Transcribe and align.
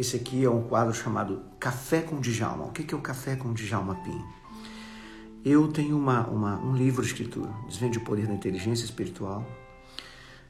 Esse 0.00 0.16
aqui 0.16 0.42
é 0.46 0.48
um 0.48 0.62
quadro 0.62 0.94
chamado 0.94 1.42
Café 1.58 2.00
com 2.00 2.18
Djalma. 2.20 2.64
O 2.64 2.72
que 2.72 2.94
é 2.94 2.96
o 2.96 3.02
Café 3.02 3.36
com 3.36 3.52
Djalma 3.52 3.96
Pim? 3.96 4.24
Eu 5.44 5.68
tenho 5.68 5.94
uma, 5.94 6.26
uma, 6.26 6.58
um 6.58 6.74
livro 6.74 7.04
escrito, 7.04 7.46
Desvende 7.68 7.98
o 7.98 8.00
Poder 8.00 8.26
da 8.26 8.32
Inteligência 8.32 8.86
Espiritual. 8.86 9.44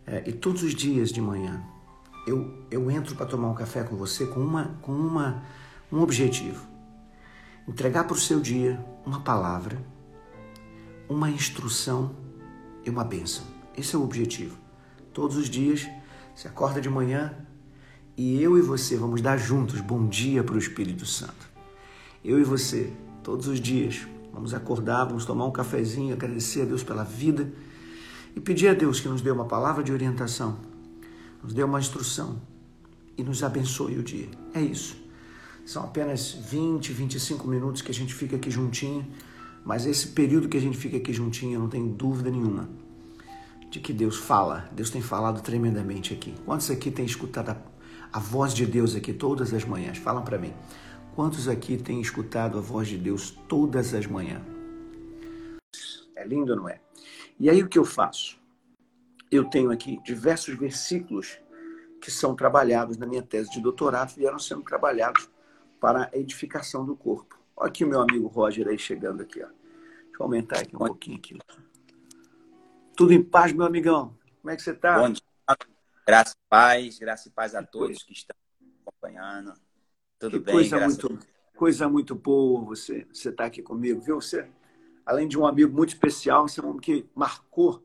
É, 0.06 0.22
e 0.24 0.32
todos 0.32 0.62
os 0.62 0.72
dias 0.72 1.10
de 1.10 1.20
manhã 1.20 1.60
eu, 2.28 2.64
eu 2.70 2.88
entro 2.92 3.16
para 3.16 3.26
tomar 3.26 3.48
um 3.48 3.54
café 3.54 3.82
com 3.82 3.96
você 3.96 4.24
com, 4.24 4.38
uma, 4.38 4.78
com 4.82 4.92
uma, 4.92 5.42
um 5.90 6.00
objetivo. 6.00 6.64
Entregar 7.66 8.04
para 8.04 8.14
o 8.14 8.20
seu 8.20 8.38
dia 8.38 8.78
uma 9.04 9.18
palavra, 9.18 9.84
uma 11.08 11.28
instrução 11.28 12.14
e 12.84 12.88
uma 12.88 13.02
bênção. 13.02 13.44
Esse 13.76 13.96
é 13.96 13.98
o 13.98 14.04
objetivo. 14.04 14.56
Todos 15.12 15.36
os 15.36 15.50
dias, 15.50 15.88
você 16.36 16.46
acorda 16.46 16.80
de 16.80 16.88
manhã, 16.88 17.34
e 18.22 18.42
eu 18.42 18.58
e 18.58 18.60
você 18.60 18.98
vamos 18.98 19.22
dar 19.22 19.38
juntos 19.38 19.80
bom 19.80 20.06
dia 20.06 20.44
para 20.44 20.54
o 20.54 20.58
Espírito 20.58 21.06
Santo. 21.06 21.48
Eu 22.22 22.38
e 22.38 22.44
você, 22.44 22.92
todos 23.22 23.48
os 23.48 23.58
dias, 23.58 24.06
vamos 24.30 24.52
acordar, 24.52 25.06
vamos 25.06 25.24
tomar 25.24 25.46
um 25.46 25.50
cafezinho, 25.50 26.12
agradecer 26.12 26.60
a 26.60 26.64
Deus 26.66 26.82
pela 26.82 27.02
vida 27.02 27.50
e 28.36 28.38
pedir 28.40 28.68
a 28.68 28.74
Deus 28.74 29.00
que 29.00 29.08
nos 29.08 29.22
dê 29.22 29.30
uma 29.30 29.46
palavra 29.46 29.82
de 29.82 29.90
orientação, 29.90 30.58
nos 31.42 31.54
dê 31.54 31.62
uma 31.62 31.80
instrução 31.80 32.38
e 33.16 33.22
nos 33.22 33.42
abençoe 33.42 33.96
o 33.96 34.02
dia. 34.02 34.28
É 34.52 34.60
isso. 34.60 34.98
São 35.64 35.82
apenas 35.82 36.32
20, 36.32 36.92
25 36.92 37.48
minutos 37.48 37.80
que 37.80 37.90
a 37.90 37.94
gente 37.94 38.12
fica 38.12 38.36
aqui 38.36 38.50
juntinho, 38.50 39.06
mas 39.64 39.86
esse 39.86 40.08
período 40.08 40.46
que 40.46 40.58
a 40.58 40.60
gente 40.60 40.76
fica 40.76 40.98
aqui 40.98 41.14
juntinho, 41.14 41.54
eu 41.54 41.60
não 41.60 41.70
tenho 41.70 41.88
dúvida 41.88 42.30
nenhuma 42.30 42.68
de 43.70 43.80
que 43.80 43.94
Deus 43.94 44.18
fala. 44.18 44.68
Deus 44.72 44.90
tem 44.90 45.00
falado 45.00 45.40
tremendamente 45.40 46.12
aqui. 46.12 46.34
Quantos 46.44 46.70
aqui 46.70 46.90
têm 46.90 47.06
escutado 47.06 47.48
a 47.48 47.69
a 48.12 48.18
voz 48.18 48.52
de 48.54 48.66
Deus 48.66 48.94
aqui 48.94 49.12
todas 49.12 49.52
as 49.54 49.64
manhãs. 49.64 49.98
Falam 49.98 50.24
para 50.24 50.38
mim. 50.38 50.52
Quantos 51.14 51.48
aqui 51.48 51.76
têm 51.76 52.00
escutado 52.00 52.58
a 52.58 52.60
voz 52.60 52.88
de 52.88 52.96
Deus 52.96 53.30
todas 53.48 53.94
as 53.94 54.06
manhãs? 54.06 54.42
É 56.16 56.24
lindo, 56.24 56.54
não 56.54 56.68
é? 56.68 56.80
E 57.38 57.48
aí 57.48 57.62
o 57.62 57.68
que 57.68 57.78
eu 57.78 57.84
faço? 57.84 58.38
Eu 59.30 59.44
tenho 59.44 59.70
aqui 59.70 60.00
diversos 60.02 60.56
versículos 60.56 61.38
que 62.00 62.10
são 62.10 62.34
trabalhados 62.34 62.96
na 62.96 63.06
minha 63.06 63.22
tese 63.22 63.50
de 63.50 63.60
doutorado, 63.60 64.14
vieram 64.14 64.38
sendo 64.38 64.62
trabalhados 64.62 65.28
para 65.78 66.10
a 66.12 66.18
edificação 66.18 66.84
do 66.84 66.96
corpo. 66.96 67.38
Olha 67.56 67.68
aqui 67.68 67.84
o 67.84 67.88
meu 67.88 68.00
amigo 68.00 68.26
Roger 68.26 68.68
aí 68.68 68.78
chegando 68.78 69.22
aqui. 69.22 69.42
Ó. 69.42 69.46
Deixa 69.46 70.18
eu 70.18 70.22
aumentar 70.22 70.60
aqui 70.60 70.74
um 70.74 70.78
pouquinho 70.78 71.18
aqui. 71.18 71.38
Tudo 72.96 73.12
em 73.12 73.22
paz, 73.22 73.52
meu 73.52 73.66
amigão? 73.66 74.16
Como 74.40 74.50
é 74.50 74.56
que 74.56 74.62
você 74.62 74.72
está? 74.72 75.12
Graça 76.10 76.32
e 76.32 76.48
paz, 76.48 76.98
graça 76.98 77.28
e 77.28 77.30
paz 77.30 77.54
a 77.54 77.62
todos 77.62 78.02
que 78.02 78.12
estão 78.12 78.36
acompanhando. 78.84 79.54
Tudo 80.18 80.40
que 80.40 80.44
bem, 80.44 80.54
coisa 80.54 80.80
muito, 80.80 81.18
coisa 81.54 81.88
muito 81.88 82.14
boa 82.16 82.64
você 82.64 83.04
você 83.04 83.28
estar 83.28 83.44
tá 83.44 83.46
aqui 83.46 83.62
comigo, 83.62 84.00
viu? 84.00 84.20
Você, 84.20 84.50
além 85.06 85.28
de 85.28 85.38
um 85.38 85.46
amigo 85.46 85.72
muito 85.72 85.90
especial, 85.90 86.48
você 86.48 86.58
é 86.58 86.64
um 86.64 86.70
homem 86.70 86.80
que 86.80 87.08
marcou 87.14 87.80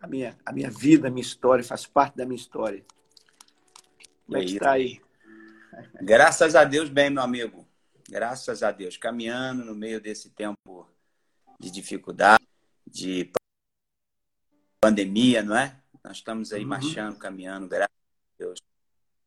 a 0.00 0.08
minha, 0.08 0.36
a 0.44 0.52
minha 0.52 0.68
vida, 0.68 1.06
a 1.06 1.10
minha 1.12 1.22
história, 1.22 1.62
faz 1.62 1.86
parte 1.86 2.16
da 2.16 2.26
minha 2.26 2.34
história. 2.34 2.84
Como 4.26 4.36
é 4.36 4.44
que 4.44 4.54
está 4.54 4.72
aí? 4.72 5.00
Graças 6.02 6.56
a 6.56 6.64
Deus, 6.64 6.88
bem, 6.88 7.08
meu 7.08 7.22
amigo. 7.22 7.64
Graças 8.08 8.64
a 8.64 8.72
Deus. 8.72 8.96
Caminhando 8.96 9.64
no 9.64 9.76
meio 9.76 10.00
desse 10.00 10.30
tempo 10.30 10.90
de 11.60 11.70
dificuldade, 11.70 12.42
de 12.84 13.30
pandemia, 14.80 15.44
não 15.44 15.56
é? 15.56 15.79
Nós 16.04 16.16
estamos 16.16 16.52
aí 16.52 16.62
uhum. 16.62 16.68
marchando, 16.68 17.18
caminhando, 17.18 17.68
graças 17.68 17.88
a 17.88 18.38
Deus. 18.38 18.60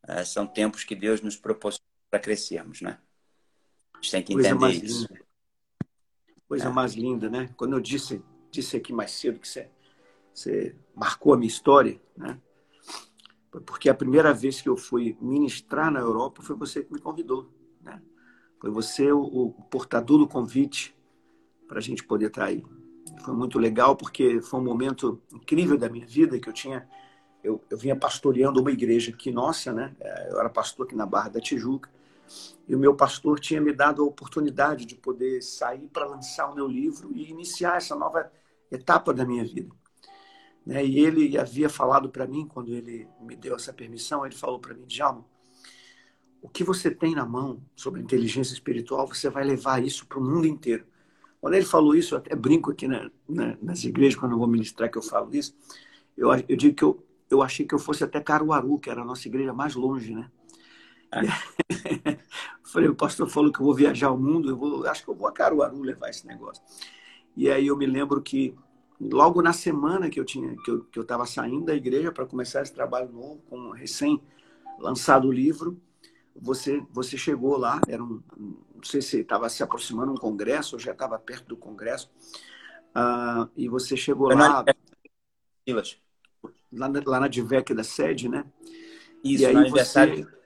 É, 0.07 0.25
são 0.25 0.45
tempos 0.45 0.83
que 0.83 0.95
Deus 0.95 1.21
nos 1.21 1.35
proporciona 1.35 1.85
para 2.09 2.19
crescermos, 2.19 2.81
né? 2.81 2.99
A 3.93 3.97
gente 3.97 4.11
tem 4.11 4.23
que 4.23 4.33
Coisa 4.33 4.49
entender 4.49 4.85
isso. 4.85 5.07
Linda. 5.09 5.25
Coisa 6.47 6.67
é. 6.67 6.71
mais 6.71 6.93
linda, 6.93 7.29
né? 7.29 7.49
Quando 7.55 7.73
eu 7.73 7.79
disse, 7.79 8.21
disse 8.51 8.75
aqui 8.75 8.91
mais 8.91 9.11
cedo 9.11 9.39
que 9.39 9.47
você, 9.47 9.69
você 10.33 10.75
marcou 10.93 11.33
a 11.33 11.37
minha 11.37 11.47
história, 11.47 12.01
né? 12.17 12.39
Porque 13.65 13.87
a 13.87 13.93
primeira 13.93 14.33
vez 14.33 14.61
que 14.61 14.67
eu 14.67 14.75
fui 14.75 15.15
ministrar 15.21 15.91
na 15.91 15.99
Europa 15.99 16.41
foi 16.41 16.55
você 16.55 16.83
que 16.83 16.91
me 16.91 16.99
convidou, 16.99 17.51
né? 17.81 18.01
Foi 18.59 18.69
você 18.69 19.11
o, 19.11 19.21
o 19.21 19.51
portador 19.51 20.17
do 20.17 20.27
convite 20.27 20.95
para 21.67 21.77
a 21.77 21.81
gente 21.81 22.03
poder 22.03 22.27
estar 22.27 22.45
aí. 22.45 22.63
Foi 23.21 23.33
muito 23.33 23.59
legal 23.59 23.95
porque 23.95 24.41
foi 24.41 24.59
um 24.59 24.63
momento 24.63 25.21
incrível 25.31 25.77
da 25.77 25.89
minha 25.89 26.05
vida 26.05 26.39
que 26.39 26.49
eu 26.49 26.53
tinha 26.53 26.87
eu, 27.43 27.61
eu 27.69 27.77
vinha 27.77 27.95
pastoreando 27.95 28.61
uma 28.61 28.71
igreja 28.71 29.11
aqui 29.11 29.31
nossa, 29.31 29.73
né? 29.73 29.93
É, 29.99 30.31
eu 30.31 30.39
era 30.39 30.49
pastor 30.49 30.85
aqui 30.85 30.95
na 30.95 31.05
Barra 31.05 31.29
da 31.29 31.41
Tijuca. 31.41 31.89
E 32.67 32.73
o 32.73 32.79
meu 32.79 32.95
pastor 32.95 33.39
tinha 33.39 33.59
me 33.59 33.73
dado 33.73 34.01
a 34.01 34.05
oportunidade 34.05 34.85
de 34.85 34.95
poder 34.95 35.41
sair 35.43 35.89
para 35.89 36.05
lançar 36.05 36.49
o 36.49 36.55
meu 36.55 36.67
livro 36.67 37.11
e 37.13 37.29
iniciar 37.29 37.75
essa 37.75 37.95
nova 37.95 38.31
etapa 38.71 39.13
da 39.13 39.25
minha 39.25 39.43
vida. 39.43 39.75
Né? 40.65 40.85
E 40.85 40.99
ele 40.99 41.37
havia 41.37 41.69
falado 41.69 42.09
para 42.09 42.25
mim, 42.25 42.47
quando 42.47 42.73
ele 42.73 43.07
me 43.19 43.35
deu 43.35 43.55
essa 43.55 43.73
permissão, 43.73 44.25
ele 44.25 44.35
falou 44.35 44.59
para 44.59 44.73
mim, 44.73 44.85
Djalma, 44.85 45.25
o 46.41 46.47
que 46.47 46.63
você 46.63 46.89
tem 46.89 47.13
na 47.13 47.25
mão 47.25 47.61
sobre 47.75 48.01
inteligência 48.01 48.53
espiritual, 48.53 49.05
você 49.05 49.29
vai 49.29 49.43
levar 49.43 49.83
isso 49.83 50.07
para 50.07 50.19
o 50.19 50.23
mundo 50.23 50.47
inteiro. 50.47 50.85
Quando 51.43 51.55
ele 51.55 51.65
falou 51.65 51.93
isso, 51.93 52.15
eu 52.15 52.19
até 52.19 52.33
brinco 52.37 52.71
aqui 52.71 52.87
na, 52.87 53.11
na, 53.27 53.57
nas 53.61 53.83
igrejas, 53.83 54.17
quando 54.17 54.31
eu 54.31 54.37
vou 54.37 54.47
ministrar, 54.47 54.89
que 54.89 54.97
eu 54.97 55.01
falo 55.01 55.35
isso. 55.35 55.53
Eu, 56.15 56.29
eu 56.47 56.55
digo 56.55 56.73
que 56.73 56.83
eu, 56.85 57.05
eu 57.29 57.41
achei 57.41 57.65
que 57.65 57.75
eu 57.75 57.79
fosse 57.79 58.01
até 58.01 58.21
Caruaru, 58.21 58.79
que 58.79 58.89
era 58.89 59.01
a 59.01 59.05
nossa 59.05 59.27
igreja 59.27 59.51
mais 59.51 59.75
longe, 59.75 60.15
né? 60.15 60.31
É. 61.11 62.17
Falei, 62.63 62.87
o 62.87 62.95
pastor 62.95 63.29
falou 63.29 63.51
que 63.51 63.59
eu 63.59 63.65
vou 63.65 63.75
viajar 63.75 64.09
o 64.11 64.17
mundo, 64.17 64.51
eu 64.51 64.55
vou, 64.55 64.87
acho 64.87 65.03
que 65.03 65.09
eu 65.09 65.13
vou 65.13 65.27
a 65.27 65.33
Caruaru 65.33 65.81
levar 65.81 66.09
esse 66.09 66.25
negócio. 66.25 66.63
E 67.35 67.51
aí 67.51 67.67
eu 67.67 67.75
me 67.75 67.87
lembro 67.87 68.21
que 68.21 68.55
logo 68.97 69.41
na 69.41 69.51
semana 69.51 70.09
que 70.09 70.21
eu 70.21 70.23
tinha 70.23 70.55
que 70.63 70.97
eu 70.97 71.01
estava 71.01 71.25
saindo 71.25 71.65
da 71.65 71.75
igreja 71.75 72.09
para 72.09 72.25
começar 72.25 72.61
esse 72.61 72.73
trabalho 72.73 73.11
novo, 73.11 73.41
com 73.49 73.71
recém 73.71 74.17
lançado 74.79 75.27
o 75.27 75.31
livro, 75.31 75.77
você 76.33 76.81
você 76.89 77.17
chegou 77.17 77.57
lá, 77.57 77.81
era 77.85 78.01
um, 78.01 78.23
não 78.83 78.89
sei 78.89 79.01
se 79.01 79.21
estava 79.21 79.47
se 79.47 79.63
aproximando 79.63 80.11
um 80.11 80.17
congresso, 80.17 80.75
ou 80.75 80.79
já 80.79 80.91
estava 80.91 81.17
perto 81.17 81.47
do 81.47 81.57
congresso, 81.57 82.11
uh, 82.89 83.49
e 83.55 83.69
você 83.69 83.95
chegou 83.95 84.27
Foi 84.27 84.35
lá, 84.35 84.65
lá, 86.71 86.89
na, 86.89 87.01
lá 87.05 87.19
na 87.21 87.27
DIVEC 87.29 87.73
da 87.73 87.83
sede, 87.83 88.27
né? 88.27 88.45
Isso, 89.23 89.43
e 89.43 89.45
aí 89.45 89.53
no 89.53 89.61
aniversário. 89.61 90.25
Você... 90.25 90.43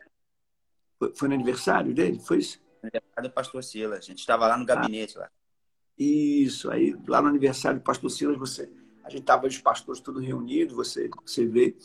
Foi, 1.00 1.16
foi, 1.16 1.28
no 1.28 1.34
aniversário 1.34 1.94
dele? 1.94 2.20
Foi 2.20 2.38
isso? 2.38 2.62
Aniversário 2.84 3.30
do 3.30 3.34
pastor 3.34 3.64
Silas. 3.64 4.00
A 4.00 4.02
gente 4.02 4.20
estava 4.20 4.48
lá 4.48 4.56
no 4.56 4.66
gabinete. 4.66 5.18
Ah, 5.18 5.22
lá. 5.22 5.32
Isso, 5.98 6.70
aí 6.70 6.96
lá 7.08 7.22
no 7.24 7.30
aniversário 7.30 7.80
do 7.80 7.84
pastor 7.84 8.12
Silas, 8.12 8.38
você, 8.38 8.72
a 9.04 9.10
gente 9.10 9.22
estava 9.22 9.48
os 9.48 9.58
pastores 9.58 10.00
todos 10.00 10.24
reunidos, 10.24 10.76
você, 10.76 11.10
você 11.26 11.44
vê. 11.44 11.76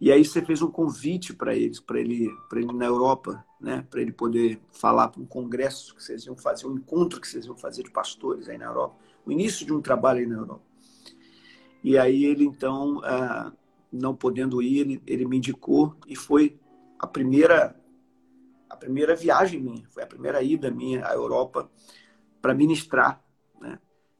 E 0.00 0.10
aí 0.10 0.24
você 0.24 0.40
fez 0.40 0.62
um 0.62 0.70
convite 0.70 1.34
para 1.34 1.54
eles, 1.54 1.78
para 1.78 2.00
ele, 2.00 2.34
para 2.48 2.58
ele 2.58 2.72
na 2.72 2.86
Europa, 2.86 3.44
né, 3.60 3.86
para 3.90 4.00
ele 4.00 4.10
poder 4.10 4.58
falar 4.72 5.08
para 5.08 5.20
um 5.20 5.26
congresso 5.26 5.94
que 5.94 6.02
vocês 6.02 6.24
iam 6.24 6.34
fazer, 6.34 6.66
um 6.66 6.76
encontro 6.76 7.20
que 7.20 7.28
vocês 7.28 7.44
iam 7.44 7.54
fazer 7.54 7.82
de 7.82 7.90
pastores 7.90 8.48
aí 8.48 8.56
na 8.56 8.64
Europa, 8.64 8.96
o 9.26 9.30
início 9.30 9.66
de 9.66 9.74
um 9.74 9.82
trabalho 9.82 10.20
aí 10.20 10.26
na 10.26 10.36
Europa. 10.36 10.62
E 11.84 11.98
aí 11.98 12.24
ele 12.24 12.44
então, 12.44 13.02
ah, 13.04 13.52
não 13.92 14.16
podendo 14.16 14.62
ir, 14.62 14.78
ele, 14.78 15.02
ele 15.06 15.26
me 15.26 15.36
indicou 15.36 15.94
e 16.06 16.16
foi 16.16 16.58
a 16.98 17.06
primeira 17.06 17.76
a 18.70 18.76
primeira 18.76 19.14
viagem 19.16 19.60
minha, 19.60 19.84
foi 19.90 20.02
a 20.02 20.06
primeira 20.06 20.40
ida 20.42 20.70
minha 20.70 21.04
à 21.04 21.12
Europa 21.12 21.68
para 22.40 22.54
ministrar, 22.54 23.22
né, 23.60 23.78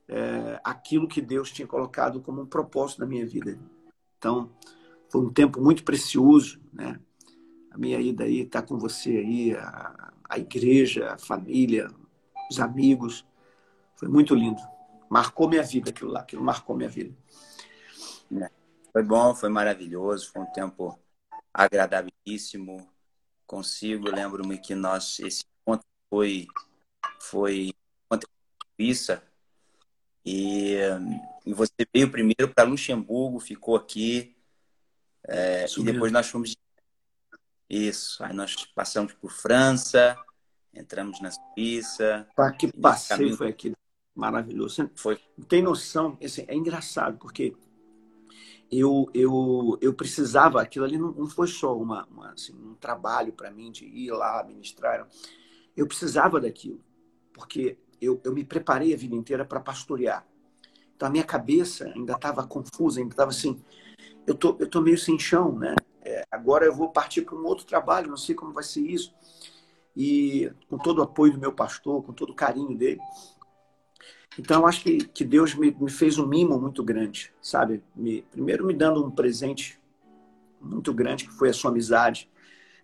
é, 0.08 0.60
aquilo 0.64 1.06
que 1.06 1.22
Deus 1.22 1.52
tinha 1.52 1.68
colocado 1.68 2.20
como 2.20 2.42
um 2.42 2.46
propósito 2.46 2.98
na 2.98 3.06
minha 3.06 3.24
vida. 3.24 3.58
Então 4.18 4.50
foi 5.10 5.20
um 5.20 5.32
tempo 5.32 5.60
muito 5.60 5.84
precioso, 5.84 6.60
né? 6.72 6.98
A 7.70 7.76
minha 7.78 8.00
ida 8.00 8.24
aí, 8.24 8.40
estar 8.40 8.62
tá 8.62 8.68
com 8.68 8.78
você 8.78 9.10
aí, 9.10 9.54
a, 9.54 10.12
a 10.28 10.38
igreja, 10.38 11.12
a 11.12 11.18
família, 11.18 11.88
os 12.50 12.60
amigos. 12.60 13.26
Foi 13.96 14.08
muito 14.08 14.34
lindo. 14.34 14.60
Marcou 15.08 15.48
minha 15.48 15.62
vida 15.62 15.90
aquilo 15.90 16.10
lá, 16.10 16.20
aquilo 16.20 16.42
marcou 16.42 16.76
minha 16.76 16.88
vida. 16.88 17.14
É. 18.40 18.50
Foi 18.92 19.02
bom, 19.02 19.34
foi 19.34 19.48
maravilhoso, 19.48 20.30
foi 20.32 20.42
um 20.42 20.52
tempo 20.52 20.98
agradabilíssimo, 21.52 22.88
consigo. 23.46 24.10
Lembro-me 24.10 24.58
que 24.58 24.74
nós 24.74 25.18
esse 25.20 25.44
encontro 25.62 25.86
foi 26.08 26.46
foi 27.20 27.72
contra 28.08 28.28
e, 30.24 30.76
e 31.46 31.54
você 31.54 31.72
veio 31.92 32.10
primeiro 32.10 32.52
para 32.54 32.68
Luxemburgo, 32.68 33.40
ficou 33.40 33.76
aqui 33.76 34.36
é, 35.26 35.66
e 35.76 35.82
depois 35.82 36.12
nós 36.12 36.28
fomos 36.28 36.56
isso. 37.68 38.22
Aí 38.24 38.34
nós 38.34 38.54
passamos 38.74 39.12
por 39.14 39.30
França, 39.30 40.16
entramos 40.74 41.20
na 41.20 41.30
Suíça. 41.30 42.26
Tá, 42.34 42.50
que 42.52 42.72
passeio 42.72 43.18
caminho... 43.18 43.36
foi 43.36 43.48
aqui 43.48 43.72
maravilhoso. 44.14 44.90
Foi. 44.94 45.18
Tem 45.48 45.62
noção? 45.62 46.18
Assim, 46.22 46.44
é 46.48 46.54
engraçado 46.54 47.18
porque 47.18 47.54
eu, 48.70 49.10
eu, 49.14 49.78
eu 49.80 49.94
precisava, 49.94 50.62
aquilo 50.62 50.84
ali 50.84 50.96
não, 50.96 51.12
não 51.12 51.26
foi 51.26 51.48
só 51.48 51.76
uma, 51.76 52.06
uma 52.06 52.32
assim, 52.32 52.54
um 52.54 52.74
trabalho 52.74 53.32
para 53.32 53.50
mim 53.50 53.70
de 53.70 53.84
ir 53.84 54.10
lá 54.10 54.44
ministrar. 54.44 55.06
Eu 55.76 55.86
precisava 55.86 56.40
daquilo, 56.40 56.80
porque 57.32 57.78
eu, 58.00 58.20
eu 58.24 58.32
me 58.32 58.44
preparei 58.44 58.94
a 58.94 58.96
vida 58.96 59.14
inteira 59.14 59.44
para 59.44 59.60
pastorear. 59.60 60.26
Então 60.94 61.08
a 61.08 61.10
minha 61.10 61.24
cabeça 61.24 61.90
ainda 61.94 62.12
estava 62.12 62.46
confusa, 62.46 63.00
ainda 63.00 63.12
estava 63.12 63.30
assim, 63.30 63.62
eu 64.26 64.34
tô, 64.34 64.56
eu 64.58 64.68
tô 64.68 64.80
meio 64.80 64.98
sem 64.98 65.18
chão, 65.18 65.58
né? 65.58 65.74
É, 66.02 66.24
agora 66.30 66.64
eu 66.64 66.74
vou 66.74 66.90
partir 66.90 67.22
para 67.22 67.34
um 67.34 67.44
outro 67.44 67.66
trabalho, 67.66 68.08
não 68.08 68.16
sei 68.16 68.34
como 68.34 68.52
vai 68.52 68.64
ser 68.64 68.80
isso. 68.80 69.14
E 69.96 70.50
com 70.68 70.78
todo 70.78 70.98
o 70.98 71.02
apoio 71.02 71.32
do 71.32 71.38
meu 71.38 71.52
pastor, 71.52 72.02
com 72.02 72.12
todo 72.12 72.30
o 72.30 72.34
carinho 72.34 72.76
dele, 72.76 73.00
então, 74.38 74.60
eu 74.60 74.66
acho 74.66 74.82
que, 74.82 74.98
que 74.98 75.24
Deus 75.24 75.54
me, 75.54 75.76
me 75.78 75.90
fez 75.90 76.18
um 76.18 76.26
mimo 76.26 76.58
muito 76.58 76.84
grande, 76.84 77.32
sabe? 77.42 77.82
Me, 77.96 78.22
primeiro, 78.30 78.64
me 78.64 78.72
dando 78.72 79.04
um 79.04 79.10
presente 79.10 79.78
muito 80.60 80.94
grande, 80.94 81.24
que 81.24 81.32
foi 81.32 81.50
a 81.50 81.52
sua 81.52 81.70
amizade. 81.70 82.30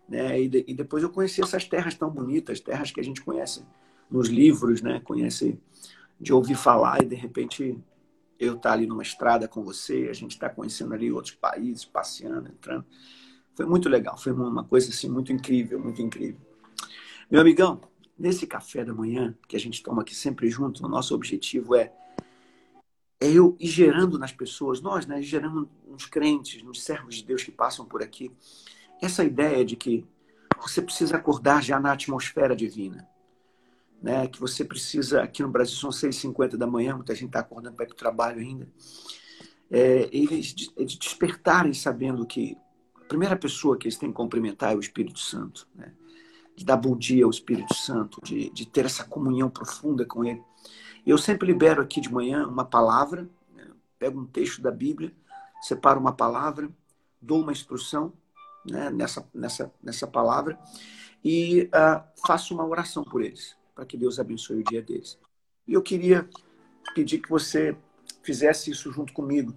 Né? 0.08 0.42
E, 0.42 0.48
de, 0.48 0.64
e, 0.66 0.74
depois 0.74 1.02
eu 1.02 1.10
conheci 1.10 1.40
essas 1.40 1.64
terras 1.64 1.94
tão 1.94 2.10
bonitas, 2.10 2.60
terras 2.60 2.90
que 2.90 3.00
a 3.00 3.02
gente 3.02 3.22
conhece 3.22 3.64
nos 4.10 4.28
livros, 4.28 4.82
né? 4.82 5.00
Conhece 5.00 5.58
de 6.20 6.32
ouvir 6.32 6.56
falar 6.56 7.02
e, 7.02 7.06
de 7.06 7.14
repente, 7.14 7.78
eu 8.38 8.54
estar 8.54 8.70
tá 8.70 8.72
ali 8.74 8.86
numa 8.86 9.02
estrada 9.02 9.48
com 9.48 9.62
você, 9.62 10.08
a 10.10 10.14
gente 10.14 10.32
está 10.32 10.48
conhecendo 10.48 10.94
ali 10.94 11.10
outros 11.10 11.34
países, 11.34 11.84
passeando, 11.84 12.48
entrando. 12.48 12.84
Foi 13.54 13.66
muito 13.66 13.88
legal, 13.88 14.18
foi 14.18 14.32
uma 14.32 14.64
coisa 14.64 14.90
assim 14.90 15.08
muito 15.08 15.32
incrível, 15.32 15.80
muito 15.80 16.02
incrível. 16.02 16.40
Meu 17.30 17.40
amigão, 17.40 17.80
Nesse 18.18 18.46
café 18.46 18.82
da 18.82 18.94
manhã, 18.94 19.36
que 19.46 19.56
a 19.56 19.60
gente 19.60 19.82
toma 19.82 20.00
aqui 20.00 20.14
sempre 20.14 20.48
junto, 20.48 20.84
o 20.84 20.88
nosso 20.88 21.14
objetivo 21.14 21.74
é, 21.74 21.92
é 23.20 23.30
eu 23.30 23.54
ir 23.60 23.68
gerando 23.68 24.18
nas 24.18 24.32
pessoas, 24.32 24.80
nós, 24.80 25.04
né, 25.04 25.20
gerando 25.20 25.68
nos 25.86 26.06
crentes, 26.06 26.62
nos 26.62 26.82
servos 26.82 27.16
de 27.16 27.24
Deus 27.24 27.42
que 27.42 27.52
passam 27.52 27.84
por 27.84 28.02
aqui, 28.02 28.32
essa 29.02 29.22
ideia 29.22 29.62
de 29.66 29.76
que 29.76 30.06
você 30.58 30.80
precisa 30.80 31.16
acordar 31.16 31.62
já 31.62 31.78
na 31.78 31.92
atmosfera 31.92 32.56
divina. 32.56 33.06
Né? 34.06 34.28
Que 34.28 34.38
você 34.38 34.64
precisa, 34.64 35.20
aqui 35.20 35.42
no 35.42 35.48
Brasil 35.48 35.74
são 35.74 35.90
6h50 35.90 36.56
da 36.56 36.66
manhã, 36.66 36.94
muita 36.94 37.12
gente 37.12 37.26
está 37.26 37.40
acordando 37.40 37.74
para 37.74 37.86
ir 37.86 37.88
para 37.88 37.94
o 37.94 37.98
trabalho 37.98 38.40
ainda. 38.40 38.68
É, 39.68 40.08
eles, 40.12 40.54
eles 40.76 40.96
despertarem 40.96 41.74
sabendo 41.74 42.24
que 42.24 42.56
a 42.94 43.04
primeira 43.08 43.34
pessoa 43.34 43.76
que 43.76 43.88
eles 43.88 43.98
têm 43.98 44.10
que 44.10 44.14
cumprimentar 44.14 44.72
é 44.72 44.76
o 44.76 44.80
Espírito 44.80 45.18
Santo. 45.18 45.66
Né? 45.74 45.92
de 46.54 46.64
dar 46.64 46.78
bom 46.78 46.96
dia 46.96 47.24
ao 47.24 47.30
Espírito 47.30 47.74
Santo, 47.74 48.18
de, 48.24 48.48
de 48.48 48.64
ter 48.64 48.86
essa 48.86 49.04
comunhão 49.04 49.50
profunda 49.50 50.06
com 50.06 50.24
Ele. 50.24 50.42
Eu 51.06 51.18
sempre 51.18 51.46
libero 51.46 51.82
aqui 51.82 52.00
de 52.00 52.10
manhã 52.10 52.46
uma 52.46 52.64
palavra, 52.64 53.28
né? 53.54 53.66
pego 53.98 54.18
um 54.18 54.24
texto 54.24 54.62
da 54.62 54.70
Bíblia, 54.70 55.12
separo 55.60 56.00
uma 56.00 56.12
palavra, 56.12 56.70
dou 57.20 57.42
uma 57.42 57.52
instrução 57.52 58.14
né? 58.64 58.88
nessa, 58.88 59.28
nessa, 59.34 59.70
nessa 59.82 60.06
palavra 60.06 60.58
e 61.22 61.64
uh, 61.64 62.02
faço 62.26 62.54
uma 62.54 62.66
oração 62.66 63.04
por 63.04 63.22
eles, 63.22 63.54
para 63.76 63.84
que 63.84 63.96
Deus 63.96 64.18
abençoe 64.18 64.60
o 64.60 64.64
dia 64.64 64.80
deles. 64.80 65.18
E 65.68 65.74
eu 65.74 65.82
queria 65.82 66.26
pedir 66.94 67.18
que 67.18 67.28
você 67.28 67.76
fizesse 68.22 68.70
isso 68.70 68.90
junto 68.90 69.12
comigo. 69.12 69.54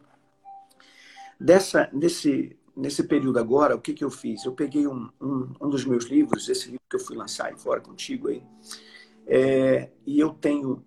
Dessa, 1.39 1.89
desse, 1.93 2.57
nesse 2.75 3.01
período 3.03 3.39
agora, 3.39 3.77
o 3.77 3.81
que, 3.81 3.93
que 3.93 4.03
eu 4.03 4.11
fiz? 4.11 4.43
Eu 4.43 4.51
peguei 4.51 4.85
um, 4.85 5.09
um, 5.21 5.53
um 5.61 5.69
dos 5.69 5.85
meus 5.85 6.03
livros, 6.03 6.49
esse 6.49 6.65
livro 6.65 6.81
que 6.89 6.97
eu 6.97 6.99
fui 6.99 7.15
lançar 7.15 7.47
aí 7.47 7.55
fora 7.57 7.79
contigo 7.79 8.27
aí, 8.27 8.43
é, 9.25 9.89
e 10.05 10.19
eu 10.19 10.31
tenho 10.31 10.83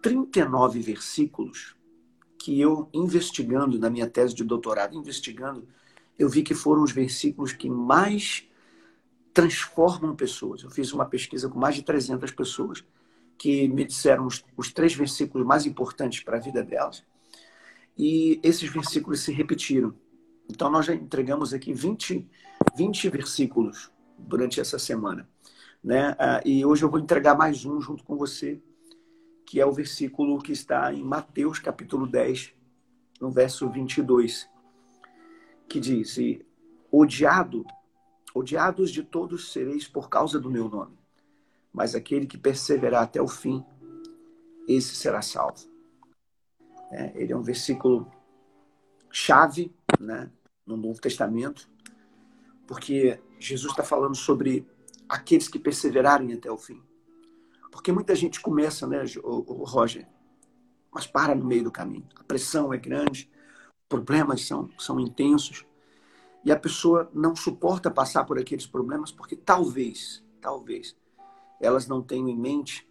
39 0.00 0.80
versículos 0.80 1.76
que 2.38 2.58
eu, 2.58 2.88
investigando 2.94 3.78
na 3.78 3.90
minha 3.90 4.08
tese 4.08 4.34
de 4.34 4.42
doutorado, 4.44 4.96
investigando, 4.96 5.68
eu 6.18 6.28
vi 6.28 6.42
que 6.42 6.54
foram 6.54 6.82
os 6.82 6.90
versículos 6.90 7.52
que 7.52 7.68
mais 7.68 8.48
transformam 9.32 10.14
pessoas. 10.14 10.62
Eu 10.62 10.70
fiz 10.70 10.92
uma 10.92 11.06
pesquisa 11.06 11.48
com 11.48 11.58
mais 11.58 11.74
de 11.74 11.82
300 11.82 12.30
pessoas 12.32 12.84
que 13.38 13.66
me 13.68 13.84
disseram 13.84 14.26
os, 14.26 14.44
os 14.56 14.72
três 14.72 14.94
versículos 14.94 15.46
mais 15.46 15.66
importantes 15.66 16.22
para 16.22 16.36
a 16.36 16.40
vida 16.40 16.62
delas. 16.62 17.04
E 17.96 18.40
esses 18.42 18.70
versículos 18.70 19.20
se 19.20 19.32
repetiram. 19.32 19.94
Então, 20.48 20.70
nós 20.70 20.86
já 20.86 20.94
entregamos 20.94 21.52
aqui 21.52 21.72
20, 21.72 22.28
20 22.76 23.08
versículos 23.08 23.90
durante 24.18 24.60
essa 24.60 24.78
semana. 24.78 25.28
Né? 25.82 26.14
Ah, 26.18 26.40
e 26.44 26.64
hoje 26.64 26.84
eu 26.84 26.90
vou 26.90 27.00
entregar 27.00 27.36
mais 27.36 27.64
um 27.64 27.80
junto 27.80 28.04
com 28.04 28.16
você, 28.16 28.60
que 29.46 29.60
é 29.60 29.66
o 29.66 29.72
versículo 29.72 30.40
que 30.40 30.52
está 30.52 30.92
em 30.92 31.02
Mateus 31.02 31.58
capítulo 31.58 32.06
10, 32.06 32.54
no 33.20 33.30
verso 33.30 33.68
22, 33.68 34.48
que 35.68 35.80
diz: 35.80 36.16
Odiado, 36.90 37.64
odiados 38.34 38.90
de 38.90 39.02
todos 39.02 39.52
sereis 39.52 39.86
por 39.86 40.08
causa 40.08 40.38
do 40.38 40.50
meu 40.50 40.68
nome, 40.68 40.98
mas 41.72 41.94
aquele 41.94 42.26
que 42.26 42.38
perseverar 42.38 43.02
até 43.02 43.20
o 43.20 43.28
fim, 43.28 43.64
esse 44.68 44.94
será 44.94 45.22
salvo. 45.22 45.70
É, 46.90 47.12
ele 47.14 47.32
é 47.32 47.36
um 47.36 47.42
versículo 47.42 48.10
chave 49.10 49.74
né, 49.98 50.30
no 50.66 50.76
Novo 50.76 51.00
Testamento, 51.00 51.68
porque 52.66 53.20
Jesus 53.38 53.72
está 53.72 53.82
falando 53.82 54.14
sobre 54.14 54.66
aqueles 55.08 55.48
que 55.48 55.58
perseverarem 55.58 56.32
até 56.32 56.50
o 56.50 56.56
fim. 56.56 56.82
Porque 57.70 57.92
muita 57.92 58.14
gente 58.14 58.40
começa, 58.40 58.86
né, 58.86 59.04
o, 59.22 59.64
Roger, 59.64 60.06
mas 60.90 61.06
para 61.06 61.34
no 61.34 61.44
meio 61.44 61.64
do 61.64 61.72
caminho. 61.72 62.06
A 62.16 62.24
pressão 62.24 62.72
é 62.72 62.76
grande, 62.76 63.30
problemas 63.88 64.46
são, 64.46 64.70
são 64.78 65.00
intensos, 65.00 65.66
e 66.44 66.50
a 66.50 66.58
pessoa 66.58 67.10
não 67.14 67.36
suporta 67.36 67.90
passar 67.90 68.24
por 68.24 68.38
aqueles 68.38 68.66
problemas 68.66 69.12
porque 69.12 69.36
talvez, 69.36 70.24
talvez, 70.40 70.96
elas 71.60 71.86
não 71.86 72.02
tenham 72.02 72.28
em 72.28 72.36
mente 72.36 72.88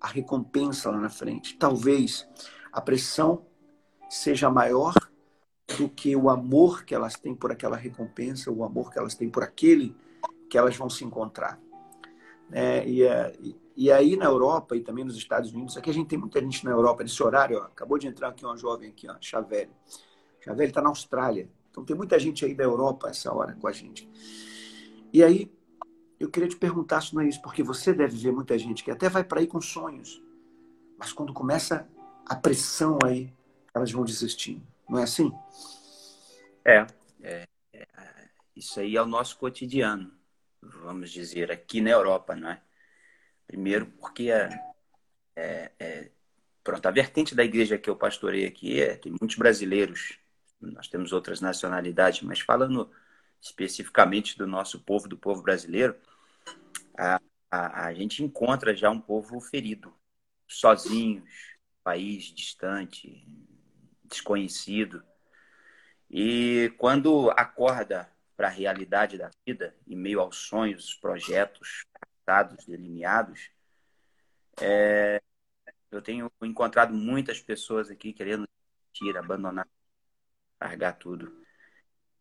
a 0.00 0.08
recompensa 0.08 0.90
lá 0.90 0.98
na 0.98 1.08
frente. 1.08 1.56
Talvez 1.56 2.28
a 2.72 2.80
pressão 2.80 3.44
seja 4.08 4.50
maior 4.50 4.94
do 5.76 5.88
que 5.88 6.14
o 6.14 6.28
amor 6.28 6.84
que 6.84 6.94
elas 6.94 7.14
têm 7.14 7.34
por 7.34 7.50
aquela 7.50 7.76
recompensa, 7.76 8.50
o 8.50 8.64
amor 8.64 8.90
que 8.90 8.98
elas 8.98 9.14
têm 9.14 9.30
por 9.30 9.42
aquele 9.42 9.96
que 10.48 10.58
elas 10.58 10.76
vão 10.76 10.90
se 10.90 11.04
encontrar. 11.04 11.58
É, 12.50 12.86
e, 12.86 13.56
e, 13.74 13.90
aí 13.90 14.16
na 14.16 14.26
Europa 14.26 14.76
e 14.76 14.82
também 14.82 15.04
nos 15.04 15.16
Estados 15.16 15.52
Unidos, 15.52 15.76
aqui 15.76 15.88
a 15.88 15.94
gente 15.94 16.08
tem 16.08 16.18
muita 16.18 16.40
gente 16.40 16.64
na 16.64 16.70
Europa 16.70 17.02
nesse 17.02 17.22
horário, 17.22 17.58
ó, 17.58 17.62
acabou 17.62 17.98
de 17.98 18.06
entrar 18.06 18.28
aqui 18.28 18.44
uma 18.44 18.56
jovem 18.56 18.90
aqui, 18.90 19.08
ó, 19.08 19.16
Chavelli. 19.18 19.70
Chavelli 20.40 20.68
está 20.68 20.82
na 20.82 20.90
Austrália, 20.90 21.48
então 21.72 21.84
tem 21.84 21.96
muita 21.96 22.18
gente 22.18 22.44
aí 22.44 22.54
da 22.54 22.64
Europa 22.64 23.08
essa 23.08 23.34
hora 23.34 23.54
com 23.54 23.66
a 23.66 23.72
gente. 23.72 24.08
E 25.10 25.24
aí 25.24 25.50
eu 26.20 26.30
queria 26.30 26.48
te 26.48 26.56
perguntar 26.56 27.00
se 27.00 27.14
não 27.14 27.22
é 27.22 27.26
isso, 27.26 27.40
porque 27.40 27.62
você 27.62 27.94
deve 27.94 28.16
ver 28.16 28.30
muita 28.30 28.56
gente 28.58 28.84
que 28.84 28.90
até 28.90 29.08
vai 29.08 29.24
para 29.24 29.40
aí 29.40 29.46
com 29.46 29.60
sonhos, 29.60 30.22
mas 30.98 31.12
quando 31.12 31.32
começa 31.32 31.88
a 32.26 32.36
pressão 32.36 32.98
aí, 33.04 33.32
elas 33.74 33.90
vão 33.90 34.04
desistindo. 34.04 34.62
Não 34.88 34.98
é 34.98 35.04
assim? 35.04 35.32
É, 36.64 36.86
é, 37.22 37.48
é, 37.72 37.84
isso 38.54 38.78
aí 38.78 38.94
é 38.94 39.02
o 39.02 39.06
nosso 39.06 39.38
cotidiano, 39.38 40.12
vamos 40.60 41.10
dizer, 41.10 41.50
aqui 41.50 41.80
na 41.80 41.90
Europa, 41.90 42.36
não 42.36 42.50
é? 42.50 42.62
Primeiro 43.46 43.86
porque 43.86 44.30
é, 44.30 44.48
é, 45.34 45.72
é 45.80 46.10
pronto, 46.62 46.86
a 46.86 46.90
vertente 46.90 47.34
da 47.34 47.42
igreja 47.42 47.78
que 47.78 47.90
eu 47.90 47.96
pastorei 47.96 48.46
aqui 48.46 48.80
é, 48.80 48.94
tem 48.94 49.10
muitos 49.10 49.36
brasileiros, 49.36 50.18
nós 50.70 50.88
temos 50.88 51.12
outras 51.12 51.40
nacionalidades, 51.40 52.22
mas 52.22 52.40
falando 52.40 52.90
especificamente 53.40 54.38
do 54.38 54.46
nosso 54.46 54.80
povo, 54.80 55.08
do 55.08 55.16
povo 55.16 55.42
brasileiro, 55.42 55.96
a, 56.96 57.20
a, 57.50 57.86
a 57.86 57.94
gente 57.94 58.22
encontra 58.22 58.74
já 58.74 58.90
um 58.90 59.00
povo 59.00 59.40
ferido, 59.40 59.92
sozinhos, 60.46 61.28
país 61.82 62.24
distante, 62.24 63.26
desconhecido. 64.04 65.02
E 66.08 66.72
quando 66.78 67.30
acorda 67.30 68.10
para 68.36 68.48
a 68.48 68.50
realidade 68.50 69.18
da 69.18 69.30
vida, 69.46 69.74
em 69.86 69.96
meio 69.96 70.20
aos 70.20 70.36
sonhos, 70.36 70.94
projetos 70.94 71.84
traçados, 72.24 72.64
delineados, 72.66 73.50
é, 74.60 75.20
eu 75.90 76.00
tenho 76.00 76.30
encontrado 76.42 76.94
muitas 76.94 77.40
pessoas 77.40 77.90
aqui 77.90 78.12
querendo 78.12 78.48
tirar, 78.92 79.20
abandonar, 79.20 79.66
largar 80.62 80.92
tudo. 80.92 81.42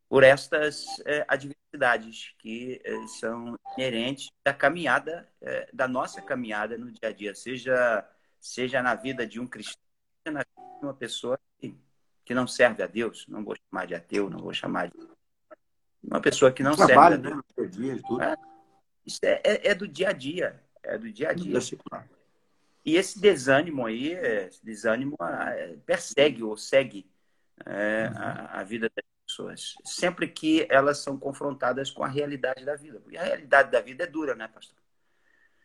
Por 0.09 0.23
estas 0.23 0.85
é, 1.05 1.25
adversidades 1.27 2.35
que 2.37 2.81
eh, 2.83 3.07
são 3.19 3.57
inerentes 3.77 4.29
da 4.43 4.53
caminhada, 4.53 5.29
eh, 5.39 5.69
da 5.71 5.87
nossa 5.87 6.21
caminhada 6.21 6.77
no 6.77 6.91
dia 6.91 7.09
a 7.09 7.13
dia, 7.13 7.33
seja, 7.33 8.05
seja 8.37 8.81
na 8.81 8.93
vida 8.93 9.25
de 9.25 9.39
um 9.39 9.47
cristão, 9.47 9.81
seja 10.21 10.33
na 10.33 10.39
vida 10.41 10.79
de 10.79 10.85
uma 10.85 10.93
pessoa 10.93 11.39
que, 11.57 11.73
que 12.25 12.33
não 12.33 12.45
serve 12.45 12.83
a 12.83 12.87
Deus, 12.87 13.25
não 13.27 13.43
vou 13.43 13.55
chamar 13.55 13.87
de 13.87 13.95
ateu, 13.95 14.29
não 14.29 14.39
vou 14.39 14.53
chamar 14.53 14.89
de. 14.89 14.97
Uma 16.03 16.19
pessoa 16.19 16.51
que 16.51 16.61
não 16.61 16.75
Trabalho, 16.75 17.15
serve 17.15 17.29
a 17.29 17.35
né? 17.35 17.41
Deus. 17.55 17.71
No 17.71 17.81
dia 17.81 18.01
tudo. 18.05 18.21
É, 18.21 18.35
isso 19.05 19.19
é, 19.23 19.41
é, 19.43 19.67
é 19.69 19.75
do 19.75 19.87
dia 19.87 20.09
a 20.09 20.13
dia, 20.13 20.61
é 20.83 20.97
do 20.97 21.11
dia 21.11 21.29
a 21.29 21.33
dia. 21.33 21.59
E 22.83 22.97
esse 22.97 23.19
desânimo 23.19 23.85
aí, 23.85 24.11
esse 24.11 24.65
desânimo 24.65 25.15
é, 25.21 25.77
persegue 25.85 26.43
ou 26.43 26.57
segue 26.57 27.09
é, 27.65 28.11
a, 28.15 28.59
a, 28.59 28.63
vida 28.63 28.89
das 28.95 29.05
pessoas, 29.25 29.75
sempre 29.85 30.27
que 30.27 30.67
elas 30.69 30.99
são 30.99 31.17
confrontadas 31.17 31.89
com 31.89 32.03
a 32.03 32.07
realidade 32.07 32.65
da 32.65 32.75
vida. 32.75 32.99
Porque 32.99 33.17
a 33.17 33.23
realidade 33.23 33.71
da 33.71 33.81
vida 33.81 34.03
é 34.03 34.07
dura, 34.07 34.35
né, 34.35 34.47
pastor? 34.47 34.77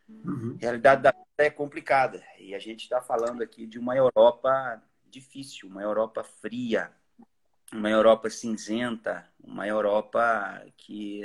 Uhum. 0.08 0.56
A 0.56 0.60
realidade 0.60 1.02
da 1.02 1.10
vida 1.10 1.26
é 1.38 1.50
complicada. 1.50 2.22
E 2.38 2.54
a 2.54 2.58
gente 2.58 2.82
está 2.82 3.00
falando 3.00 3.42
aqui 3.42 3.66
de 3.66 3.78
uma 3.78 3.96
Europa 3.96 4.82
difícil, 5.08 5.68
uma 5.68 5.82
Europa 5.82 6.22
fria, 6.22 6.92
uma 7.72 7.90
Europa 7.90 8.30
cinzenta, 8.30 9.26
uma 9.42 9.66
Europa 9.66 10.64
que 10.76 11.22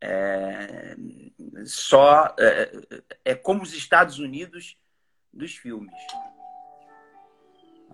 é, 0.00 0.96
só 1.64 2.34
é, 2.38 3.02
é 3.24 3.34
como 3.34 3.62
os 3.62 3.72
Estados 3.72 4.18
Unidos 4.18 4.76
dos 5.32 5.54
filmes. 5.56 5.94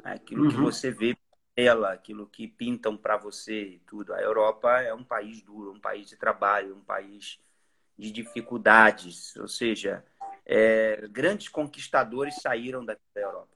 Aquilo 0.02 0.44
uhum. 0.44 0.50
que 0.50 0.56
você 0.56 0.90
vê 0.90 1.16
tela, 1.60 1.92
aquilo 1.92 2.26
que 2.26 2.48
pintam 2.48 2.96
para 2.96 3.18
você 3.18 3.74
e 3.74 3.78
tudo. 3.80 4.14
A 4.14 4.20
Europa 4.22 4.80
é 4.80 4.94
um 4.94 5.04
país 5.04 5.42
duro, 5.42 5.72
um 5.72 5.78
país 5.78 6.08
de 6.08 6.16
trabalho, 6.16 6.74
um 6.74 6.80
país 6.80 7.38
de 7.98 8.10
dificuldades, 8.10 9.36
ou 9.36 9.46
seja, 9.46 10.02
é, 10.46 11.06
grandes 11.10 11.50
conquistadores 11.50 12.36
saíram 12.40 12.82
da 12.82 12.96
Europa, 13.14 13.54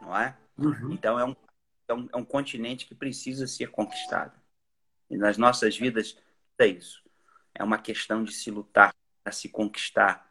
não 0.00 0.16
é? 0.16 0.36
Uhum. 0.56 0.92
Então 0.92 1.18
é 1.18 1.24
um, 1.24 1.34
é 1.88 1.94
um, 1.94 2.08
é 2.12 2.16
um 2.16 2.24
continente 2.24 2.86
que 2.86 2.94
precisa 2.94 3.48
ser 3.48 3.72
conquistado. 3.72 4.40
E 5.10 5.16
nas 5.16 5.36
nossas 5.36 5.76
vidas 5.76 6.16
é 6.58 6.66
isso. 6.68 7.02
É 7.52 7.64
uma 7.64 7.78
questão 7.78 8.22
de 8.22 8.32
se 8.32 8.52
lutar 8.52 8.94
para 9.24 9.32
se 9.32 9.48
conquistar, 9.48 10.30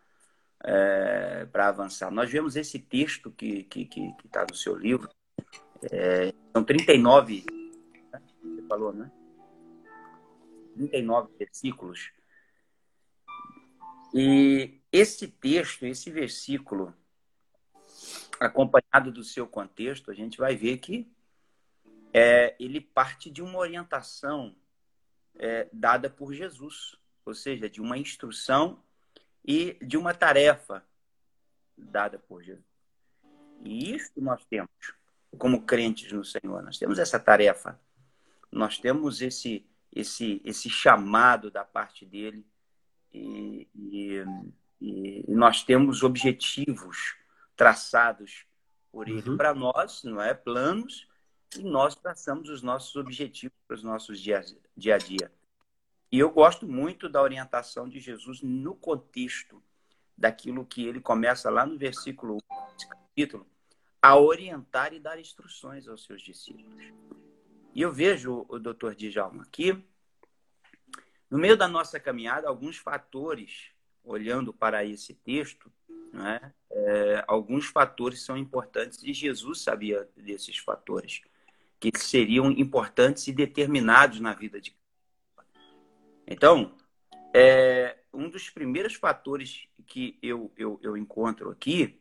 é, 0.64 1.46
para 1.52 1.68
avançar. 1.68 2.10
Nós 2.10 2.32
vemos 2.32 2.56
esse 2.56 2.80
texto 2.80 3.30
que 3.32 3.60
está 3.60 3.70
que, 3.70 3.86
que, 3.86 4.14
que 4.14 4.28
tá 4.30 4.46
no 4.50 4.56
seu 4.56 4.78
livro, 4.78 5.10
é, 5.92 6.34
são 6.52 6.64
39, 6.64 7.46
né? 8.12 8.22
você 8.42 8.62
falou, 8.68 8.94
né? 8.94 9.12
39 10.76 11.34
versículos. 11.38 12.12
E 14.14 14.80
esse 14.92 15.28
texto, 15.28 15.86
esse 15.86 16.10
versículo, 16.10 16.94
acompanhado 18.40 19.12
do 19.12 19.24
seu 19.24 19.48
contexto, 19.48 20.12
a 20.12 20.14
gente 20.14 20.38
vai 20.38 20.56
ver 20.56 20.78
que 20.78 21.10
é, 22.14 22.56
ele 22.60 22.80
parte 22.80 23.30
de 23.30 23.42
uma 23.42 23.60
orientação 23.60 24.56
é, 25.38 25.68
dada 25.72 26.10
por 26.10 26.34
Jesus, 26.34 26.98
ou 27.26 27.34
seja, 27.34 27.70
de 27.70 27.82
uma 27.82 27.98
instrução 27.98 28.82
e 29.44 29.74
de 29.82 29.98
uma 29.98 30.14
tarefa 30.14 30.86
dada 31.78 32.18
por 32.18 32.42
Jesus. 32.42 32.64
E 33.64 33.94
isso 33.94 34.12
nós 34.18 34.46
temos 34.46 34.70
como 35.38 35.66
crentes 35.66 36.12
no 36.12 36.24
Senhor. 36.24 36.64
Nós 36.64 36.78
temos 36.78 37.00
essa 37.00 37.20
tarefa. 37.20 37.80
Nós 38.52 38.78
temos 38.78 39.22
esse 39.22 39.66
esse 39.92 40.42
esse 40.44 40.70
chamado 40.70 41.50
da 41.50 41.64
parte 41.64 42.06
dele 42.06 42.46
e, 43.14 43.68
e, 43.74 45.26
e 45.28 45.34
nós 45.34 45.64
temos 45.64 46.04
objetivos 46.04 47.16
traçados 47.56 48.46
por 48.92 49.08
ele 49.08 49.30
uhum. 49.30 49.38
para 49.38 49.54
nós, 49.54 50.04
não 50.04 50.22
é? 50.22 50.34
Planos 50.34 51.08
e 51.58 51.64
nós 51.64 51.96
traçamos 51.96 52.50
os 52.50 52.62
nossos 52.62 52.96
objetivos 52.96 53.58
para 53.68 53.76
os 53.76 53.84
nossos 53.84 54.20
dias, 54.20 54.56
dia 54.76 54.96
a 54.96 54.98
dia. 54.98 55.32
E 56.12 56.20
eu 56.20 56.30
gosto 56.30 56.68
muito 56.68 57.10
da 57.10 57.22
orientação 57.22 57.90
de 57.90 58.00
Jesus 58.00 58.42
no 58.42 58.76
contexto 58.76 59.62
daquilo 60.18 60.66
que 60.66 60.86
ele 60.86 61.02
começa 61.02 61.50
lá 61.50 61.66
no 61.66 61.78
versículo 61.78 62.36
1 62.36 62.38
desse 62.74 62.88
capítulo, 62.88 63.48
a 64.06 64.16
orientar 64.16 64.94
e 64.94 65.00
dar 65.00 65.20
instruções 65.20 65.88
aos 65.88 66.04
seus 66.06 66.22
discípulos. 66.22 66.94
E 67.74 67.82
eu 67.82 67.92
vejo 67.92 68.46
o 68.48 68.60
doutor 68.60 68.94
Djalma 68.94 69.42
aqui, 69.42 69.84
no 71.28 71.40
meio 71.40 71.58
da 71.58 71.68
nossa 71.68 72.00
caminhada, 72.00 72.48
alguns 72.48 72.78
fatores, 72.78 73.72
olhando 74.04 74.54
para 74.54 74.86
esse 74.86 75.16
texto, 75.16 75.72
né, 76.14 76.54
é, 76.70 77.26
alguns 77.28 77.66
fatores 77.66 78.22
são 78.22 78.38
importantes 78.38 79.02
e 79.02 79.12
Jesus 79.12 79.62
sabia 79.62 80.08
desses 80.16 80.60
fatores, 80.60 81.24
que 81.80 81.90
seriam 81.98 82.52
importantes 82.52 83.28
e 83.28 83.34
determinados 83.34 84.20
na 84.20 84.36
vida 84.36 84.62
de 84.62 84.78
Então, 86.28 86.78
é, 87.34 87.98
um 88.14 88.30
dos 88.30 88.52
primeiros 88.52 88.94
fatores 88.94 89.68
que 89.88 90.16
eu, 90.22 90.52
eu, 90.56 90.80
eu 90.84 90.96
encontro 90.96 91.50
aqui 91.50 92.00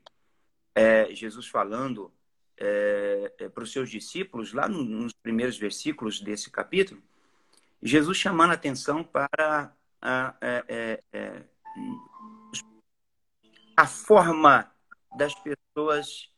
é, 0.75 1.15
Jesus 1.15 1.47
falando 1.47 2.13
é, 2.57 3.33
é, 3.39 3.49
para 3.49 3.65
os 3.65 3.73
seus 3.73 3.91
discípulos, 3.91 4.53
lá 4.53 4.69
nos 4.69 5.13
primeiros 5.13 5.57
versículos 5.57 6.21
desse 6.21 6.51
capítulo, 6.51 7.03
Jesus 7.83 8.17
chamando 8.17 8.51
a 8.51 8.55
atenção 8.55 9.05
para 9.05 9.75
a, 10.01 10.35
é, 10.41 11.03
é, 11.13 11.43
a 13.77 13.87
forma 13.87 14.71
das 15.17 15.35
pessoas 15.35 16.31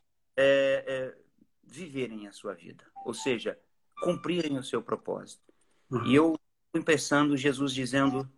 viverem 1.62 2.26
a 2.26 2.33
sua 2.33 2.55
vida, 2.55 2.85
ou 3.05 3.14
seja, 3.14 3.59
cumprirem 4.00 4.59
o 4.59 4.62
seu 4.62 4.83
propósito. 4.83 5.43
Uhum. 5.90 6.05
E 6.07 6.14
eu 6.14 6.38
pensando 6.85 7.37
Jesus 7.37 7.73
dizendo 7.73 8.31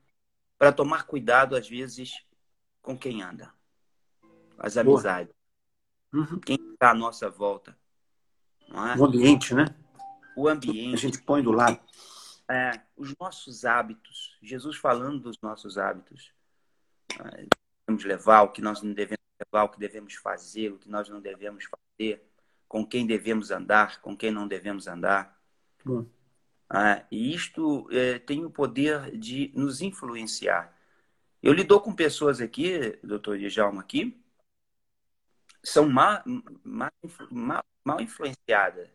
para 0.57 0.73
tomar 0.73 1.07
cuidado, 1.07 1.57
às 1.57 1.69
vezes, 1.69 2.25
com 2.83 2.97
quem 2.97 3.23
anda, 3.23 3.53
as 4.59 4.77
amizades. 4.77 5.38
Uhum. 6.13 6.41
Quem 6.41 6.59
está 6.73 6.91
à 6.91 6.95
nossa 6.95 7.29
volta. 7.29 7.77
É? 8.71 8.99
O 8.99 9.05
ambiente, 9.05 9.55
né? 9.55 9.67
O 10.37 10.49
ambiente. 10.49 10.95
A 10.95 10.99
gente 10.99 11.23
põe 11.23 11.43
do 11.43 11.53
lado. 11.53 11.81
É, 12.49 12.81
os 12.97 13.15
nossos 13.19 13.65
hábitos. 13.65 14.37
Jesus 14.43 14.77
falando 14.77 15.21
dos 15.21 15.39
nossos 15.41 15.79
hábitos. 15.79 16.33
É, 17.19 17.47
devemos 17.87 18.05
levar, 18.05 18.43
o 18.43 18.49
que 18.49 18.61
nós 18.61 18.83
não 18.83 18.93
devemos 18.93 19.25
levar, 19.39 19.65
o 19.65 19.69
que 19.69 19.79
devemos 19.79 20.15
fazer, 20.15 20.73
o 20.73 20.79
que 20.79 20.89
nós 20.89 21.09
não 21.09 21.21
devemos 21.21 21.65
fazer, 21.65 22.25
com 22.67 22.87
quem 22.87 23.07
devemos 23.07 23.51
andar, 23.51 24.01
com 24.01 24.17
quem 24.17 24.31
não 24.31 24.47
devemos 24.47 24.87
andar. 24.87 25.39
Bom. 25.85 26.07
É, 26.73 27.05
e 27.11 27.35
isto 27.35 27.89
é, 27.91 28.19
tem 28.19 28.45
o 28.45 28.51
poder 28.51 29.17
de 29.17 29.51
nos 29.55 29.81
influenciar. 29.81 30.77
Eu 31.43 31.53
lido 31.55 31.81
com 31.81 31.95
pessoas 31.95 32.41
aqui, 32.41 32.99
doutor 33.03 33.39
Djalma, 33.39 33.81
aqui, 33.81 34.21
são 35.63 35.89
mal, 35.89 36.23
mal, 36.65 38.01
influenciadas, 38.01 38.89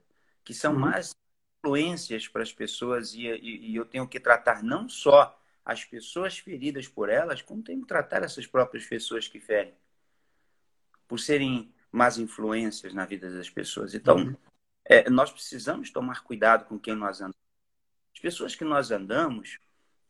que 0.44 0.54
são 0.54 0.74
uhum. 0.74 0.80
mais 0.80 1.16
influências 1.60 2.28
para 2.28 2.44
as 2.44 2.52
pessoas 2.52 3.14
e, 3.14 3.28
e, 3.28 3.72
e, 3.72 3.76
eu 3.76 3.86
tenho 3.86 4.08
que 4.08 4.20
tratar 4.20 4.64
não 4.64 4.88
só 4.90 5.40
as 5.64 5.86
pessoas 5.86 6.38
feridas 6.38 6.88
por 6.88 7.10
elas, 7.10 7.42
como 7.42 7.64
tenho 7.64 7.82
que 7.82 7.88
tratar 7.88 8.24
essas 8.24 8.46
próprias 8.46 8.86
pessoas 8.86 9.28
que 9.28 9.40
ferem, 9.40 9.74
por 11.08 11.20
serem 11.20 11.74
más 11.92 12.18
influências 12.18 12.94
na 12.94 13.06
vida 13.06 13.32
das 13.32 13.50
pessoas. 13.50 13.94
Então, 13.94 14.18
uhum. 14.18 14.36
é, 14.84 15.10
nós 15.10 15.32
precisamos 15.32 15.90
tomar 15.90 16.24
cuidado 16.24 16.66
com 16.66 16.78
quem 16.78 16.96
nós 16.96 17.22
andamos. 17.22 17.38
As 18.14 18.20
pessoas 18.20 18.56
que 18.56 18.66
nós 18.66 18.92
andamos, 18.92 19.60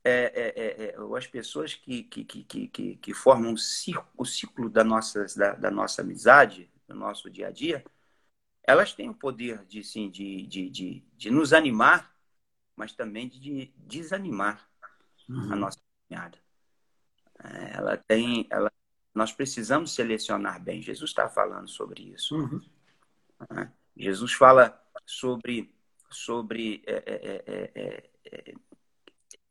é, 0.04 0.12
é, 0.12 0.54
é, 0.56 0.96
é 0.96 1.18
as 1.18 1.28
pessoas 1.28 1.74
que, 1.74 2.04
que, 2.04 2.26
que, 2.26 2.68
que, 2.68 2.96
que 2.98 3.14
formam 3.14 3.54
o 3.54 3.58
ciclo, 3.58 4.06
o 4.18 4.26
ciclo 4.26 4.70
da, 4.70 4.84
nossa, 4.84 5.26
da, 5.38 5.54
da, 5.54 5.72
nossa 5.72 6.02
amizade, 6.02 6.70
do 6.88 6.94
nosso 6.94 7.30
dia 7.30 7.48
a 7.48 7.52
dia, 7.52 7.84
elas 8.64 8.94
têm 8.94 9.10
o 9.10 9.14
poder 9.14 9.64
de, 9.66 9.84
sim, 9.84 10.10
de, 10.10 10.46
de, 10.46 10.70
de, 10.70 11.04
de 11.16 11.32
nos 11.32 11.54
animar, 11.54 12.14
mas 12.76 12.94
também 12.94 13.30
de 13.30 13.74
desanimar 13.78 14.70
uhum. 15.30 15.54
a 15.54 15.56
nossa 15.56 15.80
caminhada. 16.10 16.38
É, 17.44 17.78
ela 17.78 17.98
tem, 17.98 18.48
ela, 18.50 18.72
nós 19.14 19.32
precisamos 19.32 19.94
selecionar 19.94 20.62
bem. 20.62 20.82
Jesus 20.82 21.12
está 21.12 21.30
falando 21.30 21.70
sobre 21.70 22.02
isso. 22.04 22.36
Uhum. 22.36 22.62
É, 23.58 23.70
Jesus 23.96 24.34
fala 24.34 24.82
sobre, 25.06 25.74
sobre 26.10 26.84
é, 26.86 28.10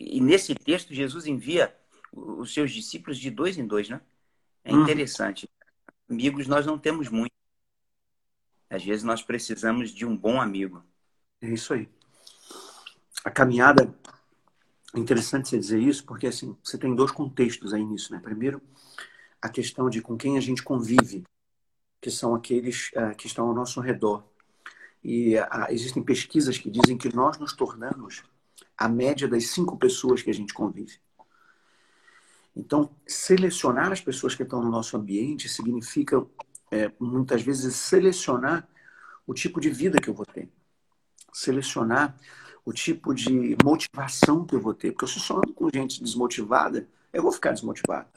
e 0.02 0.20
nesse 0.20 0.54
texto, 0.54 0.94
Jesus 0.94 1.26
envia 1.26 1.74
os 2.12 2.52
seus 2.52 2.72
discípulos 2.72 3.18
de 3.18 3.30
dois 3.30 3.56
em 3.56 3.66
dois, 3.66 3.88
né? 3.88 4.00
É 4.64 4.72
uhum. 4.72 4.82
interessante. 4.82 5.48
Uhum. 6.08 6.16
Amigos 6.16 6.46
nós 6.46 6.66
não 6.66 6.78
temos 6.78 7.08
muito. 7.08 7.32
Às 8.68 8.84
vezes 8.84 9.04
nós 9.04 9.22
precisamos 9.22 9.90
de 9.90 10.04
um 10.04 10.16
bom 10.16 10.40
amigo. 10.40 10.82
É 11.40 11.48
isso 11.48 11.72
aí. 11.74 11.88
A 13.24 13.30
caminhada 13.30 13.94
interessante 14.94 15.48
você 15.48 15.58
dizer 15.58 15.80
isso, 15.80 16.04
porque 16.04 16.26
assim, 16.26 16.56
você 16.62 16.76
tem 16.76 16.94
dois 16.94 17.10
contextos 17.10 17.72
aí 17.72 17.84
nisso, 17.84 18.12
né? 18.12 18.20
Primeiro, 18.22 18.60
a 19.40 19.48
questão 19.48 19.88
de 19.88 20.02
com 20.02 20.16
quem 20.16 20.36
a 20.36 20.40
gente 20.40 20.62
convive, 20.62 21.24
que 22.00 22.10
são 22.10 22.34
aqueles 22.34 22.90
uh, 22.92 23.14
que 23.16 23.26
estão 23.26 23.48
ao 23.48 23.54
nosso 23.54 23.80
redor. 23.80 24.24
E 25.02 25.36
uh, 25.36 25.66
existem 25.70 26.02
pesquisas 26.02 26.58
que 26.58 26.70
dizem 26.70 26.98
que 26.98 27.14
nós 27.14 27.38
nos 27.38 27.54
tornamos 27.54 28.22
a 28.76 28.88
média 28.88 29.28
das 29.28 29.46
cinco 29.46 29.76
pessoas 29.76 30.22
que 30.22 30.30
a 30.30 30.34
gente 30.34 30.52
convive. 30.52 30.98
Então, 32.54 32.94
selecionar 33.06 33.92
as 33.92 34.00
pessoas 34.00 34.34
que 34.34 34.42
estão 34.42 34.62
no 34.62 34.70
nosso 34.70 34.96
ambiente 34.96 35.48
significa, 35.48 36.24
é, 36.70 36.92
muitas 37.00 37.42
vezes, 37.42 37.74
selecionar 37.76 38.68
o 39.26 39.32
tipo 39.32 39.60
de 39.60 39.70
vida 39.70 40.00
que 40.00 40.08
eu 40.08 40.14
vou 40.14 40.26
ter. 40.26 40.50
Selecionar 41.32 42.16
o 42.64 42.72
tipo 42.72 43.14
de 43.14 43.56
motivação 43.64 44.44
que 44.44 44.54
eu 44.54 44.60
vou 44.60 44.74
ter. 44.74 44.92
Porque 44.92 45.06
se 45.06 45.18
eu 45.18 45.22
só 45.22 45.36
ando 45.38 45.54
com 45.54 45.70
gente 45.72 46.02
desmotivada, 46.02 46.86
eu 47.12 47.22
vou 47.22 47.32
ficar 47.32 47.52
desmotivado. 47.52 48.08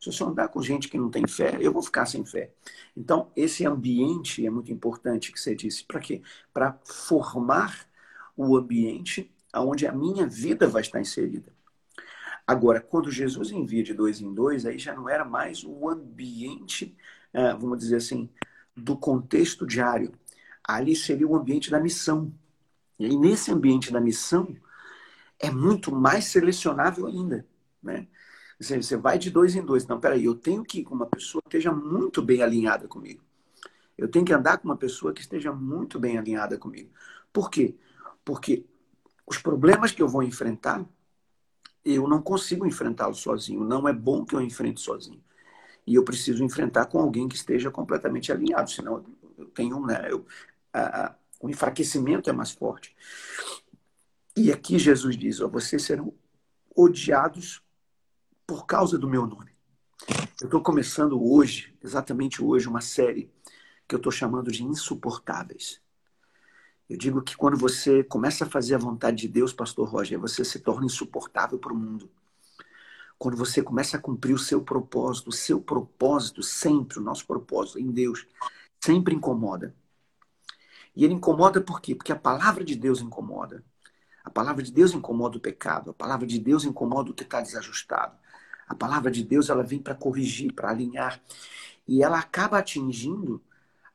Se 0.00 0.08
eu 0.08 0.12
só 0.12 0.28
andar 0.28 0.48
com 0.48 0.62
gente 0.62 0.88
que 0.88 0.98
não 0.98 1.10
tem 1.10 1.26
fé, 1.26 1.56
eu 1.60 1.72
vou 1.72 1.82
ficar 1.82 2.06
sem 2.06 2.24
fé. 2.24 2.52
Então, 2.96 3.30
esse 3.36 3.66
ambiente 3.66 4.44
é 4.44 4.50
muito 4.50 4.72
importante 4.72 5.32
que 5.32 5.40
você 5.40 5.54
disse. 5.54 5.84
Para 5.84 6.00
quê? 6.00 6.22
Para 6.52 6.78
formar 6.84 7.86
o 8.36 8.56
ambiente 8.56 9.33
onde 9.60 9.86
a 9.86 9.92
minha 9.92 10.26
vida 10.26 10.66
vai 10.66 10.82
estar 10.82 11.00
inserida. 11.00 11.52
Agora, 12.46 12.80
quando 12.80 13.10
Jesus 13.10 13.50
envia 13.50 13.82
de 13.82 13.94
dois 13.94 14.20
em 14.20 14.32
dois, 14.32 14.66
aí 14.66 14.78
já 14.78 14.94
não 14.94 15.08
era 15.08 15.24
mais 15.24 15.64
o 15.64 15.88
ambiente, 15.88 16.94
ah, 17.32 17.54
vamos 17.54 17.78
dizer 17.78 17.96
assim, 17.96 18.28
do 18.76 18.96
contexto 18.96 19.66
diário. 19.66 20.12
Ali 20.62 20.94
seria 20.94 21.26
o 21.26 21.36
ambiente 21.36 21.70
da 21.70 21.80
missão. 21.80 22.32
E 22.98 23.16
nesse 23.16 23.50
ambiente 23.50 23.92
da 23.92 24.00
missão, 24.00 24.56
é 25.38 25.50
muito 25.50 25.94
mais 25.94 26.26
selecionável 26.26 27.06
ainda. 27.06 27.46
Né? 27.82 28.06
Você 28.60 28.96
vai 28.96 29.18
de 29.18 29.30
dois 29.30 29.54
em 29.54 29.64
dois. 29.64 29.86
Não, 29.86 30.00
peraí, 30.00 30.24
eu 30.24 30.34
tenho 30.34 30.62
que 30.62 30.80
ir 30.80 30.84
com 30.84 30.94
uma 30.94 31.06
pessoa 31.06 31.42
que 31.42 31.48
esteja 31.48 31.72
muito 31.72 32.22
bem 32.22 32.42
alinhada 32.42 32.86
comigo. 32.86 33.22
Eu 33.96 34.08
tenho 34.08 34.24
que 34.24 34.32
andar 34.32 34.58
com 34.58 34.68
uma 34.68 34.76
pessoa 34.76 35.12
que 35.12 35.20
esteja 35.20 35.52
muito 35.52 35.98
bem 35.98 36.18
alinhada 36.18 36.58
comigo. 36.58 36.90
Por 37.32 37.50
quê? 37.50 37.76
Porque 38.24 38.64
os 39.26 39.38
problemas 39.38 39.92
que 39.92 40.02
eu 40.02 40.08
vou 40.08 40.22
enfrentar, 40.22 40.84
eu 41.84 42.08
não 42.08 42.22
consigo 42.22 42.66
enfrentá-los 42.66 43.20
sozinho. 43.20 43.64
Não 43.64 43.88
é 43.88 43.92
bom 43.92 44.24
que 44.24 44.34
eu 44.34 44.40
enfrente 44.40 44.80
sozinho. 44.80 45.22
E 45.86 45.94
eu 45.94 46.02
preciso 46.02 46.42
enfrentar 46.42 46.86
com 46.86 46.98
alguém 46.98 47.28
que 47.28 47.36
esteja 47.36 47.70
completamente 47.70 48.32
alinhado, 48.32 48.70
senão 48.70 49.04
eu 49.36 49.46
tenho, 49.46 49.84
né, 49.84 50.08
eu, 50.10 50.24
a, 50.72 51.06
a, 51.06 51.14
o 51.40 51.50
enfraquecimento 51.50 52.30
é 52.30 52.32
mais 52.32 52.50
forte. 52.50 52.96
E 54.36 54.50
aqui 54.50 54.78
Jesus 54.78 55.16
diz: 55.16 55.40
ó, 55.40 55.48
vocês 55.48 55.82
serão 55.82 56.14
odiados 56.74 57.62
por 58.46 58.66
causa 58.66 58.98
do 58.98 59.08
meu 59.08 59.26
nome. 59.26 59.52
Eu 60.40 60.46
estou 60.46 60.62
começando 60.62 61.22
hoje, 61.22 61.76
exatamente 61.82 62.42
hoje, 62.42 62.68
uma 62.68 62.80
série 62.80 63.30
que 63.86 63.94
eu 63.94 63.98
estou 63.98 64.10
chamando 64.10 64.50
de 64.50 64.64
insuportáveis. 64.64 65.80
Eu 66.88 66.98
digo 66.98 67.22
que 67.22 67.36
quando 67.36 67.56
você 67.56 68.04
começa 68.04 68.44
a 68.44 68.48
fazer 68.48 68.74
a 68.74 68.78
vontade 68.78 69.16
de 69.16 69.28
Deus, 69.28 69.52
Pastor 69.52 69.88
Roger, 69.88 70.18
você 70.18 70.44
se 70.44 70.58
torna 70.58 70.84
insuportável 70.84 71.58
para 71.58 71.72
o 71.72 71.76
mundo. 71.76 72.10
Quando 73.18 73.36
você 73.36 73.62
começa 73.62 73.96
a 73.96 74.00
cumprir 74.00 74.34
o 74.34 74.38
seu 74.38 74.60
propósito, 74.62 75.28
o 75.30 75.32
seu 75.32 75.60
propósito 75.60 76.42
sempre, 76.42 76.98
o 76.98 77.02
nosso 77.02 77.26
propósito 77.26 77.78
em 77.78 77.90
Deus, 77.90 78.26
sempre 78.78 79.14
incomoda. 79.14 79.74
E 80.94 81.04
ele 81.04 81.14
incomoda 81.14 81.60
por 81.60 81.80
quê? 81.80 81.94
Porque 81.94 82.12
a 82.12 82.16
palavra 82.16 82.62
de 82.62 82.76
Deus 82.76 83.00
incomoda. 83.00 83.64
A 84.22 84.30
palavra 84.30 84.62
de 84.62 84.70
Deus 84.70 84.92
incomoda 84.92 85.38
o 85.38 85.40
pecado. 85.40 85.90
A 85.90 85.94
palavra 85.94 86.26
de 86.26 86.38
Deus 86.38 86.64
incomoda 86.64 87.10
o 87.10 87.14
que 87.14 87.22
está 87.22 87.40
desajustado. 87.40 88.16
A 88.68 88.74
palavra 88.74 89.10
de 89.10 89.24
Deus 89.24 89.48
ela 89.48 89.62
vem 89.62 89.80
para 89.80 89.94
corrigir, 89.94 90.52
para 90.52 90.70
alinhar. 90.70 91.20
E 91.88 92.02
ela 92.02 92.18
acaba 92.18 92.58
atingindo 92.58 93.42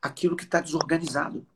aquilo 0.02 0.36
que 0.36 0.44
está 0.44 0.60
desorganizado. 0.60 1.46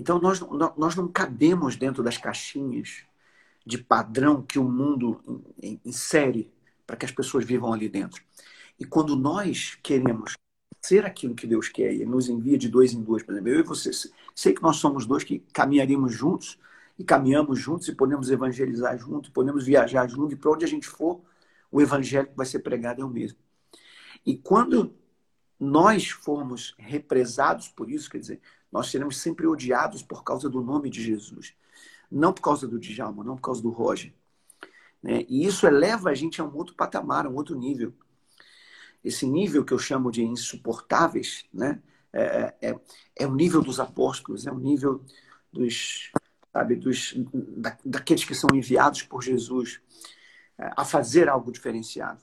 Então, 0.00 0.18
nós, 0.18 0.40
nós 0.78 0.96
não 0.96 1.06
cabemos 1.06 1.76
dentro 1.76 2.02
das 2.02 2.16
caixinhas 2.16 3.04
de 3.66 3.76
padrão 3.76 4.40
que 4.42 4.58
o 4.58 4.64
mundo 4.64 5.20
insere 5.84 6.50
para 6.86 6.96
que 6.96 7.04
as 7.04 7.12
pessoas 7.12 7.44
vivam 7.44 7.70
ali 7.70 7.86
dentro. 7.86 8.22
E 8.78 8.86
quando 8.86 9.14
nós 9.14 9.78
queremos 9.82 10.38
ser 10.80 11.04
aquilo 11.04 11.34
que 11.34 11.46
Deus 11.46 11.68
quer 11.68 11.92
e 11.92 12.06
nos 12.06 12.30
envia 12.30 12.56
de 12.56 12.70
dois 12.70 12.94
em 12.94 13.02
dois, 13.02 13.22
por 13.22 13.32
exemplo, 13.32 13.50
eu 13.50 13.60
e 13.60 13.62
você, 13.62 13.90
sei 14.34 14.54
que 14.54 14.62
nós 14.62 14.76
somos 14.76 15.04
dois 15.04 15.22
que 15.22 15.40
caminharíamos 15.52 16.14
juntos 16.14 16.58
e 16.98 17.04
caminhamos 17.04 17.58
juntos 17.58 17.86
e 17.88 17.94
podemos 17.94 18.30
evangelizar 18.30 18.96
juntos, 18.98 19.28
podemos 19.28 19.66
viajar 19.66 20.08
juntos 20.08 20.32
e 20.32 20.36
para 20.36 20.50
onde 20.50 20.64
a 20.64 20.68
gente 20.68 20.86
for, 20.86 21.20
o 21.70 21.82
evangelho 21.82 22.28
que 22.28 22.36
vai 22.36 22.46
ser 22.46 22.60
pregado 22.60 23.02
é 23.02 23.04
o 23.04 23.10
mesmo. 23.10 23.38
E 24.24 24.34
quando 24.38 24.94
nós 25.60 26.08
formos 26.08 26.74
represados 26.78 27.68
por 27.68 27.90
isso, 27.90 28.10
quer 28.10 28.18
dizer, 28.18 28.40
nós 28.72 28.90
seremos 28.90 29.18
sempre 29.18 29.46
odiados 29.46 30.02
por 30.02 30.24
causa 30.24 30.48
do 30.48 30.62
nome 30.62 30.88
de 30.88 31.02
Jesus. 31.02 31.54
Não 32.10 32.32
por 32.32 32.40
causa 32.40 32.66
do 32.66 32.78
Djalma, 32.78 33.22
não 33.22 33.36
por 33.36 33.42
causa 33.42 33.62
do 33.62 33.70
Roger. 33.70 34.14
Né? 35.02 35.24
E 35.28 35.44
isso 35.44 35.66
eleva 35.66 36.10
a 36.10 36.14
gente 36.14 36.40
a 36.40 36.44
um 36.44 36.56
outro 36.56 36.74
patamar, 36.74 37.26
a 37.26 37.28
um 37.28 37.36
outro 37.36 37.56
nível. 37.56 37.92
Esse 39.04 39.26
nível 39.26 39.64
que 39.64 39.72
eu 39.72 39.78
chamo 39.78 40.10
de 40.10 40.22
insuportáveis, 40.22 41.44
né? 41.52 41.80
é, 42.12 42.54
é, 42.60 42.80
é 43.16 43.26
o 43.26 43.34
nível 43.34 43.62
dos 43.62 43.78
apóstolos, 43.78 44.46
é 44.46 44.52
o 44.52 44.58
nível 44.58 45.04
dos, 45.52 46.10
sabe, 46.52 46.76
dos, 46.76 47.14
da, 47.16 47.76
daqueles 47.84 48.24
que 48.24 48.34
são 48.34 48.48
enviados 48.54 49.02
por 49.02 49.22
Jesus 49.22 49.80
é, 50.58 50.70
a 50.76 50.84
fazer 50.84 51.28
algo 51.28 51.52
diferenciado. 51.52 52.22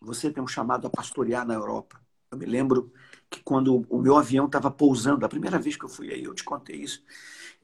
Você 0.00 0.30
tem 0.30 0.42
um 0.42 0.48
chamado 0.48 0.86
a 0.86 0.90
pastorear 0.90 1.46
na 1.46 1.54
Europa. 1.54 2.00
Eu 2.36 2.38
me 2.38 2.46
lembro 2.46 2.92
que 3.30 3.42
quando 3.42 3.86
o 3.88 3.98
meu 3.98 4.16
avião 4.16 4.44
estava 4.44 4.70
pousando, 4.70 5.24
a 5.24 5.28
primeira 5.28 5.58
vez 5.58 5.74
que 5.74 5.84
eu 5.84 5.88
fui 5.88 6.12
aí, 6.12 6.22
eu 6.22 6.34
te 6.34 6.44
contei 6.44 6.76
isso. 6.76 7.02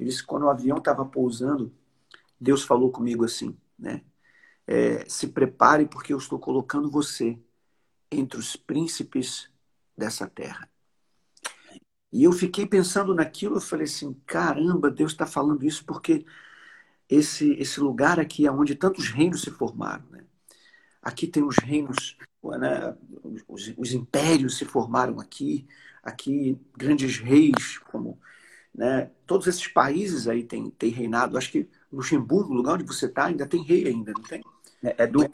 Ele 0.00 0.08
disse 0.08 0.24
quando 0.24 0.44
o 0.44 0.48
avião 0.48 0.78
estava 0.78 1.04
pousando, 1.04 1.72
Deus 2.40 2.62
falou 2.64 2.90
comigo 2.90 3.24
assim, 3.24 3.56
né? 3.78 4.02
É, 4.66 5.04
se 5.08 5.28
prepare 5.28 5.86
porque 5.86 6.12
eu 6.12 6.18
estou 6.18 6.38
colocando 6.38 6.90
você 6.90 7.38
entre 8.10 8.38
os 8.38 8.56
príncipes 8.56 9.50
dessa 9.96 10.26
terra. 10.26 10.68
E 12.10 12.24
eu 12.24 12.32
fiquei 12.32 12.66
pensando 12.66 13.14
naquilo, 13.14 13.56
eu 13.56 13.60
falei 13.60 13.84
assim, 13.84 14.14
caramba, 14.26 14.90
Deus 14.90 15.12
está 15.12 15.26
falando 15.26 15.64
isso 15.64 15.84
porque 15.84 16.24
esse 17.08 17.52
esse 17.54 17.80
lugar 17.80 18.18
aqui 18.18 18.46
é 18.46 18.52
onde 18.52 18.74
tantos 18.74 19.08
reinos 19.08 19.42
se 19.42 19.50
formaram, 19.50 20.04
né? 20.10 20.24
Aqui 21.02 21.26
tem 21.26 21.42
os 21.42 21.56
reinos 21.58 22.16
né, 22.42 22.96
os, 23.48 23.72
os, 23.76 23.92
impérios 23.92 24.58
se 24.58 24.64
formaram 24.64 25.20
aqui, 25.20 25.66
aqui 26.02 26.58
grandes 26.76 27.18
reis, 27.18 27.78
como 27.78 28.18
né, 28.74 29.10
todos 29.26 29.46
esses 29.46 29.68
países 29.68 30.26
aí 30.26 30.42
têm, 30.42 30.70
têm 30.70 30.90
reinado. 30.90 31.38
Acho 31.38 31.52
que 31.52 31.68
Luxemburgo, 31.92 32.52
lugar 32.52 32.74
onde 32.74 32.84
você 32.84 33.06
está, 33.06 33.26
ainda 33.26 33.46
tem 33.46 33.62
rei 33.62 33.86
ainda, 33.86 34.12
não 34.12 34.22
tem? 34.22 34.42
É, 34.82 35.04
é 35.04 35.06
do. 35.06 35.22
É, 35.22 35.30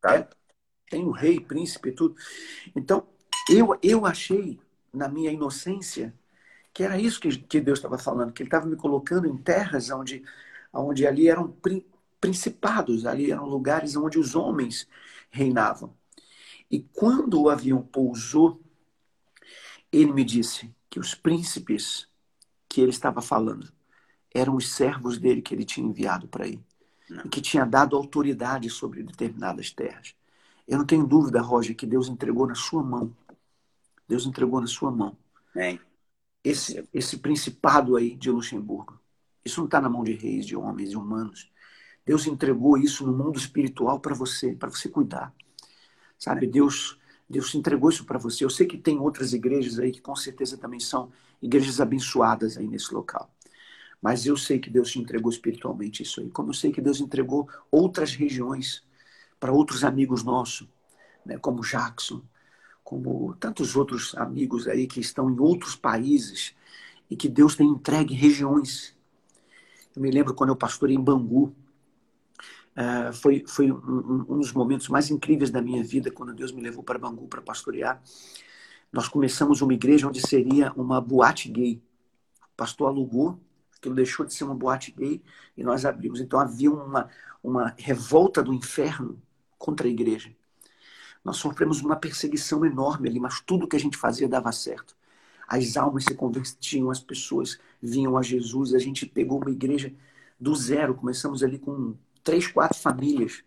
tá? 0.00 0.16
É, 0.16 0.28
tem 0.88 1.04
o 1.04 1.10
rei, 1.10 1.38
príncipe, 1.38 1.92
tudo. 1.92 2.16
Então, 2.74 3.06
eu, 3.50 3.78
eu 3.82 4.06
achei, 4.06 4.58
na 4.92 5.08
minha 5.08 5.30
inocência, 5.30 6.14
que 6.72 6.82
era 6.82 6.98
isso 6.98 7.20
que, 7.20 7.36
que 7.36 7.60
Deus 7.60 7.78
estava 7.78 7.98
falando, 7.98 8.32
que 8.32 8.42
Ele 8.42 8.48
estava 8.48 8.66
me 8.66 8.76
colocando 8.76 9.26
em 9.26 9.36
terras 9.36 9.90
onde, 9.90 10.22
onde 10.72 11.06
ali 11.06 11.28
eram 11.28 11.54
principados, 12.20 13.04
ali 13.04 13.30
eram 13.30 13.44
lugares 13.46 13.96
onde 13.96 14.18
os 14.18 14.34
homens 14.34 14.88
reinavam. 15.30 15.94
E 16.70 16.80
quando 16.80 17.40
o 17.40 17.48
avião 17.48 17.82
pousou, 17.82 18.60
ele 19.90 20.12
me 20.12 20.24
disse 20.24 20.74
que 20.90 21.00
os 21.00 21.14
príncipes 21.14 22.06
que 22.68 22.80
ele 22.80 22.90
estava 22.90 23.22
falando 23.22 23.72
eram 24.34 24.54
os 24.54 24.72
servos 24.72 25.18
dele 25.18 25.42
que 25.42 25.54
ele 25.54 25.64
tinha 25.64 25.86
enviado 25.86 26.28
para 26.28 26.46
ir. 26.46 26.60
E 27.24 27.28
que 27.28 27.40
tinha 27.40 27.64
dado 27.64 27.96
autoridade 27.96 28.68
sobre 28.68 29.02
determinadas 29.02 29.70
terras. 29.70 30.14
Eu 30.66 30.76
não 30.76 30.84
tenho 30.84 31.06
dúvida, 31.06 31.40
Roger, 31.40 31.74
que 31.74 31.86
Deus 31.86 32.08
entregou 32.08 32.46
na 32.46 32.54
sua 32.54 32.82
mão. 32.82 33.16
Deus 34.06 34.26
entregou 34.26 34.60
na 34.60 34.66
sua 34.66 34.90
mão. 34.90 35.16
É. 35.56 35.78
Esse, 36.44 36.86
esse 36.92 37.18
principado 37.18 37.96
aí 37.96 38.14
de 38.14 38.30
Luxemburgo. 38.30 39.00
Isso 39.42 39.60
não 39.60 39.64
está 39.64 39.80
na 39.80 39.88
mão 39.88 40.04
de 40.04 40.12
reis, 40.12 40.44
de 40.44 40.54
homens, 40.54 40.90
de 40.90 40.96
humanos. 40.98 41.50
Deus 42.04 42.26
entregou 42.26 42.76
isso 42.76 43.06
no 43.06 43.16
mundo 43.16 43.38
espiritual 43.38 43.98
para 43.98 44.14
você, 44.14 44.54
para 44.54 44.68
você 44.68 44.90
cuidar. 44.90 45.34
Sabe, 46.18 46.46
Deus, 46.46 46.98
Deus 47.28 47.54
entregou 47.54 47.90
isso 47.90 48.04
para 48.04 48.18
você. 48.18 48.44
Eu 48.44 48.50
sei 48.50 48.66
que 48.66 48.76
tem 48.76 48.98
outras 48.98 49.32
igrejas 49.32 49.78
aí 49.78 49.92
que 49.92 50.00
com 50.00 50.16
certeza 50.16 50.56
também 50.56 50.80
são 50.80 51.10
igrejas 51.40 51.80
abençoadas 51.80 52.56
aí 52.56 52.66
nesse 52.66 52.92
local. 52.92 53.30
Mas 54.02 54.26
eu 54.26 54.36
sei 54.36 54.58
que 54.58 54.70
Deus 54.70 54.90
te 54.90 54.98
entregou 54.98 55.30
espiritualmente 55.30 56.02
isso 56.02 56.20
aí. 56.20 56.30
Como 56.30 56.50
eu 56.50 56.54
sei 56.54 56.72
que 56.72 56.80
Deus 56.80 57.00
entregou 57.00 57.48
outras 57.70 58.14
regiões 58.14 58.82
para 59.38 59.52
outros 59.52 59.84
amigos 59.84 60.22
nossos, 60.22 60.68
né, 61.24 61.38
como 61.38 61.62
Jackson, 61.62 62.22
como 62.82 63.34
tantos 63.34 63.76
outros 63.76 64.14
amigos 64.16 64.66
aí 64.66 64.86
que 64.86 65.00
estão 65.00 65.30
em 65.30 65.38
outros 65.38 65.76
países 65.76 66.54
e 67.10 67.16
que 67.16 67.28
Deus 67.28 67.54
tem 67.54 67.68
entregue 67.68 68.14
regiões. 68.14 68.96
Eu 69.94 70.02
me 70.02 70.10
lembro 70.10 70.34
quando 70.34 70.50
eu 70.50 70.56
pastorei 70.56 70.96
em 70.96 71.00
Bangu, 71.00 71.54
Uh, 72.78 73.12
foi 73.12 73.44
foi 73.44 73.72
um, 73.72 74.24
um, 74.28 74.38
dos 74.38 74.52
momentos 74.52 74.88
mais 74.88 75.10
incríveis 75.10 75.50
da 75.50 75.60
minha 75.60 75.82
vida 75.82 76.12
quando 76.12 76.32
Deus 76.32 76.52
me 76.52 76.62
levou 76.62 76.84
para 76.84 76.96
Bangu 76.96 77.26
para 77.26 77.42
pastorear. 77.42 78.00
Nós 78.92 79.08
começamos 79.08 79.60
uma 79.60 79.74
igreja 79.74 80.06
onde 80.06 80.24
seria 80.24 80.72
uma 80.74 81.00
boate 81.00 81.48
gay. 81.48 81.82
O 82.40 82.56
pastor 82.56 82.86
alugou, 82.86 83.40
aquilo 83.76 83.96
deixou 83.96 84.24
de 84.24 84.32
ser 84.32 84.44
uma 84.44 84.54
boate 84.54 84.92
gay 84.92 85.20
e 85.56 85.64
nós 85.64 85.84
abrimos. 85.84 86.20
Então 86.20 86.38
havia 86.38 86.70
uma, 86.70 87.08
uma 87.42 87.74
revolta 87.76 88.44
do 88.44 88.54
inferno 88.54 89.20
contra 89.58 89.88
a 89.88 89.90
igreja. 89.90 90.32
Nós 91.24 91.38
sofremos 91.38 91.80
uma 91.80 91.96
perseguição 91.96 92.64
enorme 92.64 93.08
ali, 93.08 93.18
mas 93.18 93.40
tudo 93.40 93.66
que 93.66 93.74
a 93.74 93.80
gente 93.80 93.96
fazia 93.96 94.28
dava 94.28 94.52
certo. 94.52 94.96
As 95.48 95.76
almas 95.76 96.04
se 96.04 96.14
convertiam, 96.14 96.92
as 96.92 97.00
pessoas 97.00 97.58
vinham 97.82 98.16
a 98.16 98.22
Jesus. 98.22 98.72
A 98.72 98.78
gente 98.78 99.04
pegou 99.04 99.40
uma 99.40 99.50
igreja 99.50 99.92
do 100.38 100.54
zero. 100.54 100.94
Começamos 100.94 101.42
ali 101.42 101.58
com 101.58 101.96
três, 102.28 102.46
quatro 102.46 102.78
famílias. 102.78 103.42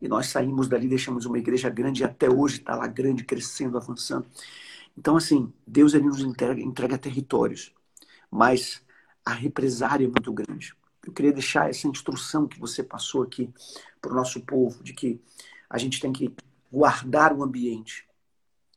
E 0.00 0.06
nós 0.06 0.28
saímos 0.28 0.68
dali, 0.68 0.86
deixamos 0.86 1.26
uma 1.26 1.36
igreja 1.36 1.68
grande 1.68 2.02
e 2.02 2.04
até 2.04 2.30
hoje 2.30 2.58
está 2.58 2.76
lá 2.76 2.86
grande, 2.86 3.24
crescendo, 3.24 3.76
avançando. 3.76 4.24
Então, 4.96 5.16
assim, 5.16 5.52
Deus 5.66 5.94
ele 5.94 6.04
nos 6.04 6.20
entrega, 6.20 6.60
entrega 6.60 6.96
territórios, 6.96 7.74
mas 8.30 8.80
a 9.24 9.32
represária 9.32 10.04
é 10.04 10.08
muito 10.08 10.32
grande. 10.32 10.76
Eu 11.04 11.12
queria 11.12 11.32
deixar 11.32 11.68
essa 11.68 11.88
instrução 11.88 12.46
que 12.46 12.60
você 12.60 12.84
passou 12.84 13.24
aqui 13.24 13.52
para 14.00 14.12
o 14.12 14.14
nosso 14.14 14.40
povo, 14.42 14.80
de 14.84 14.92
que 14.92 15.20
a 15.68 15.76
gente 15.76 16.00
tem 16.00 16.12
que 16.12 16.32
guardar 16.70 17.32
o 17.32 17.42
ambiente. 17.42 18.06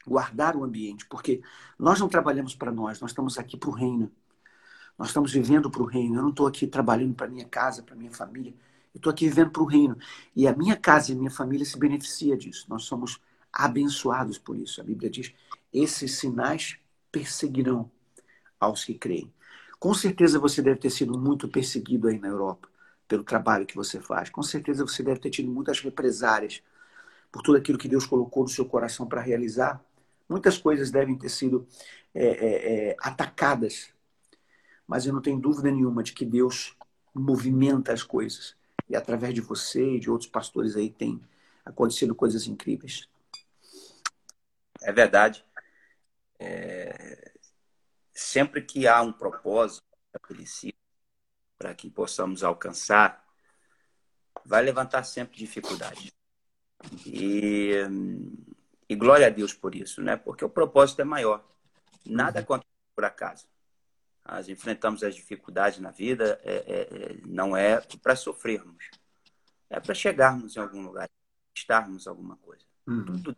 Guardar 0.08 0.56
o 0.56 0.64
ambiente, 0.64 1.06
porque 1.06 1.44
nós 1.78 2.00
não 2.00 2.10
trabalhamos 2.10 2.56
para 2.56 2.72
nós, 2.72 3.00
nós 3.00 3.12
estamos 3.12 3.38
aqui 3.38 3.56
para 3.56 3.70
o 3.70 3.74
reino. 3.74 4.12
Nós 4.98 5.10
estamos 5.10 5.32
vivendo 5.32 5.70
para 5.70 5.84
o 5.84 5.86
reino. 5.86 6.16
Eu 6.16 6.24
não 6.24 6.30
estou 6.30 6.48
aqui 6.48 6.66
trabalhando 6.66 7.14
para 7.14 7.28
minha 7.28 7.46
casa, 7.46 7.84
para 7.84 7.96
minha 7.96 8.12
família. 8.12 8.56
Eu 8.94 8.98
estou 8.98 9.12
aqui 9.12 9.28
vivendo 9.28 9.52
para 9.52 9.64
o 9.64 9.66
reino. 9.66 9.98
E 10.36 10.48
a 10.48 10.56
minha 10.56 10.76
casa 10.76 11.12
e 11.12 11.16
a 11.16 11.18
minha 11.18 11.32
família 11.32 11.66
se 11.66 11.78
beneficia 11.78 12.38
disso. 12.38 12.66
Nós 12.70 12.84
somos 12.84 13.22
abençoados 13.52 14.38
por 14.38 14.58
isso. 14.58 14.82
A 14.82 14.84
Bíblia 14.84 15.10
diz: 15.10 15.34
esses 15.74 16.18
sinais 16.18 16.78
perseguirão 17.12 17.90
aos 18.60 18.84
que 18.84 18.94
creem. 18.94 19.32
Com 19.80 19.94
certeza 19.94 20.40
você 20.40 20.62
deve 20.62 20.80
ter 20.80 20.90
sido 20.90 21.18
muito 21.18 21.48
perseguido 21.48 22.08
aí 22.08 22.20
na 22.20 22.28
Europa 22.28 22.70
pelo 23.08 23.24
trabalho 23.24 23.66
que 23.66 23.76
você 23.76 24.00
faz. 24.00 24.30
Com 24.30 24.44
certeza 24.44 24.86
você 24.86 25.04
deve 25.04 25.20
ter 25.20 25.30
tido 25.30 25.52
muitas 25.52 25.80
represárias 25.80 26.62
por 27.32 27.42
tudo 27.42 27.58
aquilo 27.58 27.78
que 27.78 27.88
Deus 27.88 28.06
colocou 28.06 28.44
no 28.44 28.50
seu 28.50 28.66
coração 28.66 29.08
para 29.08 29.22
realizar. 29.22 29.84
Muitas 30.30 30.58
coisas 30.58 30.92
devem 30.92 31.18
ter 31.18 31.30
sido 31.30 31.68
é, 32.14 32.26
é, 32.26 32.90
é, 32.90 32.96
atacadas, 33.02 33.90
mas 34.88 35.06
eu 35.06 35.14
não 35.14 35.22
tenho 35.22 35.40
dúvida 35.40 35.72
nenhuma 35.72 36.04
de 36.04 36.14
que 36.14 36.26
Deus 36.26 36.76
movimenta 37.14 37.92
as 37.92 38.04
coisas. 38.04 38.56
E 38.92 38.96
através 38.96 39.34
de 39.34 39.40
você 39.40 39.96
e 39.96 40.00
de 40.02 40.12
outros 40.12 40.30
pastores 40.30 40.76
aí 40.76 40.90
tem 40.90 41.24
acontecido 41.64 42.14
coisas 42.14 42.46
incríveis. 42.46 43.08
É 44.82 44.92
verdade. 44.92 45.46
É... 46.38 47.32
Sempre 48.14 48.62
que 48.62 48.86
há 48.90 49.02
um 49.02 49.14
propósito 49.14 49.86
estabelecido 50.14 50.78
para 51.58 51.74
que 51.74 51.90
possamos 51.90 52.44
alcançar, 52.44 53.26
vai 54.44 54.62
levantar 54.62 55.06
sempre 55.06 55.38
dificuldades. 55.38 56.12
E, 57.06 57.72
e 58.90 58.96
glória 58.96 59.28
a 59.28 59.30
Deus 59.30 59.54
por 59.54 59.74
isso, 59.74 60.02
né? 60.02 60.18
Porque 60.18 60.44
o 60.44 60.50
propósito 60.50 61.02
é 61.02 61.06
maior. 61.06 61.48
Nada 62.06 62.40
uhum. 62.40 62.44
acontece 62.44 62.72
por 62.94 63.06
acaso. 63.06 63.48
Nós 64.26 64.48
enfrentamos 64.48 65.04
as 65.04 65.16
dificuldades 65.16 65.80
na 65.80 65.92
vida, 65.92 66.40
é, 66.44 66.54
é, 66.54 66.82
é 66.82 67.18
não 67.26 67.56
é 67.56 67.82
para 68.02 68.16
sofrermos, 68.16 68.90
é 69.70 69.80
para 69.80 69.96
chegarmos 69.96 70.56
em 70.56 70.60
algum 70.60 70.84
lugar, 70.84 71.10
estarmos 71.56 72.08
alguma 72.08 72.38
coisa. 72.38 72.66
Uhum. 72.88 73.22
Tudo 73.22 73.38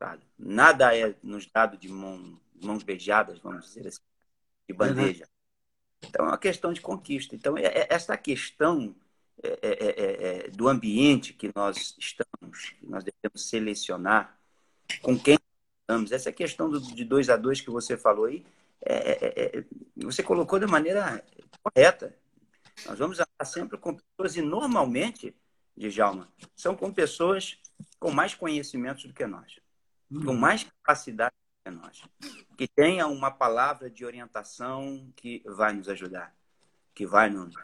sabe? 0.00 0.24
Nada 0.38 0.96
é 0.96 1.14
nos 1.22 1.46
dado 1.46 1.76
de 1.76 1.88
mão, 1.88 2.40
mãos 2.62 2.82
beijadas, 2.82 3.38
vamos 3.38 3.66
dizer 3.66 3.86
assim, 3.86 4.00
de 4.66 4.74
bandeja. 4.74 5.24
Uhum. 5.24 6.08
Então 6.08 6.24
é 6.24 6.28
uma 6.30 6.38
questão 6.38 6.72
de 6.72 6.80
conquista. 6.80 7.36
Então 7.36 7.56
é, 7.58 7.66
é 7.66 7.86
essa 7.90 8.16
questão 8.16 8.94
é, 9.42 10.48
do 10.50 10.68
ambiente 10.68 11.34
que 11.34 11.50
nós 11.54 11.94
estamos, 11.98 12.70
que 12.70 12.86
nós 12.86 13.04
devemos 13.04 13.48
selecionar, 13.48 14.38
com 15.02 15.18
quem 15.18 15.38
estamos. 15.80 16.12
Essa 16.12 16.32
questão 16.32 16.70
do, 16.70 16.80
de 16.80 17.04
dois 17.04 17.28
a 17.28 17.36
dois 17.36 17.60
que 17.60 17.70
você 17.70 17.96
falou 17.96 18.24
aí, 18.24 18.44
você 19.96 20.22
colocou 20.22 20.58
de 20.58 20.66
maneira 20.66 21.24
correta. 21.62 22.16
Nós 22.86 22.98
vamos 22.98 23.18
estar 23.18 23.44
sempre 23.44 23.76
com 23.76 23.94
pessoas, 23.94 24.36
e 24.36 24.42
normalmente, 24.42 25.36
Djalma, 25.76 26.32
são 26.56 26.74
com 26.74 26.92
pessoas 26.92 27.58
com 27.98 28.10
mais 28.10 28.34
conhecimentos 28.34 29.04
do 29.04 29.12
que 29.12 29.26
nós, 29.26 29.60
com 30.24 30.34
mais 30.34 30.64
capacidade 30.64 31.34
do 31.34 31.70
que 31.70 31.78
nós, 31.78 32.02
que 32.56 32.66
tenha 32.68 33.06
uma 33.06 33.30
palavra 33.30 33.90
de 33.90 34.04
orientação 34.04 35.12
que 35.16 35.42
vai 35.44 35.72
nos 35.72 35.88
ajudar, 35.88 36.34
que 36.94 37.06
vai 37.06 37.28
nos, 37.28 37.54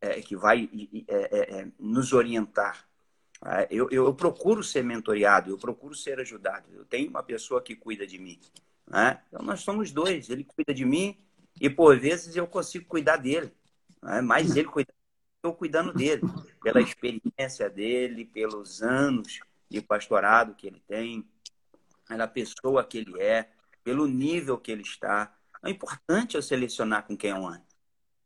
é, 0.00 0.20
que 0.20 0.36
vai 0.36 0.68
é, 1.08 1.14
é, 1.14 1.60
é, 1.60 1.68
nos 1.78 2.12
orientar. 2.12 2.86
É, 3.44 3.68
eu, 3.70 3.88
eu, 3.90 4.14
procuro 4.14 4.62
ser 4.62 4.82
mentoreado, 4.82 5.50
eu 5.50 5.58
procuro 5.58 5.94
ser 5.94 6.20
ajudado. 6.20 6.70
Eu 6.72 6.84
tenho 6.84 7.10
uma 7.10 7.22
pessoa 7.22 7.62
que 7.62 7.74
cuida 7.74 8.06
de 8.06 8.18
mim. 8.18 8.40
Né? 8.86 9.20
Então, 9.28 9.42
nós 9.42 9.60
somos 9.60 9.90
dois. 9.90 10.28
Ele 10.30 10.44
cuida 10.44 10.74
de 10.74 10.84
mim 10.84 11.18
e, 11.60 11.68
por 11.70 11.98
vezes, 11.98 12.36
eu 12.36 12.46
consigo 12.46 12.86
cuidar 12.86 13.16
dele. 13.16 13.52
Né? 14.02 14.20
Mas 14.20 14.56
ele 14.56 14.68
cuida, 14.68 14.92
eu 15.42 15.52
cuidando 15.52 15.92
dele, 15.92 16.22
pela 16.62 16.80
experiência 16.80 17.68
dele, 17.68 18.24
pelos 18.24 18.82
anos 18.82 19.40
de 19.70 19.80
pastorado 19.80 20.54
que 20.54 20.66
ele 20.66 20.82
tem, 20.86 21.28
pela 22.08 22.26
pessoa 22.26 22.84
que 22.84 22.98
ele 22.98 23.20
é, 23.20 23.50
pelo 23.82 24.06
nível 24.06 24.58
que 24.58 24.72
ele 24.72 24.82
está. 24.82 25.34
É 25.62 25.70
importante 25.70 26.36
eu 26.36 26.42
selecionar 26.42 27.06
com 27.06 27.16
quem 27.16 27.30
eu 27.30 27.46
ando. 27.46 27.62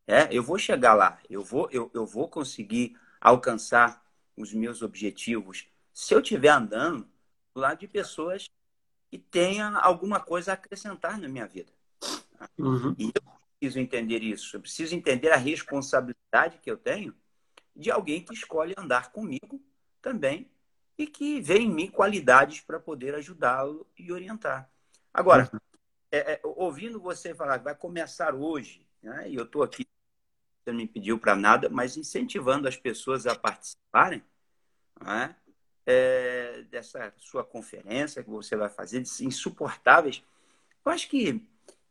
É, 0.07 0.29
eu 0.31 0.43
vou 0.43 0.59
chegar 0.59 0.95
lá, 0.95 1.19
eu 1.29 1.45
vou, 1.45 1.69
eu, 1.71 1.91
eu 1.93 2.07
vou 2.07 2.29
conseguir 2.29 2.97
alcançar 3.21 4.03
os 4.37 4.55
meus 4.55 4.81
objetivos 4.81 5.67
se 5.93 6.15
eu 6.15 6.21
estiver 6.21 6.49
andando 6.49 7.07
do 7.55 7.61
lado 7.61 7.81
de 7.81 7.89
pessoas 7.89 8.49
que 9.11 9.19
tenham 9.19 9.77
alguma 9.79 10.21
coisa 10.21 10.53
a 10.53 10.55
acrescentar 10.55 11.19
na 11.19 11.29
minha 11.29 11.47
vida. 11.47 11.73
Uhum. 12.59 12.95
E 12.99 13.07
eu 13.15 13.23
preciso 13.59 13.81
entender 13.81 14.23
isso, 14.23 14.57
eu 14.57 14.61
preciso 14.61 14.95
entender 14.95 15.31
a 15.31 15.37
responsabilidade 15.37 16.59
que 16.59 16.71
eu 16.71 16.77
tenho 16.77 17.15
de 17.75 17.91
alguém 17.91 18.25
que 18.25 18.35
escolhe 18.35 18.75
andar 18.77 19.13
comigo 19.13 19.63
também 20.01 20.51
e 20.97 21.07
que 21.07 21.41
vê 21.41 21.59
em 21.59 21.71
mim 21.71 21.91
qualidades 21.91 22.61
para 22.61 22.79
poder 22.79 23.15
ajudá-lo 23.15 23.87
e 23.97 24.13
orientar. 24.13 24.69
Agora, 25.13 25.49
uhum. 25.53 25.61
é, 26.11 26.33
é, 26.35 26.41
ouvindo 26.45 27.01
você 27.01 27.35
falar 27.35 27.59
que 27.59 27.65
vai 27.65 27.75
começar 27.75 28.35
hoje, 28.35 28.87
né, 29.03 29.29
e 29.31 29.37
eu 29.37 29.45
estou 29.45 29.63
aqui 29.63 29.87
você 30.65 30.73
não 30.73 30.79
me 30.81 30.87
pediu 30.87 31.19
para 31.19 31.35
nada, 31.35 31.71
mas 31.71 31.97
incentivando 31.97 32.69
as 32.69 32.77
pessoas 32.77 33.27
a 33.27 33.35
participarem 33.35 34.23
é? 35.07 35.35
É, 35.91 36.65
dessa 36.71 37.15
sua 37.17 37.43
conferência 37.43 38.23
que 38.23 38.29
você 38.29 38.55
vai 38.55 38.69
fazer, 38.69 39.01
de 39.01 39.25
insuportáveis. 39.25 40.23
Eu 40.85 40.93
acho 40.93 41.09
que, 41.09 41.43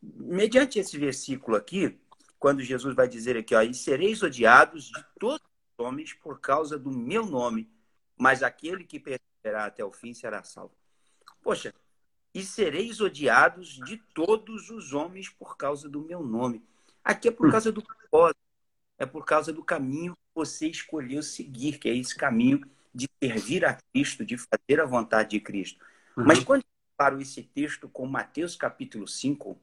mediante 0.01 0.77
esse 0.77 0.95
versículo 0.99 1.57
aqui, 1.57 1.99
quando 2.37 2.61
Jesus 2.61 2.95
vai 2.95 3.07
dizer 3.07 3.35
aqui, 3.35 3.55
ó, 3.55 3.61
e 3.63 3.73
sereis 3.73 4.21
odiados 4.21 4.91
de 4.91 5.03
todos 5.19 5.41
os 5.79 5.83
homens 5.83 6.13
por 6.13 6.39
causa 6.39 6.77
do 6.77 6.91
meu 6.91 7.25
nome, 7.25 7.67
mas 8.15 8.43
aquele 8.43 8.83
que 8.83 8.99
perseverar 8.99 9.65
até 9.65 9.83
o 9.83 9.91
fim 9.91 10.13
será 10.13 10.43
salvo. 10.43 10.75
Poxa, 11.41 11.73
e 12.35 12.43
sereis 12.43 13.01
odiados 13.01 13.79
de 13.83 13.97
todos 14.13 14.69
os 14.69 14.93
homens 14.93 15.27
por 15.27 15.57
causa 15.57 15.89
do 15.89 16.01
meu 16.01 16.21
nome. 16.21 16.63
Aqui 17.03 17.29
é 17.29 17.31
por 17.31 17.49
causa 17.49 17.71
do 17.71 17.81
propósito 17.81 18.37
é 18.97 19.05
por 19.05 19.25
causa 19.25 19.53
do 19.53 19.63
caminho 19.63 20.13
que 20.13 20.35
você 20.35 20.67
escolheu 20.67 21.21
seguir, 21.21 21.77
que 21.77 21.87
é 21.87 21.95
esse 21.95 22.15
caminho 22.15 22.67
de 22.97 23.07
servir 23.21 23.63
a 23.63 23.77
Cristo, 23.93 24.25
de 24.25 24.37
fazer 24.37 24.81
a 24.81 24.85
vontade 24.85 25.31
de 25.31 25.39
Cristo. 25.39 25.83
Uhum. 26.17 26.25
Mas 26.25 26.43
quando 26.43 26.61
eu 26.61 26.97
paro 26.97 27.21
esse 27.21 27.43
texto 27.43 27.87
com 27.87 28.07
Mateus 28.07 28.55
capítulo 28.55 29.07
5, 29.07 29.57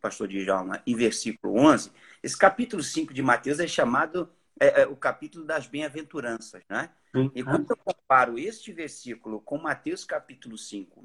pastor 0.00 0.28
Djalma, 0.28 0.80
e 0.86 0.94
versículo 0.94 1.58
11, 1.58 1.90
esse 2.22 2.38
capítulo 2.38 2.82
5 2.82 3.12
de 3.12 3.22
Mateus 3.22 3.58
é 3.58 3.66
chamado 3.66 4.30
é, 4.58 4.82
é, 4.82 4.86
o 4.86 4.96
capítulo 4.96 5.44
das 5.44 5.66
bem-aventuranças, 5.66 6.62
né? 6.68 6.90
Uhum. 7.14 7.30
E 7.34 7.42
quando 7.42 7.70
eu 7.70 7.76
comparo 7.76 8.38
este 8.38 8.72
versículo 8.72 9.40
com 9.40 9.58
Mateus 9.58 10.04
capítulo 10.04 10.56
5 10.56 11.04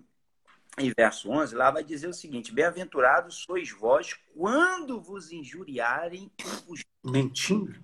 e 0.80 0.94
verso 0.96 1.30
11, 1.30 1.56
lá 1.56 1.72
vai 1.72 1.84
dizer 1.84 2.08
o 2.08 2.14
seguinte: 2.14 2.54
Bem-aventurados 2.54 3.36
sois 3.36 3.72
vós 3.72 4.18
quando 4.36 5.02
vos 5.02 5.32
injuriarem 5.32 6.32
e 6.38 6.44
vos. 6.66 6.84
Mentindo. 7.04 7.82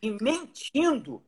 E 0.00 0.10
mentindo. 0.10 1.22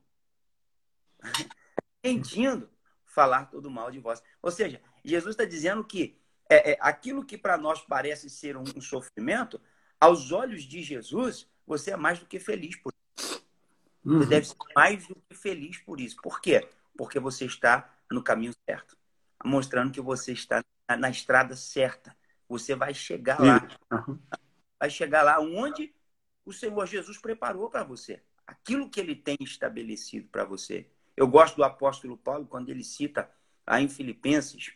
Mentindo, 2.07 2.69
falar 3.05 3.47
todo 3.47 3.71
mal 3.71 3.91
de 3.91 3.99
vós. 3.99 4.23
Ou 4.41 4.51
seja, 4.51 4.81
Jesus 5.05 5.35
está 5.35 5.45
dizendo 5.45 5.83
que 5.85 6.19
é, 6.49 6.73
é, 6.73 6.79
aquilo 6.81 7.25
que 7.25 7.37
para 7.37 7.57
nós 7.57 7.81
parece 7.83 8.31
ser 8.31 8.57
um, 8.57 8.65
um, 8.77 8.81
sofrimento, 8.81 9.61
aos 10.01 10.31
olhos 10.31 10.63
de 10.63 10.83
Jesus, 10.83 11.49
você 11.67 11.93
é 11.93 11.97
mais 11.97 12.19
do 12.19 12.27
que 12.27 12.39
feliz 12.39 12.77
por 12.77 12.93
Uhum. 14.05 14.21
Você 14.21 14.27
deve 14.27 14.47
ser 14.47 14.57
mais 14.77 15.07
do 15.09 15.17
que 15.17 15.35
feliz 15.35 15.79
por 15.79 16.01
isso. 16.01 16.17
Por 16.23 16.41
quê? 16.41 16.69
Porque 16.97 17.19
você 17.19 17.45
está 17.45 17.93
no 18.09 18.23
caminho 18.23 18.53
certo. 18.65 18.97
Mostrando 19.45 19.91
que 19.91 20.01
você 20.01 20.33
está 20.33 20.65
na 20.97 21.11
estrada 21.11 21.57
certa. 21.57 22.17
Você 22.49 22.77
vai 22.77 22.95
chegar 22.95 23.41
lá. 23.41 23.69
Uhum. 23.91 24.17
Vai 24.79 24.91
chegar 24.91 25.25
lá 25.25 25.41
onde 25.41 25.93
o 26.45 26.53
Senhor 26.53 26.87
Jesus 26.87 27.19
preparou 27.19 27.69
para 27.69 27.83
você. 27.83 28.23
Aquilo 28.47 28.89
que 28.89 29.01
ele 29.01 29.17
tem 29.17 29.37
estabelecido 29.41 30.29
para 30.29 30.45
você. 30.45 30.89
Eu 31.17 31.27
gosto 31.27 31.57
do 31.57 31.65
apóstolo 31.65 32.17
Paulo 32.17 32.47
quando 32.47 32.69
ele 32.69 32.85
cita 32.85 33.31
lá 33.67 33.81
em 33.81 33.89
Filipenses, 33.89 34.73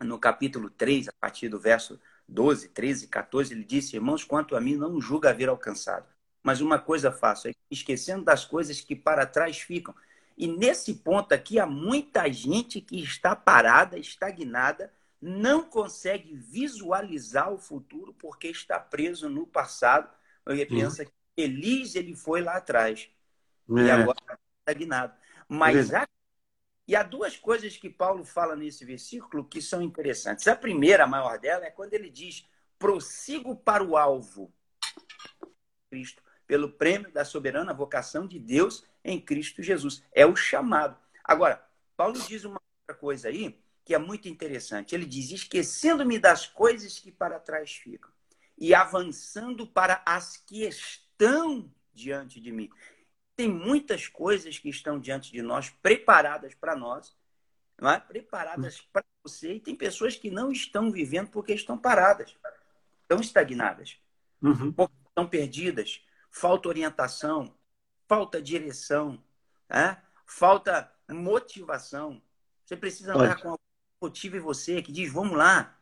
no 0.00 0.18
capítulo 0.18 0.70
3, 0.70 1.08
a 1.08 1.12
partir 1.20 1.48
do 1.48 1.60
verso 1.60 2.00
12, 2.26 2.68
13, 2.68 3.08
14, 3.08 3.52
ele 3.52 3.64
disse: 3.64 3.96
Irmãos, 3.96 4.24
quanto 4.24 4.56
a 4.56 4.60
mim, 4.60 4.76
não 4.76 5.00
julga 5.00 5.30
haver 5.30 5.48
alcançado. 5.48 6.06
Mas 6.42 6.60
uma 6.60 6.78
coisa 6.78 7.12
faço, 7.12 7.48
é 7.48 7.52
esquecendo 7.70 8.24
das 8.24 8.44
coisas 8.44 8.80
que 8.80 8.96
para 8.96 9.26
trás 9.26 9.58
ficam. 9.58 9.94
E 10.36 10.46
nesse 10.46 10.94
ponto 10.94 11.32
aqui, 11.32 11.58
há 11.58 11.66
muita 11.66 12.32
gente 12.32 12.80
que 12.80 13.02
está 13.02 13.36
parada, 13.36 13.98
estagnada, 13.98 14.90
não 15.20 15.62
consegue 15.62 16.34
visualizar 16.34 17.52
o 17.52 17.58
futuro 17.58 18.14
porque 18.14 18.48
está 18.48 18.80
preso 18.80 19.28
no 19.28 19.46
passado. 19.46 20.08
Ele 20.46 20.64
pensa 20.64 21.04
que 21.04 21.12
feliz 21.38 21.94
ele 21.94 22.16
foi 22.16 22.40
lá 22.40 22.56
atrás. 22.56 23.10
É. 23.68 23.80
E 23.82 23.90
agora 23.90 24.18
está 24.18 24.38
estagnado. 24.66 25.19
Mas 25.50 25.90
é 25.90 26.06
e 26.86 26.94
há 26.96 27.02
duas 27.02 27.36
coisas 27.36 27.76
que 27.76 27.90
Paulo 27.90 28.24
fala 28.24 28.56
nesse 28.56 28.84
versículo 28.84 29.44
que 29.44 29.60
são 29.60 29.82
interessantes. 29.82 30.48
A 30.48 30.56
primeira, 30.56 31.04
a 31.04 31.06
maior 31.06 31.38
dela, 31.38 31.64
é 31.64 31.70
quando 31.70 31.94
ele 31.94 32.08
diz: 32.08 32.48
prossigo 32.78 33.56
para 33.56 33.82
o 33.82 33.96
alvo, 33.96 34.52
Cristo, 35.88 36.22
pelo 36.46 36.72
prêmio 36.72 37.12
da 37.12 37.24
soberana 37.24 37.74
vocação 37.74 38.26
de 38.26 38.38
Deus 38.38 38.84
em 39.04 39.20
Cristo 39.20 39.62
Jesus. 39.62 40.02
É 40.12 40.24
o 40.24 40.34
chamado. 40.34 40.96
Agora, 41.22 41.64
Paulo 41.96 42.20
diz 42.26 42.44
uma 42.44 42.60
outra 42.82 43.00
coisa 43.00 43.28
aí 43.28 43.60
que 43.84 43.94
é 43.94 43.98
muito 43.98 44.28
interessante. 44.28 44.94
Ele 44.94 45.06
diz: 45.06 45.30
esquecendo-me 45.30 46.18
das 46.18 46.46
coisas 46.46 46.98
que 46.98 47.10
para 47.10 47.40
trás 47.40 47.72
ficam 47.72 48.10
e 48.56 48.74
avançando 48.74 49.66
para 49.66 50.02
as 50.04 50.36
que 50.36 50.64
estão 50.64 51.72
diante 51.92 52.40
de 52.40 52.52
mim 52.52 52.70
tem 53.40 53.48
muitas 53.48 54.06
coisas 54.06 54.58
que 54.58 54.68
estão 54.68 55.00
diante 55.00 55.32
de 55.32 55.40
nós, 55.40 55.70
preparadas 55.70 56.54
para 56.54 56.76
nós, 56.76 57.16
é? 57.80 57.98
preparadas 57.98 58.82
para 58.92 59.02
você, 59.24 59.54
e 59.54 59.60
tem 59.60 59.74
pessoas 59.74 60.14
que 60.14 60.30
não 60.30 60.52
estão 60.52 60.92
vivendo 60.92 61.30
porque 61.30 61.54
estão 61.54 61.78
paradas, 61.78 62.36
estão 63.00 63.18
estagnadas, 63.18 63.96
uhum. 64.42 64.74
estão 65.08 65.26
perdidas, 65.26 66.04
falta 66.30 66.68
orientação, 66.68 67.56
falta 68.06 68.42
direção, 68.42 69.24
é? 69.70 69.96
falta 70.26 70.92
motivação. 71.08 72.20
Você 72.62 72.76
precisa 72.76 73.14
andar 73.14 73.36
Pode. 73.36 73.42
com 73.42 73.48
alguém 73.52 73.64
que 73.64 74.04
motive 74.04 74.38
você, 74.38 74.82
que 74.82 74.92
diz, 74.92 75.10
vamos 75.10 75.38
lá, 75.38 75.78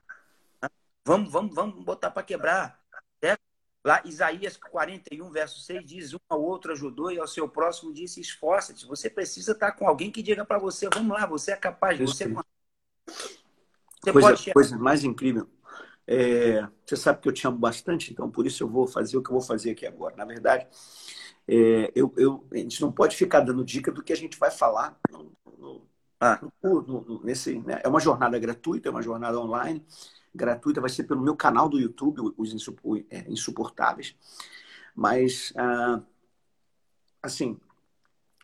né? 0.62 0.68
vamos, 1.05 1.33
vamos, 1.33 1.53
vamos 1.57 1.85
botar 1.85 2.12
para 2.12 2.23
quebrar. 2.23 2.78
Lá, 3.88 4.03
Isaías 4.05 4.55
41, 4.59 5.31
verso 5.31 5.61
6 5.61 5.83
diz: 5.83 6.12
Um 6.12 6.18
ao 6.29 6.42
outro 6.42 6.72
ajudou 6.72 7.11
e 7.11 7.18
ao 7.18 7.27
seu 7.27 7.48
próximo 7.48 7.90
disse: 7.90 8.20
Esforça-te. 8.20 8.87
Você 8.87 9.09
precisa 9.09 9.53
estar 9.53 9.72
com 9.72 9.88
alguém 9.88 10.11
que 10.11 10.22
diga 10.22 10.44
para 10.44 10.59
você: 10.59 10.90
Vamos 10.92 11.18
lá, 11.18 11.24
você 11.24 11.53
é 11.53 11.57
capaz, 11.57 11.98
você, 11.98 12.24
é... 12.24 12.29
você 12.29 14.12
coisa, 14.12 14.29
pode. 14.29 14.53
Coisa 14.53 14.77
mais 14.77 15.05
incrível. 15.05 15.48
É, 16.07 16.68
você 16.85 16.96
sabe 16.96 17.22
que 17.22 17.29
eu 17.31 17.33
te 17.33 17.46
amo 17.46 17.57
bastante, 17.57 18.12
então 18.12 18.31
por 18.31 18.46
isso 18.46 18.62
eu 18.62 18.68
vou 18.68 18.87
fazer 18.87 19.16
o 19.16 19.22
que 19.22 19.31
eu 19.31 19.38
vou 19.38 19.42
fazer 19.42 19.70
aqui 19.70 19.87
agora. 19.87 20.14
Na 20.16 20.27
verdade, 20.27 20.66
é, 21.48 21.90
eu, 21.94 22.12
eu, 22.18 22.46
a 22.53 22.59
gente 22.59 22.83
não 22.83 22.92
pode 22.92 23.16
ficar 23.16 23.40
dando 23.40 23.64
dica 23.64 23.90
do 23.90 24.03
que 24.03 24.12
a 24.12 24.16
gente 24.16 24.38
vai 24.38 24.51
falar 24.51 24.98
no, 25.11 25.33
no, 25.59 25.88
ah. 26.20 26.38
no, 26.62 27.22
nesse. 27.24 27.59
Né? 27.61 27.81
É 27.83 27.88
uma 27.88 28.01
jornada 28.01 28.38
gratuita, 28.38 28.90
é 28.90 28.92
uma 28.92 29.01
jornada 29.01 29.40
online 29.40 29.83
gratuita, 30.38 30.81
vai 30.81 30.88
ser 30.88 31.05
pelo 31.05 31.20
meu 31.20 31.37
canal 31.37 31.68
do 31.68 31.79
YouTube, 31.79 32.33
os 32.37 32.55
é, 33.11 33.31
insuportáveis. 33.31 34.16
Mas, 34.94 35.53
ah, 35.57 36.01
assim, 37.22 37.59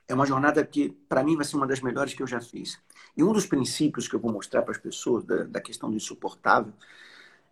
é 0.07 0.15
uma 0.15 0.27
jornada 0.27 0.65
que, 0.65 0.91
para 1.09 1.25
mim, 1.25 1.37
vai 1.37 1.45
ser 1.45 1.57
uma 1.57 1.67
das 1.67 1.81
melhores 1.81 2.13
que 2.13 2.23
eu 2.23 2.27
já 2.27 2.41
fiz. 2.41 2.79
E 3.17 3.23
um 3.23 3.33
dos 3.33 3.47
princípios 3.47 4.07
que 4.07 4.15
eu 4.15 4.21
vou 4.21 4.33
mostrar 4.33 4.63
para 4.63 4.73
as 4.73 4.79
pessoas 4.79 5.25
da, 5.25 5.45
da, 5.45 5.61
questão 5.61 5.91
do 5.91 5.97
insuportável 5.97 6.73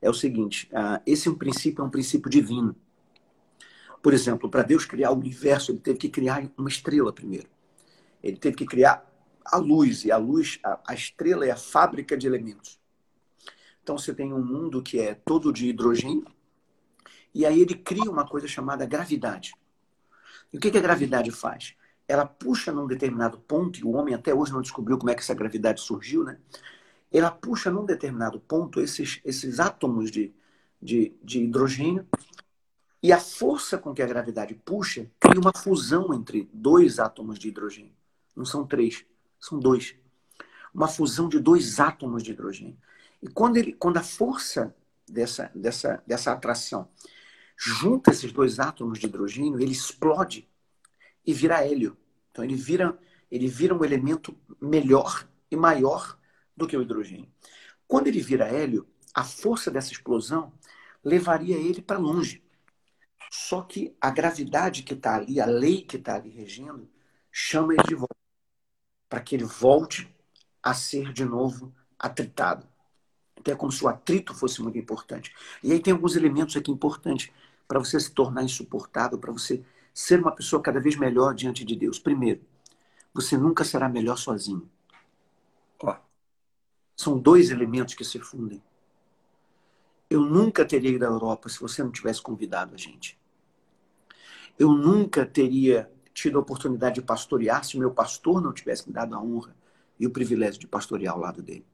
é 0.00 0.10
o 0.10 0.14
seguinte: 0.14 0.68
uh, 0.72 1.00
esse 1.06 1.28
é 1.28 1.30
um 1.30 1.34
princípio, 1.34 1.82
é 1.82 1.84
um 1.86 1.90
princípio 1.90 2.30
divino. 2.30 2.76
Por 4.02 4.12
exemplo, 4.12 4.50
para 4.50 4.62
Deus 4.62 4.84
criar 4.84 5.12
o 5.12 5.16
universo, 5.16 5.70
ele 5.70 5.78
teve 5.78 5.98
que 5.98 6.08
criar 6.08 6.50
uma 6.56 6.68
estrela 6.68 7.12
primeiro. 7.12 7.48
Ele 8.22 8.36
teve 8.36 8.56
que 8.56 8.66
criar 8.66 9.08
a 9.44 9.56
luz, 9.56 10.04
e 10.04 10.10
a 10.10 10.16
luz, 10.16 10.58
a, 10.64 10.80
a 10.88 10.94
estrela 10.94 11.46
é 11.46 11.50
a 11.50 11.56
fábrica 11.56 12.16
de 12.16 12.26
elementos. 12.26 12.81
Então 13.82 13.98
você 13.98 14.14
tem 14.14 14.32
um 14.32 14.44
mundo 14.44 14.82
que 14.82 14.98
é 14.98 15.14
todo 15.14 15.52
de 15.52 15.68
hidrogênio, 15.68 16.26
e 17.34 17.46
aí 17.46 17.60
ele 17.60 17.74
cria 17.74 18.10
uma 18.10 18.26
coisa 18.26 18.46
chamada 18.46 18.86
gravidade. 18.86 19.54
E 20.52 20.58
o 20.58 20.60
que, 20.60 20.70
que 20.70 20.78
a 20.78 20.82
gravidade 20.82 21.30
faz? 21.30 21.74
Ela 22.06 22.26
puxa 22.26 22.70
num 22.72 22.86
determinado 22.86 23.38
ponto, 23.38 23.78
e 23.78 23.84
o 23.84 23.92
homem 23.92 24.14
até 24.14 24.34
hoje 24.34 24.52
não 24.52 24.60
descobriu 24.60 24.98
como 24.98 25.10
é 25.10 25.14
que 25.14 25.20
essa 25.20 25.34
gravidade 25.34 25.80
surgiu, 25.80 26.24
né? 26.24 26.38
Ela 27.10 27.30
puxa 27.30 27.70
num 27.70 27.84
determinado 27.84 28.38
ponto 28.40 28.80
esses, 28.80 29.20
esses 29.24 29.60
átomos 29.60 30.10
de, 30.10 30.32
de, 30.80 31.14
de 31.22 31.42
hidrogênio, 31.42 32.06
e 33.02 33.12
a 33.12 33.18
força 33.18 33.76
com 33.76 33.92
que 33.92 34.02
a 34.02 34.06
gravidade 34.06 34.54
puxa 34.54 35.10
cria 35.18 35.40
uma 35.40 35.52
fusão 35.52 36.14
entre 36.14 36.48
dois 36.52 37.00
átomos 37.00 37.38
de 37.38 37.48
hidrogênio. 37.48 37.92
Não 38.36 38.44
são 38.44 38.64
três, 38.64 39.04
são 39.40 39.58
dois. 39.58 39.96
Uma 40.72 40.86
fusão 40.86 41.28
de 41.28 41.40
dois 41.40 41.80
átomos 41.80 42.22
de 42.22 42.30
hidrogênio. 42.30 42.76
E 43.22 43.28
quando, 43.28 43.56
ele, 43.56 43.72
quando 43.72 43.98
a 43.98 44.02
força 44.02 44.74
dessa, 45.08 45.50
dessa, 45.54 46.02
dessa 46.06 46.32
atração 46.32 46.88
junta 47.56 48.10
esses 48.10 48.32
dois 48.32 48.58
átomos 48.58 48.98
de 48.98 49.06
hidrogênio, 49.06 49.60
ele 49.60 49.72
explode 49.72 50.48
e 51.24 51.32
vira 51.32 51.64
hélio. 51.64 51.96
Então 52.30 52.44
ele 52.44 52.56
vira, 52.56 52.98
ele 53.30 53.46
vira 53.46 53.74
um 53.74 53.84
elemento 53.84 54.36
melhor 54.60 55.28
e 55.50 55.56
maior 55.56 56.18
do 56.56 56.66
que 56.66 56.76
o 56.76 56.82
hidrogênio. 56.82 57.30
Quando 57.86 58.08
ele 58.08 58.20
vira 58.20 58.48
hélio, 58.48 58.88
a 59.14 59.22
força 59.22 59.70
dessa 59.70 59.92
explosão 59.92 60.52
levaria 61.04 61.56
ele 61.56 61.82
para 61.82 61.98
longe. 61.98 62.42
Só 63.30 63.62
que 63.62 63.96
a 64.00 64.10
gravidade 64.10 64.82
que 64.82 64.94
está 64.94 65.16
ali, 65.16 65.40
a 65.40 65.46
lei 65.46 65.82
que 65.82 65.96
está 65.96 66.16
ali 66.16 66.30
regendo, 66.30 66.90
chama 67.30 67.74
ele 67.74 67.82
de 67.84 67.94
volta. 67.94 68.16
Para 69.08 69.20
que 69.20 69.34
ele 69.34 69.44
volte 69.44 70.12
a 70.62 70.74
ser 70.74 71.12
de 71.12 71.24
novo 71.24 71.74
atritado. 71.98 72.71
Então 73.42 73.54
é 73.54 73.56
como 73.56 73.72
se 73.72 73.84
o 73.84 73.88
atrito 73.88 74.32
fosse 74.32 74.62
muito 74.62 74.78
importante. 74.78 75.34
E 75.62 75.72
aí 75.72 75.80
tem 75.80 75.92
alguns 75.92 76.14
elementos 76.14 76.56
aqui 76.56 76.70
importantes 76.70 77.30
para 77.66 77.80
você 77.80 77.98
se 77.98 78.12
tornar 78.12 78.44
insuportável, 78.44 79.18
para 79.18 79.32
você 79.32 79.64
ser 79.92 80.20
uma 80.20 80.30
pessoa 80.30 80.62
cada 80.62 80.80
vez 80.80 80.96
melhor 80.96 81.34
diante 81.34 81.64
de 81.64 81.74
Deus. 81.74 81.98
Primeiro, 81.98 82.40
você 83.12 83.36
nunca 83.36 83.64
será 83.64 83.88
melhor 83.88 84.16
sozinho. 84.16 84.70
Ó, 85.80 85.96
são 86.96 87.18
dois 87.18 87.50
elementos 87.50 87.94
que 87.94 88.04
se 88.04 88.20
fundem. 88.20 88.62
Eu 90.08 90.20
nunca 90.20 90.64
teria 90.64 90.90
ido 90.90 91.04
à 91.04 91.08
Europa 91.08 91.48
se 91.48 91.58
você 91.58 91.82
não 91.82 91.90
tivesse 91.90 92.22
convidado 92.22 92.74
a 92.74 92.78
gente. 92.78 93.18
Eu 94.56 94.72
nunca 94.72 95.26
teria 95.26 95.90
tido 96.14 96.38
a 96.38 96.42
oportunidade 96.42 96.96
de 96.96 97.02
pastorear 97.02 97.64
se 97.64 97.76
meu 97.76 97.90
pastor 97.90 98.40
não 98.40 98.52
tivesse 98.52 98.86
me 98.86 98.94
dado 98.94 99.16
a 99.16 99.20
honra 99.20 99.56
e 99.98 100.06
o 100.06 100.10
privilégio 100.10 100.60
de 100.60 100.68
pastorear 100.68 101.14
ao 101.14 101.20
lado 101.20 101.42
dele 101.42 101.66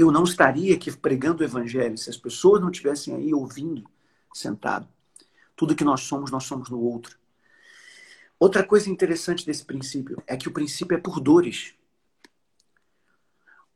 eu 0.00 0.10
não 0.10 0.24
estaria 0.24 0.74
aqui 0.74 0.90
pregando 0.96 1.42
o 1.42 1.46
evangelho 1.46 1.96
se 1.98 2.10
as 2.10 2.16
pessoas 2.16 2.60
não 2.60 2.70
estivessem 2.70 3.14
aí 3.14 3.34
ouvindo, 3.34 3.88
sentado. 4.32 4.88
Tudo 5.54 5.74
que 5.74 5.84
nós 5.84 6.00
somos, 6.02 6.30
nós 6.30 6.44
somos 6.44 6.70
no 6.70 6.80
outro. 6.80 7.18
Outra 8.38 8.64
coisa 8.64 8.88
interessante 8.88 9.44
desse 9.44 9.64
princípio 9.64 10.22
é 10.26 10.36
que 10.36 10.48
o 10.48 10.52
princípio 10.52 10.96
é 10.96 11.00
por 11.00 11.20
dores. 11.20 11.74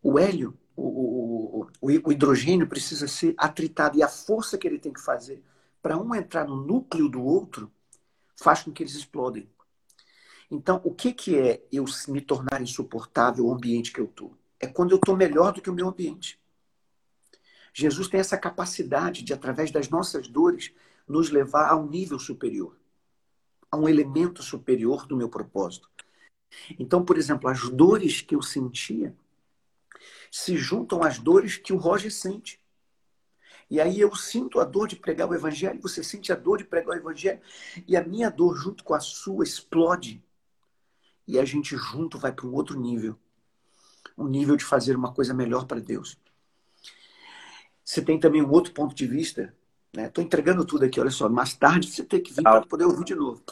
O 0.03 0.19
hélio, 0.19 0.57
o, 0.75 1.61
o, 1.61 1.69
o, 1.83 2.13
hidrogênio 2.13 2.67
precisa 2.67 3.07
ser 3.07 3.35
atritado 3.37 3.99
e 3.99 4.03
a 4.03 4.09
força 4.09 4.57
que 4.57 4.67
ele 4.67 4.79
tem 4.79 4.93
que 4.93 5.01
fazer 5.01 5.43
para 5.83 5.99
um 5.99 6.15
entrar 6.15 6.47
no 6.47 6.57
núcleo 6.57 7.09
do 7.09 7.23
outro 7.23 7.71
faz 8.37 8.63
com 8.63 8.73
que 8.73 8.83
eles 8.83 8.95
explodem. 8.95 9.49
Então, 10.51 10.81
o 10.85 10.95
que, 10.95 11.13
que 11.13 11.39
é 11.39 11.63
eu 11.71 11.85
me 12.09 12.21
tornar 12.21 12.63
insuportável 12.63 13.47
o 13.47 13.53
ambiente 13.53 13.93
que 13.93 14.01
eu 14.01 14.07
estou? 14.07 14.35
É 14.61 14.67
quando 14.67 14.93
eu 14.93 14.97
estou 14.97 15.17
melhor 15.17 15.53
do 15.53 15.61
que 15.61 15.71
o 15.71 15.75
meu 15.75 15.89
ambiente. 15.89 16.41
Jesus 17.73 18.07
tem 18.09 18.21
essa 18.21 18.39
capacidade 18.39 19.23
de, 19.23 19.33
através 19.33 19.71
das 19.71 19.89
nossas 19.89 20.29
dores, 20.29 20.73
nos 21.09 21.31
levar 21.31 21.71
a 21.71 21.77
um 21.77 21.89
nível 21.89 22.19
superior, 22.19 22.77
a 23.71 23.77
um 23.77 23.89
elemento 23.89 24.43
superior 24.43 25.07
do 25.07 25.17
meu 25.17 25.29
propósito. 25.29 25.91
Então, 26.79 27.05
por 27.05 27.19
exemplo, 27.19 27.51
as 27.51 27.69
dores 27.69 28.21
que 28.21 28.35
eu 28.35 28.43
sentia 28.43 29.15
se 30.31 30.57
juntam 30.57 31.03
às 31.03 31.19
dores 31.19 31.57
que 31.57 31.73
o 31.73 31.77
Roger 31.77 32.13
sente. 32.13 32.61
E 33.71 33.81
aí 33.81 34.01
eu 34.01 34.15
sinto 34.15 34.61
a 34.61 34.65
dor 34.65 34.87
de 34.87 34.97
pregar 34.97 35.29
o 35.29 35.35
evangelho, 35.35 35.81
você 35.81 36.03
sente 36.03 36.33
a 36.33 36.37
dor 36.37 36.59
de 36.59 36.65
pregar 36.65 36.97
o 36.97 37.01
evangelho, 37.01 37.41
e 37.89 37.97
a 37.97 38.05
minha 38.05 38.31
dor 38.31 38.57
junto 38.57 38.85
com 38.85 38.95
a 38.95 39.01
sua 39.01 39.45
explode. 39.45 40.23
E 41.27 41.39
a 41.39 41.45
gente 41.45 41.77
junto 41.77 42.19
vai 42.19 42.33
para 42.33 42.47
um 42.47 42.53
outro 42.53 42.79
nível. 42.79 43.19
Um 44.17 44.29
nível 44.29 44.57
de 44.57 44.65
fazer 44.65 44.97
uma 44.97 45.13
coisa 45.13 45.35
melhor 45.35 45.67
para 45.67 45.81
Deus. 45.81 46.17
Você 47.85 48.01
tem 48.01 48.19
também 48.19 48.43
um 48.43 48.51
outro 48.51 48.73
ponto 48.73 48.95
de 48.95 49.07
vista. 49.07 49.55
Estou 49.93 50.23
né? 50.23 50.27
entregando 50.27 50.65
tudo 50.65 50.85
aqui, 50.85 50.99
olha 50.99 51.11
só. 51.11 51.29
Mais 51.29 51.55
tarde 51.55 51.91
você 51.91 52.03
tem 52.03 52.23
que 52.23 52.33
vir 52.33 52.43
para 52.43 52.67
poder 52.67 52.85
ouvir 52.85 53.05
de 53.05 53.15
novo. 53.15 53.43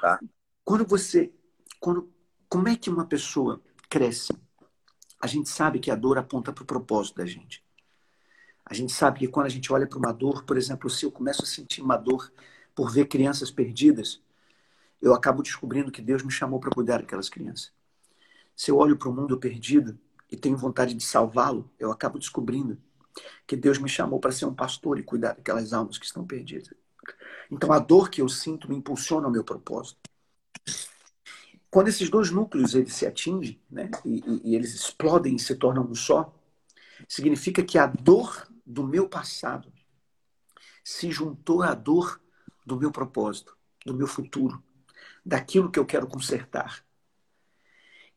Tá. 0.00 0.18
Quando 0.64 0.84
você. 0.84 1.32
Quando, 1.78 2.12
como 2.48 2.68
é 2.68 2.76
que 2.76 2.90
uma 2.90 3.06
pessoa 3.06 3.62
cresce? 3.88 4.32
A 5.20 5.26
gente 5.26 5.48
sabe 5.48 5.78
que 5.78 5.90
a 5.90 5.94
dor 5.94 6.18
aponta 6.18 6.52
para 6.52 6.64
o 6.64 6.66
propósito 6.66 7.16
da 7.16 7.26
gente. 7.26 7.64
A 8.64 8.74
gente 8.74 8.92
sabe 8.92 9.20
que 9.20 9.28
quando 9.28 9.46
a 9.46 9.50
gente 9.50 9.72
olha 9.72 9.86
para 9.86 9.98
uma 9.98 10.12
dor, 10.12 10.44
por 10.44 10.56
exemplo, 10.56 10.88
se 10.88 11.04
eu 11.04 11.12
começo 11.12 11.42
a 11.42 11.46
sentir 11.46 11.82
uma 11.82 11.96
dor 11.96 12.32
por 12.74 12.90
ver 12.90 13.06
crianças 13.06 13.50
perdidas, 13.50 14.22
eu 15.00 15.14
acabo 15.14 15.42
descobrindo 15.42 15.92
que 15.92 16.00
Deus 16.02 16.22
me 16.22 16.32
chamou 16.32 16.58
para 16.58 16.70
cuidar 16.70 16.98
daquelas 16.98 17.28
crianças. 17.28 17.72
Se 18.54 18.70
eu 18.70 18.76
olho 18.76 18.96
para 18.96 19.08
o 19.08 19.12
mundo 19.12 19.38
perdido 19.38 19.98
e 20.30 20.36
tenho 20.36 20.56
vontade 20.56 20.94
de 20.94 21.04
salvá-lo, 21.04 21.70
eu 21.78 21.90
acabo 21.90 22.18
descobrindo 22.18 22.78
que 23.46 23.56
Deus 23.56 23.78
me 23.78 23.88
chamou 23.88 24.18
para 24.18 24.32
ser 24.32 24.46
um 24.46 24.54
pastor 24.54 24.98
e 24.98 25.02
cuidar 25.02 25.34
daquelas 25.34 25.72
almas 25.72 25.98
que 25.98 26.06
estão 26.06 26.26
perdidas. 26.26 26.72
Então 27.50 27.72
a 27.72 27.78
dor 27.78 28.10
que 28.10 28.20
eu 28.20 28.28
sinto 28.28 28.68
me 28.68 28.76
impulsiona 28.76 29.26
ao 29.26 29.32
meu 29.32 29.44
propósito. 29.44 29.98
Quando 31.70 31.88
esses 31.88 32.08
dois 32.08 32.30
núcleos 32.30 32.74
eles 32.74 32.94
se 32.94 33.06
atingem, 33.06 33.60
né, 33.70 33.90
e, 34.04 34.22
e, 34.26 34.50
e 34.50 34.54
eles 34.54 34.74
explodem 34.74 35.34
e 35.34 35.40
se 35.40 35.56
tornam 35.56 35.84
um 35.84 35.94
só, 35.94 36.32
significa 37.08 37.62
que 37.62 37.78
a 37.78 37.86
dor 37.86 38.48
do 38.64 38.86
meu 38.86 39.08
passado 39.08 39.72
se 40.82 41.10
juntou 41.10 41.62
à 41.62 41.74
dor 41.74 42.20
do 42.64 42.76
meu 42.76 42.90
propósito, 42.90 43.56
do 43.84 43.94
meu 43.94 44.06
futuro, 44.06 44.62
daquilo 45.24 45.70
que 45.70 45.78
eu 45.78 45.84
quero 45.84 46.06
consertar. 46.06 46.84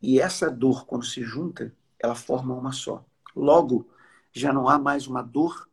E 0.02 0.20
essa 0.20 0.50
dor, 0.50 0.86
quando 0.86 1.06
se 1.06 1.24
junta, 1.24 1.74
ela 2.00 2.16
forma 2.16 2.54
uma 2.54 2.72
só. 2.72 3.04
Logo, 3.36 3.90
já 4.32 4.54
não 4.54 4.70
há 4.70 4.78
mais 4.78 5.08
uma 5.08 5.22
dor 5.22 5.68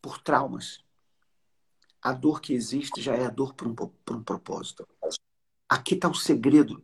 por 0.00 0.18
traumas. 0.18 0.84
A 2.00 2.12
dor 2.12 2.40
que 2.40 2.52
existe 2.52 3.00
já 3.00 3.14
é 3.14 3.26
a 3.26 3.30
dor 3.30 3.54
por 3.54 3.68
um, 3.68 3.74
por 3.74 4.16
um 4.16 4.22
propósito. 4.22 4.86
Aqui 5.68 5.94
está 5.94 6.08
o 6.08 6.14
segredo 6.14 6.82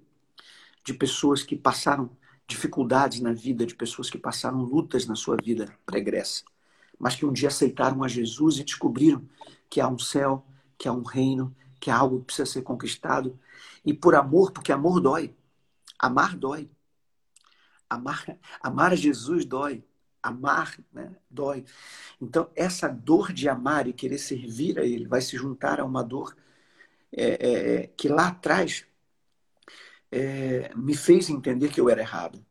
de 0.85 0.95
pessoas 0.95 1.43
que 1.43 1.57
passaram 1.57 2.17
dificuldades 2.47 3.21
na 3.21 3.33
vida, 3.33 3.67
de 3.67 3.75
pessoas 3.75 4.09
que 4.09 4.17
passaram 4.17 4.63
lutas 4.63 5.07
na 5.07 5.15
sua 5.15 5.37
vida 5.37 5.71
pregressa, 5.85 6.45
mas 6.99 7.15
que 7.15 7.27
um 7.27 7.33
dia 7.33 7.49
aceitaram 7.49 8.03
a 8.03 8.09
Jesus 8.09 8.59
e 8.59 8.65
descobriram 8.65 9.29
que 9.69 9.81
há 9.81 9.89
um 9.89 9.99
céu, 9.99 10.47
que 10.79 10.89
há 10.89 10.93
um 10.93 11.03
reino, 11.03 11.55
que 11.79 11.91
há 11.91 11.97
algo 11.99 12.21
que 12.21 12.27
precisa 12.27 12.47
ser 12.51 12.63
conquistado. 12.63 13.39
E 13.85 13.93
por 13.93 14.15
amor, 14.15 14.51
porque 14.53 14.73
amor 14.73 15.01
dói. 15.01 15.35
Amar 15.99 16.37
dói. 16.37 16.71
Amar, 17.89 18.39
amar 18.61 18.97
Jesus 18.97 19.45
dói. 19.45 19.85
Amar 20.23 20.79
né, 20.93 21.15
dói. 21.31 21.65
Então, 22.21 22.51
essa 22.55 22.89
dor 22.89 23.33
de 23.33 23.49
amar 23.49 23.87
e 23.87 23.93
querer 23.93 24.19
servir 24.19 24.79
a 24.79 24.85
Ele 24.85 25.07
vai 25.07 25.21
se 25.21 25.37
juntar 25.37 25.81
a 25.81 25.85
uma 25.85 26.03
dor 26.03 26.37
é, 27.13 27.25
é, 27.25 27.75
é, 27.75 27.87
que 27.97 28.09
lá 28.09 28.29
atrás 28.29 28.85
é, 30.11 30.71
me 30.77 30.95
fez 30.95 31.31
entender 31.31 31.71
que 31.71 31.81
eu 31.81 31.89
era 31.89 32.01
errado. 32.01 32.45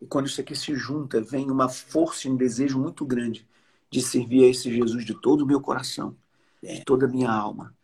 E 0.00 0.06
quando 0.06 0.26
isso 0.26 0.40
aqui 0.40 0.54
se 0.54 0.74
junta, 0.74 1.20
vem 1.20 1.50
uma 1.50 1.68
força 1.68 2.28
e 2.28 2.30
um 2.30 2.36
desejo 2.36 2.78
muito 2.78 3.04
grande 3.04 3.46
de 3.90 4.02
servir 4.02 4.44
a 4.44 4.48
esse 4.48 4.74
Jesus 4.74 5.04
de 5.04 5.14
todo 5.20 5.42
o 5.42 5.46
meu 5.46 5.60
coração, 5.60 6.16
de 6.62 6.84
toda 6.84 7.06
a 7.06 7.08
minha 7.08 7.30
alma. 7.30 7.74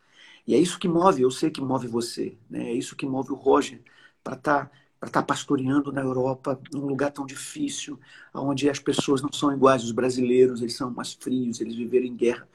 E 0.47 0.55
é 0.55 0.59
isso 0.59 0.79
que 0.79 0.89
move, 0.89 1.23
eu 1.23 1.31
sei 1.31 1.51
que 1.51 1.61
move 1.61 1.87
você, 1.87 2.37
né? 2.49 2.71
é 2.71 2.73
isso 2.73 2.97
que 2.97 3.07
move 3.07 3.33
o 3.33 3.37
Roger 3.37 3.81
para 4.23 4.35
estar 4.35 4.67
tá 4.67 4.73
para 5.01 5.09
estar 5.09 5.23
tá 5.23 5.27
pastoreando 5.27 5.91
na 5.91 6.03
Europa, 6.03 6.61
num 6.71 6.87
lugar 6.87 7.11
tão 7.11 7.25
difícil, 7.25 7.99
onde 8.35 8.69
as 8.69 8.79
pessoas 8.79 9.23
não 9.23 9.33
são 9.33 9.51
iguais 9.53 9.83
os 9.83 9.93
brasileiros, 9.93 10.61
eles 10.61 10.77
são 10.77 10.91
mais 10.91 11.15
frios, 11.15 11.61
eles 11.61 11.75
viveram 11.75 12.07
em 12.07 12.15
guerra 12.15 12.47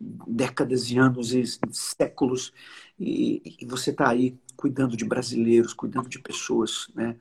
décadas 0.00 0.90
e 0.90 0.98
anos 0.98 1.32
e 1.32 1.44
séculos, 1.70 2.52
e, 2.98 3.56
e 3.60 3.64
você 3.64 3.90
está 3.90 4.08
aí 4.08 4.36
cuidando 4.56 4.96
de 4.96 5.04
brasileiros, 5.04 5.72
cuidando 5.72 6.08
de 6.08 6.18
pessoas, 6.18 6.88
né? 6.94 7.16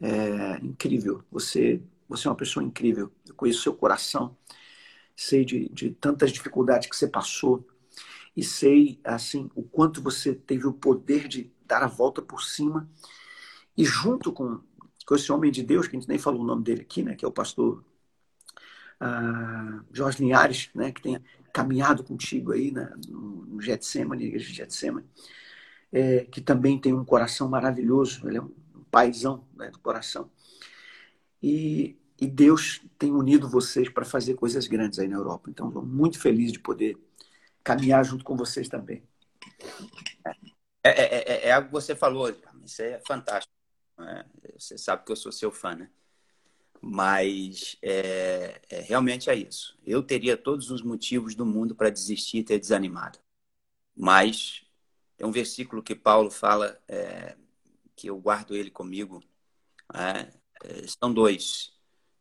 É 0.00 0.58
incrível. 0.64 1.24
Você, 1.30 1.82
você 2.08 2.28
é 2.28 2.30
uma 2.30 2.36
pessoa 2.36 2.64
incrível. 2.64 3.10
Eu 3.26 3.34
conheço 3.34 3.62
seu 3.62 3.74
coração, 3.74 4.36
sei 5.16 5.44
de, 5.44 5.68
de 5.70 5.90
tantas 5.90 6.30
dificuldades 6.30 6.88
que 6.88 6.96
você 6.96 7.08
passou 7.08 7.66
e 8.36 8.44
sei 8.44 9.00
assim 9.02 9.50
o 9.54 9.62
quanto 9.62 10.02
você 10.02 10.34
teve 10.34 10.66
o 10.66 10.72
poder 10.72 11.26
de 11.26 11.50
dar 11.66 11.82
a 11.82 11.88
volta 11.88 12.22
por 12.22 12.42
cima 12.42 12.88
e 13.78 13.84
junto 13.84 14.32
com, 14.32 14.60
com 15.06 15.14
esse 15.14 15.30
homem 15.30 15.52
de 15.52 15.62
Deus, 15.62 15.86
que 15.86 15.96
a 15.96 16.00
gente 16.00 16.08
nem 16.08 16.18
falou 16.18 16.42
o 16.42 16.46
nome 16.46 16.64
dele 16.64 16.80
aqui, 16.82 17.00
né, 17.04 17.14
que 17.14 17.24
é 17.24 17.28
o 17.28 17.32
pastor 17.32 17.84
uh, 19.00 19.84
Jorge 19.92 20.20
Linhares, 20.20 20.68
né, 20.74 20.90
que 20.90 21.00
tem 21.00 21.22
caminhado 21.52 22.02
contigo 22.02 22.50
aí 22.50 22.72
né, 22.72 22.92
no, 23.06 23.46
no 23.46 23.60
Getsemane, 23.60 24.24
igreja 24.24 24.48
de 24.48 24.54
Getsemane, 24.54 25.06
é, 25.92 26.24
que 26.24 26.40
também 26.40 26.76
tem 26.76 26.92
um 26.92 27.04
coração 27.04 27.48
maravilhoso, 27.48 28.26
ele 28.26 28.38
é 28.38 28.42
um 28.42 28.52
paizão 28.90 29.46
né, 29.54 29.70
do 29.70 29.78
coração. 29.78 30.28
E, 31.40 31.96
e 32.20 32.26
Deus 32.26 32.82
tem 32.98 33.12
unido 33.12 33.48
vocês 33.48 33.88
para 33.88 34.04
fazer 34.04 34.34
coisas 34.34 34.66
grandes 34.66 34.98
aí 34.98 35.06
na 35.06 35.16
Europa. 35.16 35.48
Então, 35.48 35.68
estou 35.68 35.86
muito 35.86 36.18
feliz 36.18 36.50
de 36.50 36.58
poder 36.58 36.98
caminhar 37.62 38.04
junto 38.04 38.24
com 38.24 38.36
vocês 38.36 38.68
também. 38.68 39.04
É, 40.82 40.90
é, 40.90 41.32
é, 41.32 41.48
é 41.48 41.52
algo 41.52 41.68
que 41.68 41.72
você 41.74 41.94
falou, 41.94 42.28
isso 42.64 42.82
é 42.82 43.00
fantástico. 43.06 43.57
Né? 43.98 44.24
Você 44.56 44.78
sabe 44.78 45.04
que 45.04 45.12
eu 45.12 45.16
sou 45.16 45.32
seu 45.32 45.50
fã, 45.50 45.74
né? 45.74 45.90
Mas 46.80 47.76
é, 47.82 48.60
é, 48.70 48.80
realmente 48.80 49.28
é 49.28 49.34
isso. 49.34 49.76
Eu 49.84 50.02
teria 50.02 50.36
todos 50.36 50.70
os 50.70 50.82
motivos 50.82 51.34
do 51.34 51.44
mundo 51.44 51.74
para 51.74 51.90
desistir 51.90 52.38
e 52.38 52.44
ter 52.44 52.58
desanimado. 52.58 53.18
Mas 53.96 54.64
tem 55.16 55.26
um 55.26 55.32
versículo 55.32 55.82
que 55.82 55.94
Paulo 55.94 56.30
fala, 56.30 56.80
é, 56.86 57.36
que 57.96 58.08
eu 58.08 58.18
guardo 58.18 58.54
ele 58.54 58.70
comigo. 58.70 59.22
Né? 59.92 60.32
É, 60.62 60.86
são 60.86 61.12
dois. 61.12 61.72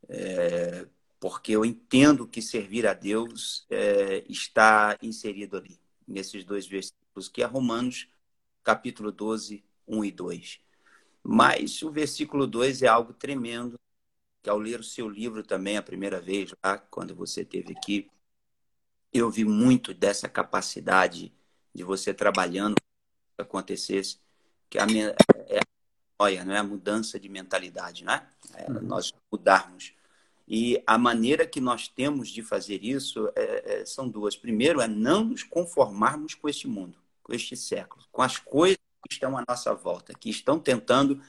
É, 0.10 0.88
porque 1.20 1.52
eu 1.52 1.66
entendo 1.66 2.28
que 2.28 2.42
servir 2.42 2.88
a 2.88 2.94
Deus 2.94 3.66
é, 3.70 4.24
está 4.30 4.98
inserido 5.02 5.58
ali, 5.58 5.80
nesses 6.08 6.44
dois 6.44 6.68
versículos, 6.68 7.28
que 7.30 7.42
é 7.42 7.46
Romanos, 7.46 8.08
capítulo 8.64 9.12
12, 9.12 9.64
1 9.88 10.06
e 10.06 10.12
2. 10.12 10.67
Mas 11.30 11.82
o 11.82 11.92
versículo 11.92 12.48
2 12.48 12.84
é 12.84 12.88
algo 12.88 13.12
tremendo, 13.12 13.78
que 14.42 14.50
ao 14.50 14.58
ler 14.58 14.80
o 14.80 14.84
seu 14.84 15.10
livro 15.10 15.44
também 15.44 15.76
a 15.76 15.82
primeira 15.82 16.22
vez, 16.22 16.56
lá 16.64 16.78
quando 16.78 17.14
você 17.14 17.42
esteve 17.42 17.74
aqui, 17.74 18.10
eu 19.12 19.30
vi 19.30 19.44
muito 19.44 19.94
dessa 19.94 20.30
capacidade 20.30 21.34
de 21.76 21.84
você 21.84 22.14
trabalhando 22.14 22.76
que 22.76 23.42
acontecesse, 23.42 24.20
que 24.70 24.80
a 24.80 24.86
minha, 24.86 25.14
é 25.50 25.60
a 26.18 26.46
não 26.46 26.54
é 26.54 26.60
a 26.60 26.64
mudança 26.64 27.20
de 27.20 27.28
mentalidade, 27.28 28.06
não 28.06 28.14
é? 28.14 28.26
é 28.54 28.72
uhum. 28.72 28.82
Nós 28.84 29.14
mudarmos. 29.30 29.94
E 30.48 30.82
a 30.88 30.98
maneira 30.98 31.46
que 31.46 31.60
nós 31.60 31.90
temos 31.90 32.30
de 32.30 32.42
fazer 32.42 32.86
isso 32.86 33.30
é, 33.36 33.82
é, 33.82 33.86
são 33.86 34.08
duas. 34.08 34.38
Primeiro, 34.38 34.80
é 34.80 34.88
não 34.88 35.26
nos 35.26 35.44
conformarmos 35.44 36.36
com 36.36 36.48
este 36.48 36.70
mundo, 36.70 36.98
com 37.22 37.34
este 37.34 37.58
século, 37.58 38.06
com 38.14 38.22
as 38.22 38.38
coisas 38.40 38.87
estão 39.10 39.38
à 39.38 39.44
nossa 39.48 39.74
volta, 39.74 40.14
que 40.14 40.30
estão 40.30 40.60
tentando, 40.60 41.22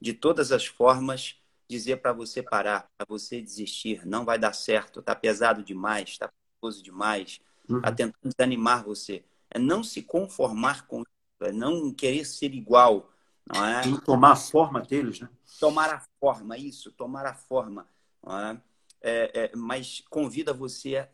de 0.00 0.12
todas 0.12 0.52
as 0.52 0.66
formas, 0.66 1.36
dizer 1.68 1.98
para 1.98 2.12
você 2.12 2.42
parar, 2.42 2.90
para 2.96 3.06
você 3.08 3.40
desistir, 3.40 4.06
não 4.06 4.24
vai 4.24 4.38
dar 4.38 4.52
certo, 4.52 5.00
está 5.00 5.14
pesado 5.14 5.62
demais, 5.62 6.10
está 6.10 6.28
perigoso 6.28 6.82
demais, 6.82 7.40
está 7.68 7.88
uhum. 7.88 7.94
tentando 7.94 8.34
desanimar 8.36 8.84
você. 8.84 9.24
É 9.50 9.58
não 9.58 9.82
se 9.82 10.02
conformar 10.02 10.86
com 10.86 11.00
isso, 11.02 11.48
é 11.48 11.52
não 11.52 11.92
querer 11.92 12.24
ser 12.24 12.54
igual. 12.54 13.10
Não 13.46 13.64
é? 13.64 13.86
E 13.86 14.00
tomar 14.00 14.32
a 14.32 14.36
forma 14.36 14.80
deles, 14.80 15.20
né? 15.20 15.28
Tomar 15.58 15.90
a 15.90 16.02
forma, 16.20 16.56
isso, 16.56 16.92
tomar 16.92 17.26
a 17.26 17.34
forma. 17.34 17.86
Não 18.22 18.38
é? 18.38 18.62
É, 19.00 19.44
é, 19.44 19.56
mas 19.56 20.02
convida 20.08 20.52
você 20.52 20.96
a 20.96 21.08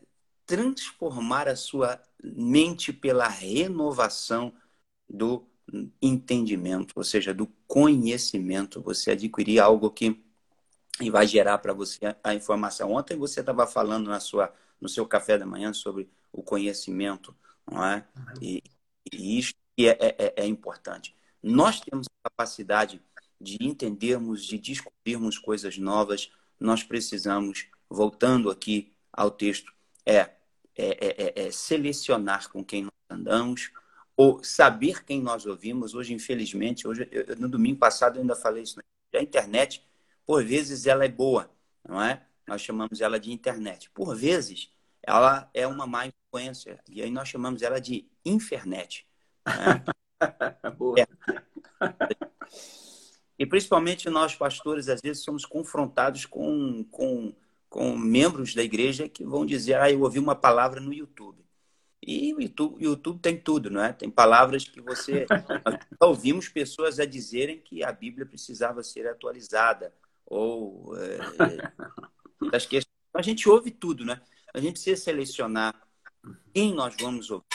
transformar 0.45 1.47
a 1.47 1.55
sua 1.55 2.01
mente 2.23 2.93
pela 2.93 3.27
renovação 3.27 4.53
do 5.07 5.48
entendimento, 6.01 6.93
ou 6.95 7.03
seja, 7.03 7.33
do 7.33 7.47
conhecimento. 7.67 8.81
Você 8.81 9.11
adquirir 9.11 9.59
algo 9.59 9.91
que 9.91 10.19
vai 11.11 11.27
gerar 11.27 11.59
para 11.59 11.73
você 11.73 11.99
a 12.23 12.33
informação. 12.33 12.93
Ontem 12.93 13.17
você 13.17 13.39
estava 13.39 13.65
falando 13.67 14.09
na 14.09 14.19
sua, 14.19 14.53
no 14.81 14.89
seu 14.89 15.05
café 15.05 15.37
da 15.37 15.45
manhã 15.45 15.71
sobre 15.71 16.09
o 16.31 16.43
conhecimento, 16.43 17.35
não 17.69 17.85
é? 17.85 18.05
E, 18.41 18.61
e 19.13 19.39
isso 19.39 19.53
é, 19.77 20.15
é, 20.17 20.33
é 20.43 20.45
importante. 20.45 21.15
Nós 21.41 21.79
temos 21.79 22.07
a 22.07 22.29
capacidade 22.29 23.01
de 23.39 23.57
entendermos, 23.61 24.43
de 24.43 24.57
descobrirmos 24.57 25.37
coisas 25.37 25.77
novas. 25.77 26.31
Nós 26.59 26.83
precisamos, 26.83 27.67
voltando 27.89 28.49
aqui 28.49 28.91
ao 29.13 29.31
texto, 29.31 29.71
é, 30.05 30.31
é, 30.75 31.33
é, 31.35 31.47
é 31.47 31.51
selecionar 31.51 32.49
com 32.49 32.63
quem 32.63 32.83
nós 32.83 32.91
andamos, 33.09 33.71
ou 34.19 34.43
saber 34.43 35.05
quem 35.05 35.21
nós 35.21 35.45
ouvimos. 35.45 35.95
Hoje, 35.95 36.13
infelizmente, 36.13 36.85
hoje, 36.85 37.07
eu, 37.09 37.37
no 37.37 37.47
domingo 37.47 37.79
passado 37.79 38.17
eu 38.17 38.21
ainda 38.21 38.35
falei 38.35 38.63
isso. 38.63 38.77
A 39.15 39.21
internet, 39.21 39.81
por 40.25 40.43
vezes, 40.43 40.85
ela 40.85 41.05
é 41.05 41.07
boa, 41.07 41.49
não 41.87 42.03
é? 42.03 42.21
Nós 42.45 42.61
chamamos 42.61 42.99
ela 42.99 43.17
de 43.17 43.31
internet. 43.31 43.89
Por 43.91 44.13
vezes, 44.17 44.73
ela 45.01 45.49
é 45.53 45.65
uma 45.65 45.87
má 45.87 46.05
influência. 46.05 46.83
E 46.89 47.01
aí 47.01 47.09
nós 47.09 47.29
chamamos 47.29 47.61
ela 47.61 47.79
de 47.79 48.09
infernet. 48.25 49.07
Né? 49.47 49.85
boa. 50.77 50.99
É. 50.99 51.07
E 53.39 53.45
principalmente 53.45 54.09
nós, 54.09 54.35
pastores, 54.35 54.89
às 54.89 54.99
vezes 54.99 55.23
somos 55.23 55.45
confrontados 55.45 56.25
com, 56.25 56.83
com, 56.91 57.33
com 57.69 57.97
membros 57.97 58.53
da 58.53 58.63
igreja 58.63 59.07
que 59.07 59.23
vão 59.23 59.45
dizer: 59.45 59.75
Ah, 59.75 59.89
eu 59.89 60.01
ouvi 60.01 60.19
uma 60.19 60.35
palavra 60.35 60.81
no 60.81 60.93
YouTube. 60.93 61.41
E 62.01 62.33
o 62.33 62.41
YouTube, 62.41 62.83
YouTube 62.83 63.19
tem 63.19 63.37
tudo, 63.37 63.69
não 63.69 63.83
é? 63.83 63.91
Tem 63.91 64.09
palavras 64.09 64.63
que 64.63 64.81
você. 64.81 65.25
ouvimos 65.99 66.47
pessoas 66.47 66.99
a 66.99 67.05
dizerem 67.05 67.59
que 67.59 67.83
a 67.83 67.91
Bíblia 67.91 68.25
precisava 68.25 68.81
ser 68.83 69.07
atualizada. 69.07 69.93
Ou. 70.25 70.95
É. 70.97 71.17
A 73.13 73.21
gente 73.21 73.49
ouve 73.49 73.71
tudo, 73.71 74.05
né? 74.05 74.21
A 74.53 74.59
gente 74.59 74.73
precisa 74.73 75.01
selecionar 75.01 75.75
quem 76.53 76.73
nós 76.73 76.95
vamos 76.99 77.29
ouvir. 77.29 77.45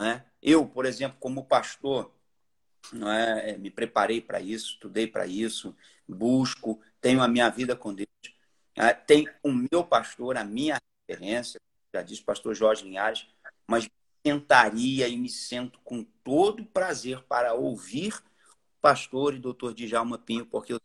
Né? 0.00 0.24
Eu, 0.42 0.66
por 0.66 0.86
exemplo, 0.86 1.18
como 1.20 1.44
pastor, 1.44 2.12
não 2.92 3.10
é? 3.10 3.56
me 3.58 3.70
preparei 3.70 4.20
para 4.20 4.40
isso, 4.40 4.72
estudei 4.72 5.06
para 5.06 5.26
isso, 5.26 5.76
busco, 6.08 6.80
tenho 7.00 7.22
a 7.22 7.28
minha 7.28 7.48
vida 7.48 7.74
com 7.76 7.94
Deus. 7.94 8.08
Né? 8.76 8.92
Tem 8.94 9.28
o 9.42 9.52
meu 9.52 9.84
pastor, 9.84 10.36
a 10.36 10.44
minha 10.44 10.80
referência, 11.08 11.60
já 11.94 12.02
disse 12.02 12.22
o 12.22 12.26
pastor 12.26 12.54
Jorge 12.54 12.84
Linhares, 12.84 13.26
mas 13.66 13.88
sentaria 14.26 15.08
e 15.08 15.16
me 15.16 15.28
sento 15.28 15.78
com 15.84 16.04
todo 16.24 16.64
prazer 16.64 17.22
para 17.24 17.54
ouvir 17.54 18.14
o 18.14 18.80
pastor 18.80 19.34
e 19.34 19.38
doutor 19.38 19.72
Djalma 19.72 20.18
Pinho, 20.18 20.46
porque 20.46 20.72
eu 20.72 20.80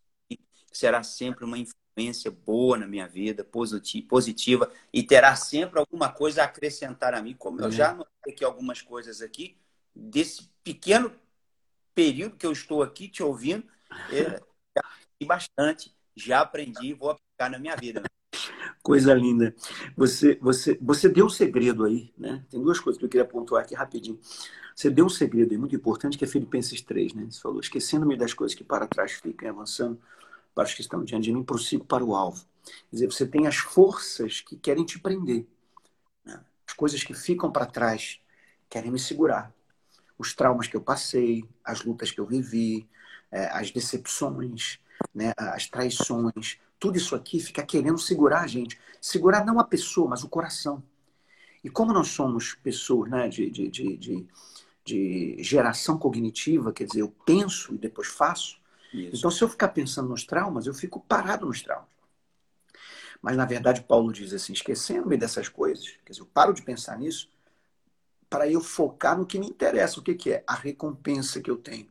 será 0.72 1.04
sempre 1.04 1.44
uma 1.44 1.58
influência 1.58 2.32
boa 2.32 2.78
na 2.78 2.88
minha 2.88 3.08
vida, 3.08 3.44
positiva, 3.44 4.72
e 4.94 5.04
terá 5.04 5.36
sempre 5.36 5.80
alguma 5.80 6.10
coisa 6.10 6.42
a 6.42 6.46
acrescentar 6.46 7.14
a 7.14 7.22
mim, 7.22 7.36
como 7.36 7.62
eu 7.62 7.72
já 7.72 7.94
notei 7.94 8.34
aqui 8.34 8.46
algumas 8.46 8.82
coisas 8.82 9.22
aqui, 9.22 9.58
desse 9.94 10.50
pequeno 10.64 11.14
período 11.94 12.38
que 12.38 12.46
eu 12.46 12.52
estou 12.52 12.82
aqui 12.82 13.08
te 13.08 13.22
ouvindo, 13.22 13.68
é, 14.12 14.40
já 14.76 14.82
aprendi 14.82 15.26
bastante, 15.26 15.96
já 16.16 16.42
aprendi, 16.42 16.94
vou 16.94 17.10
aplicar 17.10 17.50
na 17.50 17.60
minha 17.60 17.76
vida. 17.76 18.04
Coisa 18.84 19.14
linda. 19.14 19.56
Você, 19.96 20.40
você, 20.42 20.78
você 20.82 21.08
deu 21.08 21.28
um 21.28 21.30
segredo 21.30 21.86
aí, 21.86 22.12
né? 22.18 22.44
Tem 22.50 22.62
duas 22.62 22.80
coisas 22.80 22.98
que 22.98 23.06
eu 23.06 23.10
queria 23.10 23.26
pontuar 23.26 23.64
aqui 23.64 23.76
rapidinho. 23.76 24.20
Você 24.76 24.90
deu 24.90 25.06
um 25.06 25.10
segredo 25.10 25.52
aí 25.52 25.58
muito 25.58 25.76
importante 25.76 26.18
que 26.18 26.24
é 26.24 26.28
Filipenses 26.28 26.82
3, 26.82 27.14
né? 27.14 27.28
Você 27.30 27.40
falou, 27.40 27.60
esquecendo-me 27.60 28.18
das 28.18 28.34
coisas 28.34 28.56
que 28.56 28.64
para 28.64 28.88
trás 28.88 29.12
ficam, 29.12 29.50
avançando 29.50 30.00
para 30.56 30.66
os 30.66 30.74
que 30.74 30.82
estão 30.82 31.04
diante 31.04 31.26
de 31.26 31.34
mim, 31.34 31.44
prossigo 31.44 31.86
para 31.86 32.04
o 32.04 32.16
alvo. 32.16 32.44
Quer 32.64 32.96
dizer, 32.96 33.06
você 33.08 33.28
tem 33.28 33.48
as 33.48 33.58
forças 33.58 34.42
que 34.42 34.56
querem 34.56 34.84
te 34.84 35.00
prender. 35.00 35.46
Né? 36.26 36.40
As 36.68 36.74
coisas 36.74 37.04
que 37.04 37.14
ficam 37.14 37.52
para 37.52 37.66
trás 37.66 38.20
querem 38.70 38.92
me 38.92 39.00
segurar. 39.00 39.54
Os 40.18 40.34
traumas 40.34 40.68
que 40.68 40.76
eu 40.76 40.82
passei, 40.82 41.44
as 41.64 41.84
lutas 41.84 42.12
que 42.12 42.20
eu 42.20 42.26
vivi, 42.26 42.88
é, 43.32 43.46
as 43.48 43.72
decepções, 43.72 44.80
né? 45.14 45.34
as 45.38 45.68
traições, 45.68 46.60
tudo 46.82 46.98
isso 46.98 47.16
aqui 47.16 47.40
fica 47.40 47.62
querendo 47.62 48.00
segurar 48.00 48.42
a 48.42 48.48
gente. 48.48 48.78
Segurar 49.00 49.46
não 49.46 49.60
a 49.60 49.64
pessoa, 49.64 50.10
mas 50.10 50.24
o 50.24 50.30
coração. 50.30 50.84
E 51.64 51.70
como 51.70 51.94
nós 51.94 52.08
somos 52.08 52.56
pessoas 52.56 53.08
né, 53.08 53.30
de, 53.30 53.52
de, 53.52 53.70
de, 53.70 54.28
de, 54.84 55.38
geração 55.44 55.96
cognitiva, 55.96 56.74
quer 56.74 56.86
dizer, 56.86 57.02
eu 57.02 57.14
penso 57.24 57.76
e 57.76 57.78
depois 57.78 58.08
faço, 58.08 58.60
isso. 58.92 59.16
então 59.16 59.30
se 59.30 59.44
eu 59.44 59.48
ficar 59.48 59.68
pensando 59.68 60.10
nos 60.10 60.24
traumas, 60.24 60.66
eu 60.66 60.74
fico 60.74 61.00
parado 61.00 61.46
nos 61.46 61.62
traumas. 61.62 61.88
Mas 63.22 63.38
na 63.38 63.46
verdade, 63.46 63.84
Paulo 63.84 64.12
diz 64.12 64.34
assim: 64.34 64.52
esquecendo-me 64.52 65.16
dessas 65.16 65.48
coisas, 65.48 65.86
quer 66.04 66.14
dizer, 66.14 66.24
eu 66.24 66.30
paro 66.34 66.52
de 66.52 66.64
pensar 66.64 66.98
nisso 66.98 67.30
para 68.28 68.50
eu 68.50 68.60
focar 68.60 69.16
no 69.16 69.28
que 69.28 69.38
me 69.38 69.46
interessa. 69.46 70.00
O 70.00 70.04
que, 70.04 70.16
que 70.16 70.32
é? 70.32 70.44
A 70.48 70.56
recompensa 70.56 71.40
que 71.40 71.52
eu 71.52 71.58
tenho 71.58 71.88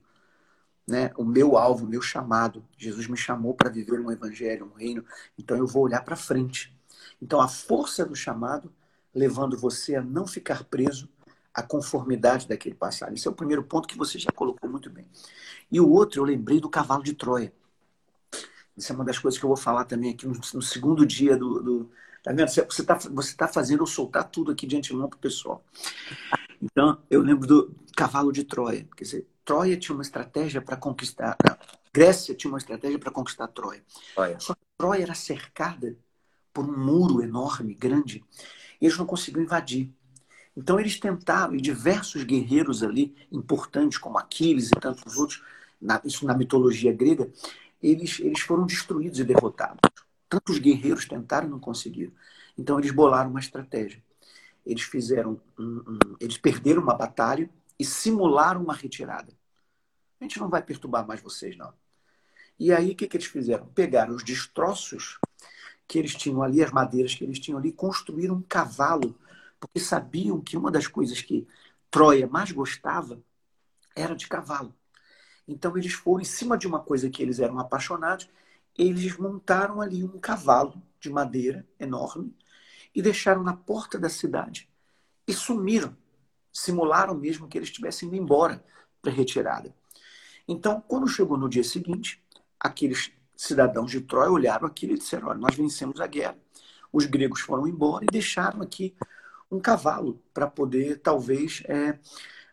né, 0.91 1.13
o 1.17 1.25
meu 1.25 1.57
alvo, 1.57 1.87
o 1.87 1.89
meu 1.89 2.03
chamado. 2.03 2.65
Jesus 2.77 3.07
me 3.07 3.17
chamou 3.17 3.55
para 3.55 3.71
viver 3.71 4.01
um 4.01 4.11
evangelho, 4.11 4.67
um 4.67 4.77
reino, 4.77 5.05
então 5.39 5.57
eu 5.57 5.67
vou 5.67 5.85
olhar 5.85 6.05
para 6.05 6.17
frente. 6.17 6.77
Então 7.23 7.41
a 7.41 7.49
força 7.49 8.05
do 8.05 8.15
chamado 8.15 8.73
levando 9.15 9.57
você 9.57 9.97
a 9.97 10.03
não 10.03 10.27
ficar 10.27 10.65
preso 10.65 11.09
à 11.53 11.63
conformidade 11.63 12.47
daquele 12.47 12.75
passado. 12.75 13.15
Esse 13.15 13.27
é 13.27 13.31
o 13.31 13.35
primeiro 13.35 13.63
ponto 13.63 13.89
que 13.89 13.99
você 13.99 14.19
já 14.19 14.31
colocou 14.31 14.69
muito 14.71 14.89
bem. 14.89 15.07
E 15.71 15.81
o 15.81 15.89
outro, 15.89 16.21
eu 16.21 16.25
lembrei 16.25 16.61
do 16.61 16.69
cavalo 16.69 17.03
de 17.03 17.15
Troia. 17.15 17.53
Isso 18.77 18.93
é 18.93 18.95
uma 18.95 19.05
das 19.05 19.19
coisas 19.19 19.39
que 19.39 19.45
eu 19.45 19.49
vou 19.49 19.57
falar 19.57 19.85
também 19.85 20.13
aqui 20.13 20.27
no, 20.27 20.63
segundo 20.63 21.05
dia 21.05 21.37
do, 21.37 21.63
do. 21.63 21.91
Tá 22.23 22.33
vendo? 22.33 22.49
Você 22.49 22.63
está 22.63 22.95
você 22.95 23.35
tá 23.35 23.49
fazendo 23.49 23.83
eu 23.83 23.87
soltar 23.87 24.25
tudo 24.31 24.53
aqui 24.53 24.67
de 24.67 24.77
antemão 24.77 25.09
para 25.09 25.17
o 25.17 25.21
pessoal. 25.21 25.65
Então, 26.63 27.03
eu 27.11 27.21
lembro 27.21 27.47
do 27.47 27.75
cavalo 27.97 28.33
de 28.33 28.45
Troia. 28.45 28.87
Quer 28.97 29.05
dizer, 29.05 29.27
Troia 29.51 29.77
tinha 29.77 29.97
uma 29.97 30.03
estratégia 30.03 30.63
para 30.63 30.77
conquistar. 30.77 31.37
Não, 31.45 31.57
Grécia 31.93 32.37
tinha 32.37 32.53
uma 32.53 32.59
estratégia 32.59 33.01
para 33.01 33.11
conquistar 33.11 33.49
Troia. 33.49 33.83
Troia. 34.15 34.39
Só 34.39 34.55
que 34.55 34.61
Troia 34.79 35.03
era 35.03 35.13
cercada 35.13 35.99
por 36.55 36.65
um 36.65 36.79
muro 36.79 37.21
enorme, 37.21 37.75
grande, 37.75 38.25
e 38.81 38.87
eles 38.87 38.97
não 38.97 39.05
conseguiam 39.05 39.43
invadir. 39.43 39.93
Então 40.57 40.79
eles 40.79 41.01
tentaram, 41.01 41.53
e 41.53 41.61
diversos 41.61 42.23
guerreiros 42.23 42.85
ali, 42.85 43.17
importantes 43.33 43.99
como 43.99 44.19
Aquiles 44.19 44.69
e 44.69 44.79
tantos 44.79 45.17
outros, 45.17 45.43
na, 45.83 46.01
isso 46.05 46.25
na 46.25 46.35
mitologia 46.37 46.93
grega, 46.93 47.29
eles, 47.83 48.21
eles 48.21 48.39
foram 48.43 48.65
destruídos 48.65 49.19
e 49.19 49.25
derrotados. 49.25 49.81
Tantos 50.29 50.61
guerreiros 50.61 51.09
tentaram 51.09 51.49
e 51.49 51.51
não 51.51 51.59
conseguiram. 51.59 52.13
Então 52.57 52.79
eles 52.79 52.93
bolaram 52.93 53.31
uma 53.31 53.41
estratégia. 53.41 54.01
Eles 54.65 54.83
fizeram, 54.83 55.41
um, 55.59 55.65
um, 55.65 55.99
eles 56.21 56.39
perderam 56.39 56.81
uma 56.81 56.95
batalha 56.95 57.51
e 57.77 57.85
simularam 57.85 58.63
uma 58.63 58.75
retirada. 58.75 59.40
A 60.21 60.25
gente 60.25 60.39
não 60.39 60.51
vai 60.51 60.63
perturbar 60.63 61.07
mais 61.07 61.21
vocês, 61.21 61.57
não. 61.57 61.73
E 62.59 62.73
aí, 62.73 62.93
o 62.93 62.95
que, 62.95 63.09
que 63.09 63.17
eles 63.17 63.27
fizeram? 63.27 63.67
Pegaram 63.69 64.15
os 64.15 64.23
destroços 64.23 65.19
que 65.89 65.99
eles 65.99 66.15
tinham 66.15 66.43
ali, 66.43 66.63
as 66.63 66.71
madeiras 66.71 67.15
que 67.15 67.25
eles 67.25 67.41
tinham 67.41 67.59
ali, 67.59 67.73
construíram 67.73 68.37
um 68.37 68.43
cavalo, 68.43 69.19
porque 69.59 69.81
sabiam 69.81 70.41
que 70.41 70.57
uma 70.57 70.71
das 70.71 70.87
coisas 70.87 71.23
que 71.23 71.49
Troia 71.91 72.29
mais 72.29 72.53
gostava 72.53 73.21
era 73.97 74.15
de 74.15 74.29
cavalo. 74.29 74.75
Então, 75.49 75.77
eles 75.77 75.95
foram 75.95 76.21
em 76.21 76.25
cima 76.25 76.57
de 76.57 76.67
uma 76.67 76.81
coisa 76.81 77.09
que 77.11 77.23
eles 77.23 77.41
eram 77.41 77.59
apaixonados, 77.59 78.29
eles 78.77 79.17
montaram 79.17 79.81
ali 79.81 80.05
um 80.05 80.21
cavalo 80.21 80.81
de 81.01 81.11
madeira 81.11 81.67
enorme 81.79 82.37
e 82.95 83.03
deixaram 83.03 83.43
na 83.43 83.57
porta 83.57 83.99
da 83.99 84.09
cidade 84.09 84.69
e 85.27 85.33
sumiram. 85.33 85.97
Simularam 86.53 87.15
mesmo 87.15 87.49
que 87.49 87.57
eles 87.57 87.69
estivessem 87.69 88.09
indo 88.09 88.17
embora 88.17 88.65
para 89.01 89.11
retirada. 89.11 89.75
Então, 90.51 90.83
quando 90.89 91.07
chegou 91.07 91.39
no 91.39 91.49
dia 91.49 91.63
seguinte, 91.63 92.21
aqueles 92.59 93.13
cidadãos 93.37 93.89
de 93.89 94.01
Troia 94.01 94.33
olharam 94.33 94.67
aquilo 94.67 94.95
e 94.95 94.99
disseram: 94.99 95.29
Olha, 95.29 95.39
nós 95.39 95.55
vencemos 95.55 96.01
a 96.01 96.09
guerra. 96.09 96.37
Os 96.93 97.07
gregos 97.07 97.41
foram 97.41 97.69
embora 97.69 98.05
e 98.05 98.09
deixaram 98.09 98.61
aqui 98.61 98.97
um 99.49 99.61
cavalo 99.61 100.21
para 100.35 100.49
poder, 100.49 100.99
talvez, 100.99 101.63
é, 101.69 101.97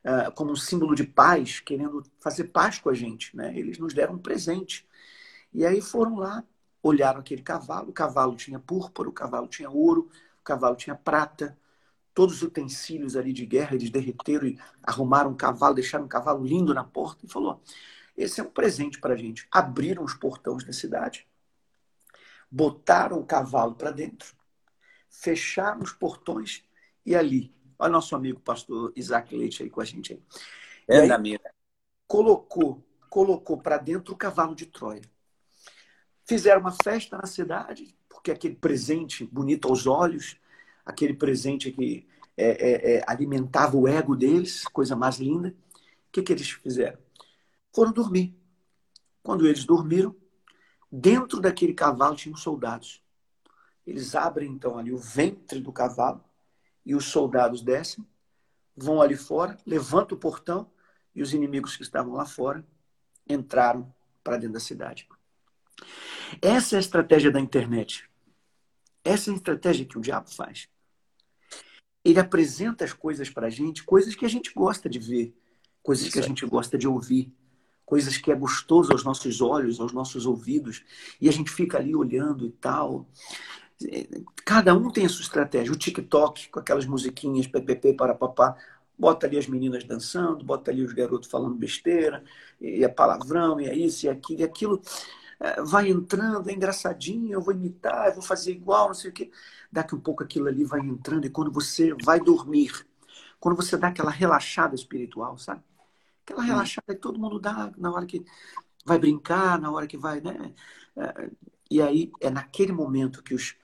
é, 0.04 0.30
como 0.30 0.52
um 0.52 0.56
símbolo 0.56 0.94
de 0.94 1.06
paz, 1.06 1.60
querendo 1.60 2.04
fazer 2.20 2.44
paz 2.46 2.78
com 2.78 2.92
a 2.92 2.94
gente. 2.94 3.36
Né? 3.36 3.58
Eles 3.58 3.80
nos 3.80 3.96
deram 3.96 4.14
um 4.14 4.20
presente. 4.20 4.88
E 5.52 5.66
aí 5.66 5.82
foram 5.82 6.18
lá, 6.18 6.44
olharam 6.84 7.20
aquele 7.20 7.42
cavalo. 7.42 7.90
O 7.90 7.94
cavalo 7.94 8.36
tinha 8.36 8.60
púrpura, 8.60 9.10
o 9.10 9.12
cavalo 9.12 9.48
tinha 9.48 9.72
ouro, 9.72 10.08
o 10.40 10.44
cavalo 10.44 10.76
tinha 10.76 10.96
prata, 10.96 11.58
todos 12.18 12.38
os 12.38 12.42
utensílios 12.42 13.16
ali 13.16 13.32
de 13.32 13.46
guerra, 13.46 13.76
eles 13.76 13.92
derreteram 13.92 14.48
e 14.48 14.60
arrumaram 14.82 15.30
um 15.30 15.38
cavalo, 15.38 15.76
deixaram 15.76 16.06
um 16.06 16.08
cavalo 16.08 16.44
lindo 16.44 16.74
na 16.74 16.84
porta 16.84 17.24
e 17.24 17.30
falou: 17.30 17.62
esse 18.18 18.42
é 18.42 18.44
um 18.44 18.50
presente 18.50 19.00
para 19.00 19.14
a 19.14 19.16
gente. 19.16 19.48
Abriram 19.52 20.04
os 20.04 20.16
portões 20.16 20.64
da 20.64 20.74
cidade, 20.74 21.28
botaram 22.50 23.20
o 23.20 23.24
cavalo 23.24 23.76
para 23.76 23.92
dentro, 23.92 24.34
fecharam 25.12 25.84
os 25.84 25.92
portões 25.92 26.64
e 27.06 27.16
ali, 27.16 27.54
olha 27.78 27.92
nosso 27.92 28.16
amigo 28.16 28.40
pastor 28.40 28.92
Isaac 28.96 29.36
Leite 29.38 29.62
aí 29.62 29.70
com 29.70 29.80
a 29.80 29.86
gente 29.86 30.14
aí. 30.14 30.24
É, 30.88 31.02
aí, 31.02 31.12
amiga. 31.12 31.54
Colocou, 32.08 32.84
colocou 33.12 33.60
para 33.60 33.78
dentro 33.78 34.16
o 34.16 34.18
cavalo 34.18 34.56
de 34.56 34.66
Troia. 34.66 35.04
Fizeram 36.26 36.62
uma 36.62 36.76
festa 36.84 37.16
na 37.16 37.28
cidade, 37.28 37.96
porque 38.10 38.32
aquele 38.32 38.56
presente 38.56 39.24
bonito 39.24 39.68
aos 39.68 39.86
olhos, 39.86 40.36
aquele 40.88 41.14
presente 41.14 41.70
que 41.70 42.08
é, 42.38 42.46
é, 42.46 42.96
é, 42.96 43.04
alimentava 43.06 43.76
o 43.76 43.88
ego 43.88 44.16
deles, 44.16 44.64
coisa 44.70 44.96
mais 44.96 45.18
linda. 45.18 45.50
O 45.50 46.12
que, 46.14 46.22
que 46.22 46.32
eles 46.32 46.50
fizeram? 46.50 46.98
Foram 47.76 47.92
dormir. 47.92 48.34
Quando 49.22 49.46
eles 49.46 49.66
dormiram, 49.66 50.16
dentro 50.90 51.42
daquele 51.42 51.74
cavalo 51.74 52.16
tinham 52.16 52.38
soldados. 52.38 53.04
Eles 53.86 54.16
abrem 54.16 54.50
então 54.50 54.78
ali 54.78 54.94
o 54.94 54.98
ventre 54.98 55.60
do 55.60 55.74
cavalo 55.74 56.24
e 56.86 56.96
os 56.96 57.06
soldados 57.06 57.62
descem, 57.62 58.06
vão 58.76 59.02
ali 59.02 59.18
fora, 59.18 59.58
levantam 59.66 60.18
o 60.18 60.20
portão 60.20 60.72
e 61.14 61.22
os 61.22 61.34
inimigos 61.34 61.76
que 61.76 61.84
estavam 61.84 62.14
lá 62.14 62.26
fora 62.26 62.66
entraram 63.28 63.94
para 64.24 64.38
dentro 64.38 64.54
da 64.54 64.60
cidade. 64.62 65.08
Essa 66.42 66.76
é 66.76 66.78
a 66.78 66.80
estratégia 66.80 67.30
da 67.30 67.42
internet. 67.42 68.10
Essa 69.04 69.32
é 69.32 69.34
a 69.34 69.36
estratégia 69.36 69.86
que 69.86 69.98
o 69.98 70.02
diabo 70.02 70.30
faz. 70.30 70.70
Ele 72.10 72.20
apresenta 72.20 72.86
as 72.86 72.94
coisas 72.94 73.30
para 73.30 73.48
a 73.48 73.50
gente, 73.50 73.84
coisas 73.84 74.16
que 74.16 74.26
a 74.26 74.30
gente 74.30 74.54
gosta 74.56 74.88
de 74.88 74.98
ver, 74.98 75.36
coisas 75.84 76.06
Isso 76.06 76.14
que 76.14 76.20
a 76.20 76.24
gente 76.24 76.46
gosta 76.46 76.78
de 76.78 76.88
ouvir, 76.88 77.34
coisas 77.86 78.18
que 78.18 78.32
é 78.32 78.36
gostoso 78.36 78.94
aos 78.94 79.04
nossos 79.04 79.42
olhos, 79.42 79.80
aos 79.80 79.92
nossos 79.92 80.26
ouvidos, 80.26 80.84
e 81.20 81.28
a 81.28 81.32
gente 81.34 81.52
fica 81.52 81.78
ali 81.78 81.94
olhando 81.94 82.46
e 82.46 82.52
tal. 82.52 83.10
Cada 84.46 84.74
um 84.74 84.90
tem 84.90 85.06
a 85.06 85.10
sua 85.10 85.24
estratégia. 85.24 85.74
O 85.74 85.76
TikTok, 85.76 86.50
com 86.50 86.60
aquelas 86.60 86.86
musiquinhas, 86.86 87.46
ppp, 87.46 87.94
para 87.94 88.16
papá, 88.16 88.56
bota 88.98 89.28
ali 89.28 89.38
as 89.38 89.48
meninas 89.48 89.84
dançando, 89.84 90.46
bota 90.46 90.72
ali 90.72 90.84
os 90.84 90.94
garotos 90.94 91.30
falando 91.30 91.56
besteira, 91.56 92.24
e 92.60 92.86
é 92.86 92.88
palavrão, 92.88 93.60
e 93.60 93.68
é 93.68 93.76
isso, 93.76 94.06
e 94.06 94.10
é 94.10 94.12
aquilo, 94.14 94.40
e 94.40 94.44
aquilo 94.44 94.82
é, 94.82 95.27
vai 95.66 95.90
entrando, 95.90 96.50
é 96.50 96.54
engraçadinho, 96.54 97.34
eu 97.34 97.42
vou 97.42 97.54
imitar, 97.54 98.08
eu 98.08 98.16
vou 98.16 98.24
fazer 98.24 98.52
igual, 98.52 98.88
não 98.88 98.94
sei 98.94 99.12
o 99.12 99.14
quê. 99.14 99.32
Daqui 99.72 99.96
um 99.96 100.00
pouco 100.00 100.24
aquilo 100.24 100.48
ali 100.48 100.64
vai 100.64 100.80
entrando, 100.80 101.26
e 101.26 101.30
quando 101.30 101.52
você 101.52 101.94
vai 102.04 102.20
dormir, 102.20 102.86
quando 103.40 103.56
você 103.56 103.78
dá 103.78 103.90
aquela 103.90 104.12
relaxada 104.12 104.76
espiritual, 104.76 105.38
sabe? 105.38 105.64
Aquela 106.24 106.42
hum. 106.42 106.46
relaxada 106.46 106.96
que 106.96 107.02
todo 107.02 107.20
mundo 107.20 107.40
dá 107.40 107.72
na 107.78 107.92
hora 107.92 108.06
que 108.06 108.26
vai 108.86 108.98
brincar, 108.98 109.60
na 109.60 109.72
hora 109.72 109.88
que 109.88 109.98
vai, 109.98 110.22
né? 110.22 110.54
É, 110.96 111.30
e 111.70 111.82
aí 111.82 112.12
é 112.22 112.30
naquele 112.30 112.72
momento 112.72 113.22
que 113.22 113.34
os, 113.34 113.56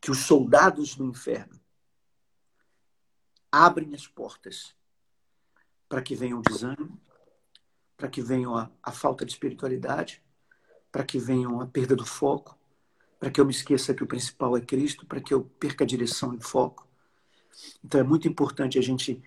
que 0.00 0.10
os 0.10 0.18
soldados 0.18 0.94
do 0.94 1.04
inferno 1.04 1.58
abrem 3.50 3.94
as 3.94 4.06
portas 4.06 4.74
para 5.88 6.02
que 6.02 6.14
venha 6.14 6.36
o 6.36 6.42
desânimo, 6.42 7.00
para 7.96 8.08
que 8.08 8.20
venha 8.20 8.48
a, 8.48 8.70
a 8.82 8.92
falta 8.92 9.24
de 9.24 9.32
espiritualidade, 9.32 10.23
para 10.94 11.02
que 11.02 11.18
venha 11.18 11.48
a 11.60 11.66
perda 11.66 11.96
do 11.96 12.06
foco, 12.06 12.56
para 13.18 13.28
que 13.28 13.40
eu 13.40 13.44
me 13.44 13.50
esqueça 13.50 13.92
que 13.92 14.04
o 14.04 14.06
principal 14.06 14.56
é 14.56 14.60
Cristo, 14.60 15.04
para 15.04 15.20
que 15.20 15.34
eu 15.34 15.42
perca 15.58 15.82
a 15.82 15.86
direção 15.86 16.32
e 16.32 16.40
foco. 16.40 16.88
Então 17.84 18.00
é 18.00 18.04
muito 18.04 18.28
importante 18.28 18.78
a 18.78 18.80
gente 18.80 19.20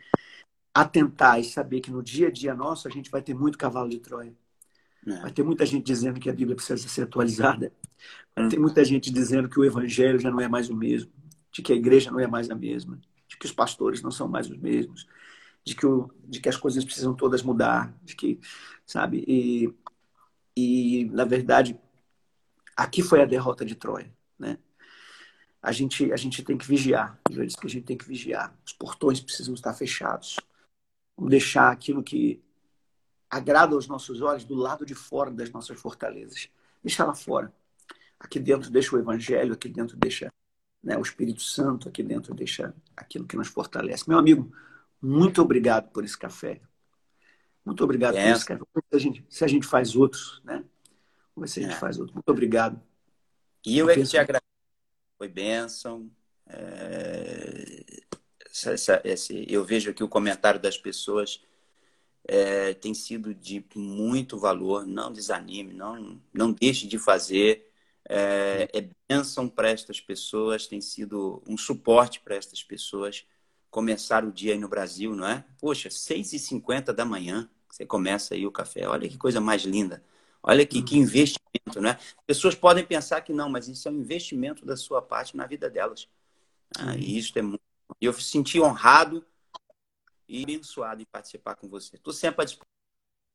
atentar 0.74 1.42
e 1.42 1.44
saber 1.44 1.82
que 1.82 1.92
no 1.92 2.02
dia 2.02 2.30
a 2.30 2.32
dia 2.32 2.56
nosso 2.56 2.88
a 2.88 2.92
gente 2.92 3.12
vai 3.12 3.22
ter 3.22 3.34
muito 3.34 3.58
cavalo 3.58 3.90
de 3.90 4.00
Troia. 4.00 4.34
É. 5.06 5.20
Vai 5.20 5.32
ter 5.34 5.44
muita 5.44 5.66
gente 5.66 5.84
dizendo 5.84 6.22
que 6.22 6.30
a 6.30 6.34
Bíblia 6.34 6.56
precisa 6.56 6.88
ser 6.88 7.02
atualizada. 7.02 7.74
Vai 8.34 8.48
ter 8.48 8.60
muita 8.60 8.86
gente 8.86 9.12
dizendo 9.12 9.50
que 9.50 9.60
o 9.60 9.66
Evangelho 9.66 10.20
já 10.20 10.32
não 10.32 10.40
é 10.40 10.48
mais 10.48 10.70
o 10.70 10.76
mesmo, 10.76 11.12
de 11.52 11.62
que 11.62 11.74
a 11.74 11.76
igreja 11.76 12.10
não 12.10 12.22
é 12.22 12.28
mais 12.28 12.50
a 12.50 12.56
mesma, 12.56 12.98
de 13.28 13.38
que 13.38 13.46
os 13.46 13.52
pastores 13.52 14.02
não 14.02 14.12
são 14.12 14.30
mais 14.30 14.50
os 14.50 14.58
mesmos, 14.58 15.06
de 15.66 15.76
que, 15.76 15.86
o, 15.86 16.10
de 16.24 16.40
que 16.40 16.48
as 16.48 16.56
coisas 16.56 16.86
precisam 16.86 17.14
todas 17.14 17.44
mudar, 17.44 17.94
de 18.06 18.16
que, 18.16 18.40
sabe? 18.86 19.26
E, 19.28 19.74
e 20.58 21.06
na 21.06 21.24
verdade, 21.24 21.80
aqui 22.76 23.04
foi 23.04 23.22
a 23.22 23.26
derrota 23.26 23.64
de 23.64 23.76
Troia, 23.76 24.12
né? 24.40 24.58
A 25.62 25.72
gente, 25.72 26.12
a 26.12 26.18
gente 26.18 26.44
tem 26.44 26.58
que 26.58 26.68
vigiar. 26.68 27.20
Eu 27.30 27.46
disse 27.46 27.58
que 27.58 27.68
a 27.68 27.70
gente 27.70 27.86
tem 27.86 27.98
que 27.98 28.08
vigiar. 28.08 28.58
Os 28.66 28.74
portões 28.74 29.20
precisam 29.20 29.54
estar 29.54 29.74
fechados. 29.76 30.38
Vamos 31.16 31.30
deixar 31.30 31.72
aquilo 31.72 32.02
que 32.02 32.42
agrada 33.30 33.76
aos 33.76 33.88
nossos 33.88 34.22
olhos 34.22 34.46
do 34.46 34.56
lado 34.56 34.84
de 34.84 34.96
fora 34.96 35.30
das 35.30 35.52
nossas 35.52 35.80
fortalezas. 35.80 36.50
Deixa 36.84 37.06
lá 37.06 37.14
fora. 37.14 37.54
Aqui 38.20 38.40
dentro 38.40 38.72
deixa 38.72 38.96
o 38.96 39.00
Evangelho, 39.00 39.54
aqui 39.54 39.70
dentro 39.70 39.96
deixa 39.96 40.34
né, 40.82 40.98
o 40.98 41.02
Espírito 41.02 41.42
Santo, 41.42 41.88
aqui 41.88 42.02
dentro 42.02 42.34
deixa 42.34 42.74
aquilo 42.96 43.28
que 43.28 43.38
nos 43.38 43.50
fortalece. 43.50 44.08
Meu 44.08 44.18
amigo, 44.18 44.52
muito 45.00 45.40
obrigado 45.40 45.92
por 45.92 46.04
esse 46.04 46.18
café. 46.18 46.62
Muito 47.68 47.84
obrigado 47.84 48.16
é. 48.16 48.34
por 48.34 48.46
café. 48.46 48.64
Se 48.90 48.96
a, 48.96 49.00
gente, 49.00 49.26
se 49.30 49.44
a 49.44 49.48
gente 49.48 49.68
faz 49.68 49.96
outros, 49.96 50.42
né? 50.44 50.64
Vamos 51.36 51.50
ver 51.50 51.54
se 51.54 51.60
a 51.60 51.64
gente 51.64 51.76
é. 51.76 51.80
faz 51.80 51.98
outros. 51.98 52.14
Muito 52.14 52.30
obrigado. 52.30 52.82
E 53.66 53.78
eu 53.78 53.90
é 53.90 53.96
que 53.96 54.04
te 54.04 54.18
agradeço. 54.18 54.46
Foi 55.18 55.28
bênção. 55.28 56.10
É 56.48 58.08
essa, 58.66 59.02
esse, 59.04 59.46
eu 59.48 59.64
vejo 59.64 59.92
aqui 59.92 60.04
o 60.04 60.10
comentário 60.10 60.60
das 60.60 60.78
pessoas 60.78 61.42
é, 62.28 62.74
tem 62.74 62.94
sido 62.94 63.34
de 63.34 63.64
muito 63.76 64.38
valor. 64.38 64.86
Não 64.86 65.12
desanime, 65.12 65.74
não, 65.74 66.20
não 66.34 66.52
deixe 66.52 66.88
de 66.88 66.98
fazer. 66.98 67.72
É, 68.10 68.70
é 68.74 68.90
bênção 69.08 69.50
para 69.50 69.70
estas 69.70 70.00
pessoas, 70.00 70.66
tem 70.66 70.80
sido 70.80 71.44
um 71.46 71.58
suporte 71.58 72.22
para 72.22 72.36
estas 72.36 72.64
pessoas 72.64 73.26
começar 73.70 74.24
o 74.24 74.32
dia 74.32 74.54
aí 74.54 74.60
no 74.60 74.70
Brasil, 74.70 75.14
não 75.14 75.28
é? 75.28 75.44
Poxa, 75.60 75.90
6h50 75.90 76.94
da 76.94 77.04
manhã 77.04 77.50
você 77.78 77.86
começa 77.86 78.34
aí 78.34 78.46
o 78.48 78.52
café. 78.52 78.88
Olha 78.88 79.08
que 79.08 79.18
coisa 79.18 79.40
mais 79.40 79.62
linda. 79.62 80.04
Olha 80.42 80.66
que, 80.66 80.82
que 80.82 80.98
investimento, 80.98 81.80
né? 81.80 82.00
Pessoas 82.26 82.56
podem 82.56 82.84
pensar 82.84 83.22
que 83.22 83.32
não, 83.32 83.50
mas 83.50 83.68
isso 83.68 83.88
é 83.88 83.92
um 83.92 84.00
investimento 84.00 84.66
da 84.66 84.76
sua 84.76 85.00
parte 85.00 85.38
na 85.38 85.46
vida 85.46 85.70
delas. 85.70 86.10
Ah, 86.80 86.96
e 86.96 87.18
isso 87.18 87.38
é 87.38 87.42
muito 87.42 87.62
e 88.02 88.06
eu 88.06 88.14
me 88.14 88.22
senti 88.22 88.60
honrado 88.60 89.26
e 90.28 90.44
abençoado 90.44 91.02
em 91.02 91.06
participar 91.06 91.56
com 91.56 91.70
você. 91.70 91.96
Estou 91.96 92.14
sempre 92.14 92.44
à 92.44 92.46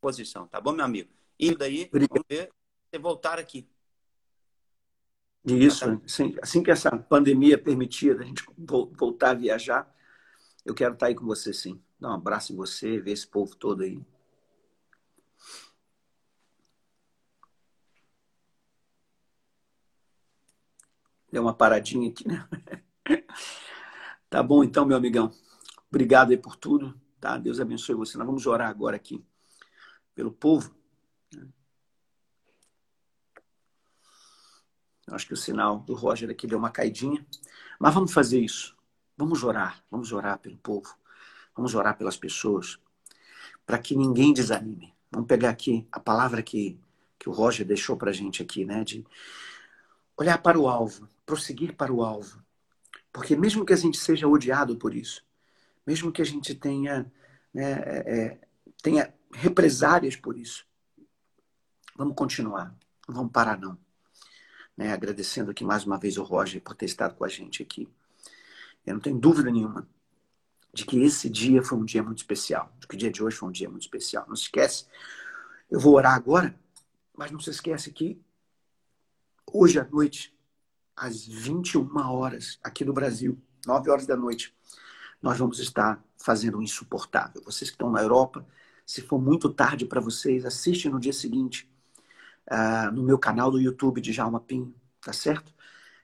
disposição, 0.01 0.47
tá 0.47 0.61
bom, 0.61 0.73
meu 0.73 0.85
amigo? 0.85 1.11
E 1.39 1.57
daí, 1.57 1.89
vamos 1.91 2.25
ver 2.29 2.53
você 2.91 2.99
voltar 2.99 3.39
aqui. 3.39 3.67
Isso, 5.45 6.01
assim, 6.05 6.37
assim 6.41 6.63
que 6.63 6.71
essa 6.71 6.91
pandemia 6.97 7.59
permitir 7.59 8.21
a 8.21 8.23
gente 8.23 8.45
voltar 8.57 9.31
a 9.31 9.35
viajar, 9.35 9.93
eu 10.65 10.75
quero 10.75 10.95
estar 10.95 11.07
aí 11.07 11.15
com 11.15 11.25
você 11.25 11.53
sim. 11.53 11.83
Dar 11.99 12.11
um 12.11 12.15
abraço 12.15 12.53
em 12.53 12.57
você, 12.57 13.01
ver 13.01 13.13
esse 13.13 13.27
povo 13.27 13.57
todo 13.57 13.83
aí. 13.83 14.01
Deu 21.31 21.43
uma 21.43 21.55
paradinha 21.55 22.11
aqui, 22.11 22.29
né? 22.29 22.49
Tá 24.29 24.43
bom, 24.43 24.65
então, 24.65 24.87
meu 24.87 24.97
amigão. 24.97 25.31
Obrigado 25.91 26.31
aí 26.31 26.39
por 26.39 26.57
tudo, 26.57 26.99
tá? 27.21 27.37
Deus 27.37 27.61
abençoe 27.61 27.95
você. 27.95 28.17
Nós 28.17 28.27
vamos 28.27 28.47
orar 28.47 28.71
agora 28.71 28.97
aqui 28.97 29.23
pelo 30.15 30.33
povo. 30.33 30.75
Acho 35.07 35.27
que 35.27 35.35
o 35.35 35.37
sinal 35.37 35.81
do 35.81 35.93
Roger 35.93 36.31
aqui 36.31 36.47
deu 36.47 36.59
uma 36.59 36.71
caidinha. 36.71 37.27
Mas 37.79 37.93
vamos 37.93 38.11
fazer 38.11 38.41
isso. 38.41 38.75
Vamos 39.19 39.45
orar. 39.45 39.85
Vamos 39.91 40.13
orar 40.13 40.39
pelo 40.39 40.57
povo. 40.57 40.97
Vamos 41.55 41.75
orar 41.75 41.97
pelas 41.99 42.17
pessoas. 42.17 42.79
Para 43.67 43.79
que 43.79 43.95
ninguém 43.95 44.33
desanime. 44.33 44.95
Vamos 45.13 45.29
pegar 45.29 45.51
aqui 45.51 45.87
a 45.93 46.01
palavra 46.01 46.43
que, 46.43 46.81
que 47.19 47.29
o 47.29 47.33
Roger 47.33 47.67
deixou 47.67 47.99
para 47.99 48.11
a 48.11 48.15
gente 48.15 48.43
aqui, 48.43 48.65
né? 48.65 48.83
De 48.83 49.07
olhar 50.17 50.39
para 50.39 50.59
o 50.59 50.67
alvo, 50.67 51.07
prosseguir 51.27 51.77
para 51.77 51.93
o 51.93 52.03
alvo. 52.03 52.43
Porque 53.13 53.37
mesmo 53.37 53.67
que 53.67 53.75
a 53.75 53.77
gente 53.77 53.99
seja 53.99 54.27
odiado 54.27 54.75
por 54.77 54.95
isso, 54.95 55.23
mesmo 55.87 56.11
que 56.11 56.23
a 56.23 56.25
gente 56.25 56.55
tenha, 56.55 57.13
né, 57.53 57.73
é, 57.73 58.15
é, 58.17 58.39
tenha 58.83 59.13
represárias 59.35 60.17
por 60.17 60.39
isso, 60.39 60.67
vamos 61.95 62.15
continuar, 62.17 62.75
não 63.07 63.15
vamos 63.15 63.33
parar 63.33 63.59
não. 63.59 63.77
Né, 64.75 64.91
agradecendo 64.91 65.51
aqui 65.51 65.63
mais 65.63 65.85
uma 65.85 65.99
vez 65.99 66.17
o 66.17 66.23
Roger 66.23 66.63
por 66.63 66.75
ter 66.75 66.87
estado 66.87 67.15
com 67.15 67.25
a 67.27 67.29
gente 67.29 67.63
aqui. 67.63 67.87
Eu 68.87 68.95
não 68.95 69.01
tenho 69.01 69.19
dúvida 69.19 69.51
nenhuma 69.51 69.87
de 70.73 70.85
que 70.85 71.01
esse 71.01 71.29
dia 71.29 71.63
foi 71.63 71.79
um 71.79 71.85
dia 71.85 72.03
muito 72.03 72.19
especial, 72.19 72.73
de 72.79 72.87
que 72.87 72.95
o 72.95 72.99
dia 72.99 73.11
de 73.11 73.23
hoje 73.23 73.37
foi 73.37 73.49
um 73.49 73.53
dia 73.53 73.69
muito 73.69 73.83
especial. 73.83 74.25
Não 74.29 74.37
se 74.37 74.45
esquece, 74.45 74.87
eu 75.71 75.79
vou 75.79 75.95
orar 75.95 76.15
agora, 76.15 76.55
mas 77.17 77.31
não 77.31 77.41
se 77.41 77.51
esquece 77.51 77.91
que 77.93 78.21
hoje 79.47 79.79
à 79.79 79.85
noite 79.85 80.35
às 80.97 81.27
21 81.27 81.97
horas 82.11 82.59
aqui 82.63 82.85
no 82.85 82.93
Brasil, 82.93 83.39
9 83.67 83.91
horas 83.91 84.07
da 84.07 84.17
noite, 84.17 84.55
nós 85.21 85.39
vamos 85.39 85.59
estar 85.59 86.03
fazendo 86.19 86.59
o 86.59 86.63
insuportável. 86.63 87.43
Vocês 87.45 87.71
que 87.71 87.75
estão 87.75 87.91
na 87.91 88.03
Europa, 88.03 88.47
se 88.85 89.01
for 89.03 89.21
muito 89.21 89.49
tarde 89.49 89.87
para 89.87 90.01
vocês, 90.01 90.45
assiste 90.45 90.89
no 90.89 90.99
dia 90.99 91.13
seguinte 91.13 91.71
uh, 92.51 92.93
no 92.93 93.03
meu 93.03 93.19
canal 93.19 93.51
do 93.51 93.61
YouTube 93.61 94.01
de 94.01 94.13
Jalma 94.13 94.41
Pinho, 94.41 94.75
tá 95.01 95.13
certo? 95.13 95.53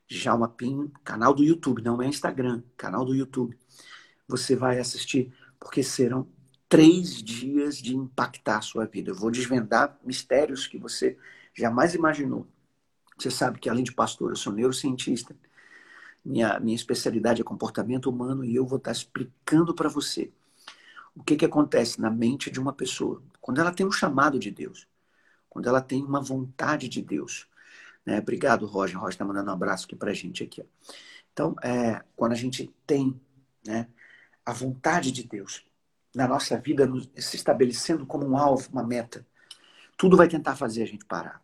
Jalma 0.07 0.49
Pinho, 0.49 0.91
canal 1.05 1.35
do 1.35 1.45
YouTube, 1.45 1.83
não 1.83 2.01
é 2.01 2.07
Instagram, 2.07 2.63
canal 2.77 3.05
do 3.05 3.15
YouTube. 3.15 3.59
Você 4.29 4.55
vai 4.55 4.79
assistir, 4.79 5.33
porque 5.59 5.83
serão 5.83 6.29
três 6.69 7.23
dias 7.23 7.79
de 7.79 7.97
impactar 7.97 8.59
a 8.59 8.63
sua 8.63 8.85
vida. 8.85 9.11
Eu 9.11 9.15
vou 9.15 9.31
desvendar 9.31 9.99
mistérios 10.05 10.67
que 10.67 10.79
você 10.79 11.17
jamais 11.55 11.95
imaginou. 11.95 12.47
Você 13.19 13.31
sabe 13.31 13.59
que 13.59 13.69
além 13.69 13.83
de 13.83 13.93
pastor, 13.93 14.31
eu 14.31 14.37
sou 14.37 14.53
neurocientista. 14.53 15.35
Minha, 16.25 16.61
minha 16.61 16.77
especialidade 16.77 17.41
é 17.41 17.45
comportamento 17.45 18.11
humano 18.11 18.45
e 18.45 18.55
eu 18.55 18.67
vou 18.67 18.79
estar 18.79 18.93
explicando 18.93 19.75
para 19.75 19.89
você 19.89 20.31
o 21.15 21.25
que, 21.25 21.37
que 21.37 21.45
acontece 21.45 22.01
na 22.01 22.11
mente 22.11 22.51
de 22.51 22.61
uma 22.61 22.73
pessoa 22.73 23.23
quando 23.41 23.61
ela 23.61 23.73
tem 23.73 23.87
um 23.87 23.91
chamado 23.91 24.39
de 24.39 24.51
Deus, 24.51 24.87
quando 25.49 25.69
ela 25.69 25.81
tem 25.81 26.05
uma 26.05 26.21
vontade 26.21 26.87
de 26.87 27.01
Deus. 27.01 27.49
Né? 28.05 28.19
Obrigado, 28.19 28.67
Roger. 28.67 28.99
Roger 28.99 29.15
está 29.15 29.25
mandando 29.25 29.51
um 29.51 29.55
abraço 29.55 29.87
aqui 29.87 29.97
para 29.97 30.11
a 30.11 30.15
gente 30.15 30.45
aqui. 30.45 30.61
Ó. 30.61 30.65
Então, 31.33 31.57
é, 31.63 32.05
quando 32.15 32.33
a 32.33 32.37
gente 32.37 32.71
tem 32.87 33.19
né? 33.67 33.89
A 34.49 34.53
vontade 34.55 35.13
de 35.13 35.25
Deus 35.25 35.63
na 36.15 36.27
nossa 36.27 36.57
vida 36.57 36.91
se 37.19 37.37
estabelecendo 37.37 38.07
como 38.07 38.27
um 38.27 38.35
alvo, 38.35 38.67
uma 38.73 38.83
meta, 38.83 39.27
tudo 39.95 40.17
vai 40.17 40.27
tentar 40.27 40.57
fazer 40.57 40.83
a 40.83 40.87
gente 40.87 41.05
parar. 41.05 41.43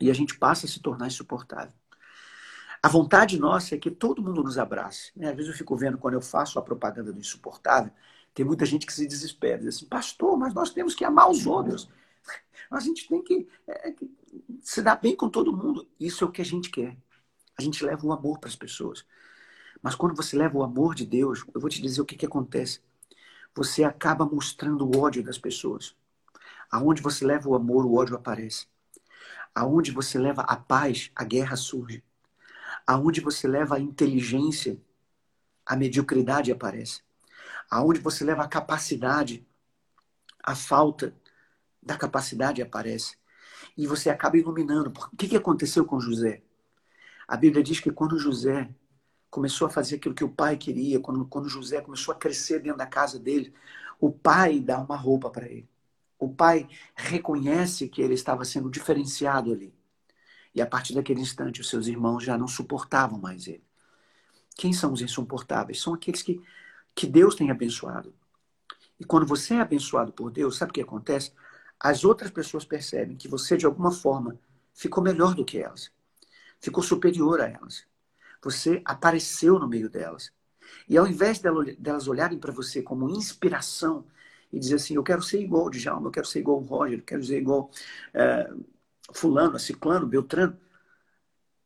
E 0.00 0.10
a 0.10 0.12
gente 0.12 0.36
passa 0.36 0.66
a 0.66 0.68
se 0.68 0.80
tornar 0.80 1.06
insuportável. 1.06 1.72
A 2.82 2.88
vontade 2.88 3.38
nossa 3.38 3.76
é 3.76 3.78
que 3.78 3.88
todo 3.88 4.20
mundo 4.20 4.42
nos 4.42 4.58
abrace. 4.58 5.12
Né? 5.14 5.28
Às 5.28 5.36
vezes 5.36 5.52
eu 5.52 5.56
fico 5.56 5.76
vendo 5.76 5.96
quando 5.96 6.14
eu 6.14 6.20
faço 6.20 6.58
a 6.58 6.62
propaganda 6.62 7.12
do 7.12 7.20
insuportável, 7.20 7.92
tem 8.34 8.44
muita 8.44 8.66
gente 8.66 8.84
que 8.84 8.92
se 8.92 9.06
desespera, 9.06 9.58
diz 9.58 9.76
assim, 9.76 9.86
pastor, 9.86 10.36
mas 10.36 10.52
nós 10.52 10.70
temos 10.70 10.92
que 10.92 11.04
amar 11.04 11.30
os 11.30 11.46
outros. 11.46 11.88
A 12.68 12.80
gente 12.80 13.06
tem 13.06 13.22
que, 13.22 13.46
é, 13.68 13.94
se 14.60 14.82
dar 14.82 14.96
bem 14.96 15.14
com 15.14 15.28
todo 15.28 15.56
mundo. 15.56 15.88
Isso 16.00 16.24
é 16.24 16.26
o 16.26 16.32
que 16.32 16.42
a 16.42 16.44
gente 16.44 16.68
quer. 16.68 16.96
A 17.56 17.62
gente 17.62 17.84
leva 17.84 18.04
o 18.04 18.12
amor 18.12 18.40
para 18.40 18.48
as 18.48 18.56
pessoas. 18.56 19.06
Mas 19.84 19.94
quando 19.94 20.16
você 20.16 20.34
leva 20.34 20.56
o 20.56 20.62
amor 20.62 20.94
de 20.94 21.04
Deus, 21.04 21.44
eu 21.54 21.60
vou 21.60 21.68
te 21.68 21.82
dizer 21.82 22.00
o 22.00 22.06
que, 22.06 22.16
que 22.16 22.24
acontece. 22.24 22.80
Você 23.54 23.84
acaba 23.84 24.24
mostrando 24.24 24.86
o 24.86 24.98
ódio 24.98 25.22
das 25.22 25.36
pessoas. 25.36 25.94
Aonde 26.70 27.02
você 27.02 27.22
leva 27.22 27.50
o 27.50 27.54
amor, 27.54 27.84
o 27.84 27.94
ódio 27.94 28.16
aparece. 28.16 28.66
Aonde 29.54 29.92
você 29.92 30.18
leva 30.18 30.40
a 30.40 30.56
paz, 30.56 31.10
a 31.14 31.22
guerra 31.22 31.54
surge. 31.54 32.02
Aonde 32.86 33.20
você 33.20 33.46
leva 33.46 33.76
a 33.76 33.78
inteligência, 33.78 34.80
a 35.66 35.76
mediocridade 35.76 36.50
aparece. 36.50 37.02
Aonde 37.70 38.00
você 38.00 38.24
leva 38.24 38.42
a 38.42 38.48
capacidade, 38.48 39.46
a 40.42 40.54
falta 40.54 41.14
da 41.82 41.98
capacidade 41.98 42.62
aparece. 42.62 43.18
E 43.76 43.86
você 43.86 44.08
acaba 44.08 44.38
iluminando. 44.38 44.90
O 45.12 45.14
que, 45.14 45.28
que 45.28 45.36
aconteceu 45.36 45.84
com 45.84 46.00
José? 46.00 46.42
A 47.28 47.36
Bíblia 47.36 47.62
diz 47.62 47.80
que 47.80 47.92
quando 47.92 48.18
José 48.18 48.74
começou 49.34 49.66
a 49.66 49.70
fazer 49.70 49.96
aquilo 49.96 50.14
que 50.14 50.22
o 50.22 50.28
pai 50.28 50.56
queria, 50.56 51.00
quando, 51.00 51.24
quando 51.26 51.48
José 51.48 51.80
começou 51.80 52.14
a 52.14 52.16
crescer 52.16 52.60
dentro 52.60 52.78
da 52.78 52.86
casa 52.86 53.18
dele, 53.18 53.52
o 53.98 54.08
pai 54.08 54.60
dá 54.60 54.78
uma 54.78 54.94
roupa 54.94 55.28
para 55.28 55.48
ele. 55.48 55.68
O 56.16 56.32
pai 56.32 56.68
reconhece 56.94 57.88
que 57.88 58.00
ele 58.00 58.14
estava 58.14 58.44
sendo 58.44 58.70
diferenciado 58.70 59.52
ali. 59.52 59.74
E 60.54 60.62
a 60.62 60.66
partir 60.66 60.94
daquele 60.94 61.20
instante, 61.20 61.60
os 61.60 61.68
seus 61.68 61.88
irmãos 61.88 62.22
já 62.22 62.38
não 62.38 62.46
suportavam 62.46 63.18
mais 63.18 63.48
ele. 63.48 63.64
Quem 64.54 64.72
são 64.72 64.92
os 64.92 65.02
insuportáveis? 65.02 65.82
São 65.82 65.94
aqueles 65.94 66.22
que, 66.22 66.40
que 66.94 67.04
Deus 67.04 67.34
tem 67.34 67.50
abençoado. 67.50 68.14
E 69.00 69.04
quando 69.04 69.26
você 69.26 69.54
é 69.54 69.60
abençoado 69.60 70.12
por 70.12 70.30
Deus, 70.30 70.56
sabe 70.56 70.70
o 70.70 70.74
que 70.74 70.80
acontece? 70.80 71.32
As 71.80 72.04
outras 72.04 72.30
pessoas 72.30 72.64
percebem 72.64 73.16
que 73.16 73.26
você, 73.26 73.56
de 73.56 73.66
alguma 73.66 73.90
forma, 73.90 74.38
ficou 74.72 75.02
melhor 75.02 75.34
do 75.34 75.44
que 75.44 75.58
elas 75.58 75.90
ficou 76.64 76.82
superior 76.82 77.42
a 77.42 77.46
elas. 77.46 77.84
Você 78.44 78.82
apareceu 78.84 79.58
no 79.58 79.66
meio 79.66 79.88
delas. 79.88 80.32
E 80.88 80.96
ao 80.96 81.06
invés 81.06 81.40
delas 81.40 82.08
olharem 82.08 82.38
para 82.38 82.52
você 82.52 82.82
como 82.82 83.08
inspiração 83.08 84.06
e 84.52 84.58
dizer 84.58 84.76
assim, 84.76 84.94
eu 84.94 85.02
quero 85.02 85.22
ser 85.22 85.40
igual 85.40 85.66
o 85.66 85.70
Djalma, 85.70 86.08
eu 86.08 86.12
quero 86.12 86.26
ser 86.26 86.40
igual 86.40 86.58
o 86.58 86.64
Roger, 86.64 86.98
eu 86.98 87.04
quero 87.04 87.24
ser 87.24 87.38
igual 87.38 87.70
é, 88.12 88.50
fulano, 89.12 89.58
ciclano, 89.58 90.06
beltrano, 90.06 90.58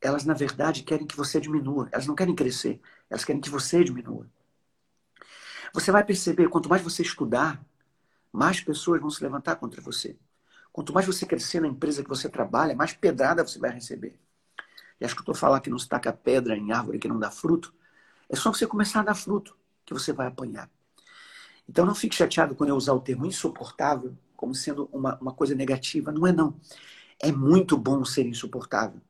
elas 0.00 0.24
na 0.24 0.34
verdade 0.34 0.82
querem 0.82 1.06
que 1.06 1.16
você 1.16 1.40
diminua. 1.40 1.88
Elas 1.92 2.06
não 2.06 2.14
querem 2.14 2.34
crescer, 2.34 2.80
elas 3.10 3.24
querem 3.24 3.40
que 3.40 3.50
você 3.50 3.82
diminua. 3.84 4.26
Você 5.74 5.90
vai 5.90 6.04
perceber, 6.04 6.48
quanto 6.48 6.68
mais 6.68 6.82
você 6.82 7.02
estudar, 7.02 7.62
mais 8.32 8.60
pessoas 8.60 9.00
vão 9.00 9.10
se 9.10 9.22
levantar 9.22 9.56
contra 9.56 9.80
você. 9.82 10.16
Quanto 10.72 10.92
mais 10.92 11.06
você 11.06 11.26
crescer 11.26 11.60
na 11.60 11.68
empresa 11.68 12.02
que 12.02 12.08
você 12.08 12.28
trabalha, 12.28 12.74
mais 12.74 12.92
pedrada 12.92 13.46
você 13.46 13.58
vai 13.58 13.70
receber. 13.70 14.18
E 15.00 15.04
eu 15.04 15.08
estou 15.08 15.34
falando 15.34 15.62
que 15.62 15.70
não 15.70 15.78
se 15.78 15.88
taca 15.88 16.12
pedra 16.12 16.56
em 16.56 16.72
árvore 16.72 16.98
que 16.98 17.08
não 17.08 17.18
dá 17.18 17.30
fruto. 17.30 17.72
É 18.28 18.36
só 18.36 18.52
você 18.52 18.66
começar 18.66 19.00
a 19.00 19.04
dar 19.04 19.14
fruto 19.14 19.56
que 19.84 19.94
você 19.94 20.12
vai 20.12 20.26
apanhar. 20.26 20.70
Então 21.68 21.86
não 21.86 21.94
fique 21.94 22.16
chateado 22.16 22.54
quando 22.54 22.70
eu 22.70 22.76
usar 22.76 22.92
o 22.94 23.00
termo 23.00 23.26
insuportável 23.26 24.16
como 24.36 24.54
sendo 24.54 24.88
uma, 24.92 25.16
uma 25.18 25.32
coisa 25.32 25.54
negativa. 25.54 26.12
Não 26.12 26.26
é 26.26 26.32
não. 26.32 26.58
É 27.20 27.32
muito 27.32 27.76
bom 27.76 28.04
ser 28.04 28.26
insuportável. 28.26 29.00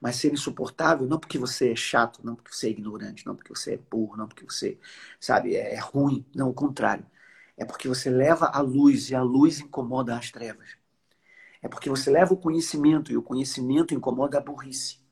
Mas 0.00 0.16
ser 0.16 0.32
insuportável 0.32 1.06
não 1.06 1.18
porque 1.18 1.38
você 1.38 1.72
é 1.72 1.76
chato, 1.76 2.20
não 2.24 2.34
porque 2.36 2.52
você 2.52 2.68
é 2.68 2.70
ignorante, 2.70 3.24
não 3.26 3.34
porque 3.34 3.54
você 3.54 3.74
é 3.74 3.76
burro, 3.78 4.16
não 4.16 4.28
porque 4.28 4.44
você, 4.44 4.78
sabe, 5.20 5.56
é, 5.56 5.74
é 5.74 5.78
ruim. 5.78 6.24
Não, 6.34 6.50
o 6.50 6.54
contrário. 6.54 7.06
É 7.56 7.64
porque 7.64 7.88
você 7.88 8.10
leva 8.10 8.46
a 8.46 8.60
luz 8.60 9.10
e 9.10 9.14
a 9.14 9.22
luz 9.22 9.60
incomoda 9.60 10.16
as 10.16 10.30
trevas. 10.30 10.76
É 11.62 11.68
porque 11.68 11.90
você 11.90 12.10
leva 12.10 12.34
o 12.34 12.36
conhecimento 12.36 13.12
e 13.12 13.16
o 13.16 13.22
conhecimento 13.22 13.94
incomoda 13.94 14.38
a 14.38 14.40
burrice 14.40 15.05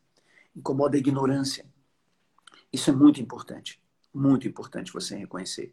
incomoda 0.54 0.96
a 0.96 0.98
ignorância. 0.98 1.66
Isso 2.72 2.90
é 2.90 2.92
muito 2.92 3.20
importante. 3.20 3.80
Muito 4.12 4.46
importante 4.46 4.92
você 4.92 5.16
reconhecer. 5.16 5.72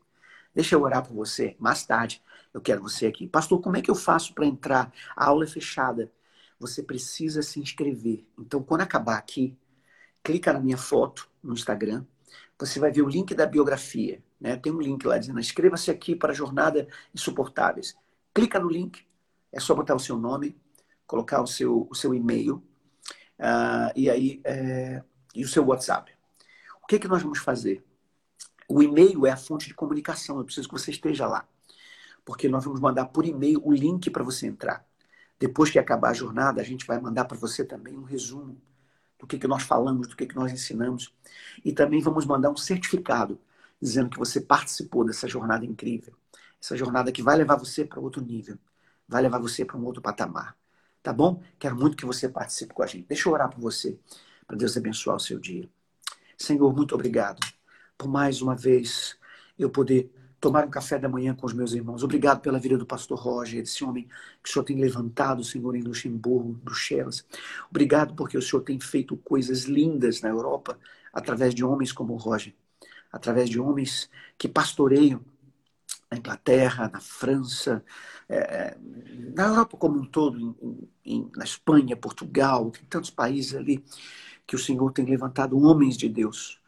Deixa 0.53 0.75
eu 0.75 0.81
orar 0.81 1.05
por 1.05 1.13
você. 1.13 1.55
Mais 1.59 1.85
tarde, 1.85 2.21
eu 2.53 2.59
quero 2.59 2.81
você 2.81 3.05
aqui. 3.05 3.27
Pastor, 3.27 3.61
como 3.61 3.77
é 3.77 3.81
que 3.81 3.89
eu 3.89 3.95
faço 3.95 4.33
para 4.33 4.45
entrar? 4.45 4.91
A 5.15 5.25
aula 5.27 5.45
é 5.45 5.47
fechada. 5.47 6.11
Você 6.59 6.83
precisa 6.83 7.41
se 7.41 7.59
inscrever. 7.59 8.25
Então, 8.37 8.61
quando 8.61 8.81
acabar 8.81 9.17
aqui, 9.17 9.57
clica 10.23 10.53
na 10.53 10.59
minha 10.59 10.77
foto 10.77 11.29
no 11.41 11.53
Instagram. 11.53 12.05
Você 12.59 12.79
vai 12.79 12.91
ver 12.91 13.01
o 13.01 13.09
link 13.09 13.33
da 13.33 13.45
biografia. 13.45 14.21
Né? 14.39 14.55
Tem 14.57 14.71
um 14.71 14.79
link 14.81 15.05
lá 15.05 15.17
dizendo: 15.17 15.39
inscreva-se 15.39 15.89
aqui 15.89 16.15
para 16.15 16.31
a 16.31 16.35
Jornada 16.35 16.87
Insuportáveis. 17.15 17.95
Clica 18.33 18.59
no 18.59 18.69
link. 18.69 19.05
É 19.51 19.59
só 19.59 19.73
botar 19.73 19.95
o 19.95 19.99
seu 19.99 20.17
nome, 20.17 20.55
colocar 21.05 21.41
o 21.41 21.47
seu, 21.47 21.87
o 21.89 21.95
seu 21.95 22.13
e-mail 22.13 22.63
Uh, 23.41 23.91
e 23.95 24.07
aí, 24.07 24.39
é, 24.43 25.01
e 25.33 25.43
o 25.43 25.47
seu 25.47 25.65
WhatsApp. 25.65 26.11
O 26.83 26.87
que, 26.87 26.97
é 26.97 26.99
que 26.99 27.07
nós 27.07 27.23
vamos 27.23 27.39
fazer? 27.39 27.83
O 28.69 28.83
e-mail 28.83 29.25
é 29.25 29.31
a 29.31 29.37
fonte 29.37 29.67
de 29.67 29.73
comunicação, 29.73 30.37
eu 30.37 30.45
preciso 30.45 30.67
que 30.67 30.73
você 30.73 30.91
esteja 30.91 31.25
lá. 31.27 31.47
Porque 32.23 32.47
nós 32.47 32.63
vamos 32.63 32.79
mandar 32.79 33.05
por 33.05 33.25
e-mail 33.25 33.59
o 33.65 33.73
link 33.73 34.09
para 34.11 34.23
você 34.23 34.45
entrar. 34.45 34.85
Depois 35.39 35.71
que 35.71 35.79
acabar 35.79 36.11
a 36.11 36.13
jornada, 36.13 36.61
a 36.61 36.63
gente 36.63 36.85
vai 36.85 37.01
mandar 37.01 37.25
para 37.25 37.37
você 37.37 37.65
também 37.65 37.97
um 37.97 38.03
resumo 38.03 38.61
do 39.17 39.25
que, 39.25 39.39
que 39.39 39.47
nós 39.47 39.63
falamos, 39.63 40.07
do 40.07 40.15
que, 40.15 40.27
que 40.27 40.35
nós 40.35 40.51
ensinamos. 40.51 41.11
E 41.65 41.73
também 41.73 41.99
vamos 41.99 42.25
mandar 42.25 42.51
um 42.51 42.57
certificado 42.57 43.39
dizendo 43.81 44.11
que 44.11 44.19
você 44.19 44.39
participou 44.39 45.03
dessa 45.03 45.27
jornada 45.27 45.65
incrível. 45.65 46.13
Essa 46.61 46.77
jornada 46.77 47.11
que 47.11 47.23
vai 47.23 47.35
levar 47.35 47.55
você 47.55 47.83
para 47.83 47.99
outro 47.99 48.21
nível, 48.23 48.57
vai 49.07 49.23
levar 49.23 49.39
você 49.39 49.65
para 49.65 49.77
um 49.77 49.83
outro 49.83 50.01
patamar. 50.01 50.55
Tá 51.03 51.11
bom? 51.11 51.41
Quero 51.57 51.75
muito 51.75 51.97
que 51.97 52.05
você 52.05 52.29
participe 52.29 52.73
com 52.73 52.83
a 52.83 52.85
gente. 52.85 53.07
Deixa 53.07 53.27
eu 53.27 53.33
orar 53.33 53.49
por 53.49 53.59
você, 53.59 53.97
para 54.45 54.55
Deus 54.55 54.77
abençoar 54.77 55.17
o 55.17 55.19
seu 55.19 55.39
dia. 55.39 55.67
Senhor, 56.37 56.75
muito 56.75 56.93
obrigado 56.93 57.39
por 57.97 58.07
mais 58.07 58.41
uma 58.41 58.55
vez 58.55 59.15
eu 59.59 59.69
poder 59.69 60.11
tomar 60.39 60.65
um 60.65 60.71
café 60.71 60.97
da 60.97 61.07
manhã 61.07 61.35
com 61.35 61.45
os 61.45 61.53
meus 61.53 61.71
irmãos. 61.71 62.03
Obrigado 62.03 62.41
pela 62.41 62.57
vida 62.57 62.75
do 62.75 62.85
pastor 62.85 63.19
Roger, 63.19 63.61
esse 63.61 63.83
homem 63.83 64.07
que 64.43 64.49
o 64.49 64.51
Senhor 64.51 64.65
tem 64.65 64.79
levantado, 64.79 65.43
Senhor, 65.43 65.75
em 65.75 65.83
Luxemburgo, 65.83 66.53
Bruxelas. 66.53 67.23
Obrigado 67.69 68.15
porque 68.15 68.35
o 68.35 68.41
Senhor 68.41 68.63
tem 68.63 68.79
feito 68.79 69.15
coisas 69.17 69.65
lindas 69.65 70.19
na 70.21 70.29
Europa 70.29 70.79
através 71.13 71.53
de 71.53 71.63
homens 71.63 71.91
como 71.91 72.13
o 72.13 72.17
Roger, 72.17 72.55
através 73.11 73.49
de 73.49 73.59
homens 73.59 74.09
que 74.35 74.47
pastoreiam 74.47 75.21
na 76.11 76.17
Inglaterra, 76.17 76.89
na 76.91 76.99
França, 76.99 77.83
é, 78.27 78.37
é, 78.37 78.77
na 79.35 79.47
Europa 79.47 79.77
como 79.77 79.99
um 79.99 80.05
todo, 80.05 80.37
em, 80.39 80.89
em, 81.05 81.31
na 81.35 81.45
Espanha, 81.45 81.95
Portugal, 81.95 82.69
tem 82.71 82.83
tantos 82.85 83.09
países 83.09 83.55
ali 83.55 83.83
que 84.45 84.55
o 84.55 84.59
Senhor 84.59 84.91
tem 84.91 85.05
levantado 85.05 85.57
homens 85.59 85.97
de 85.97 86.09
Deus. 86.09 86.59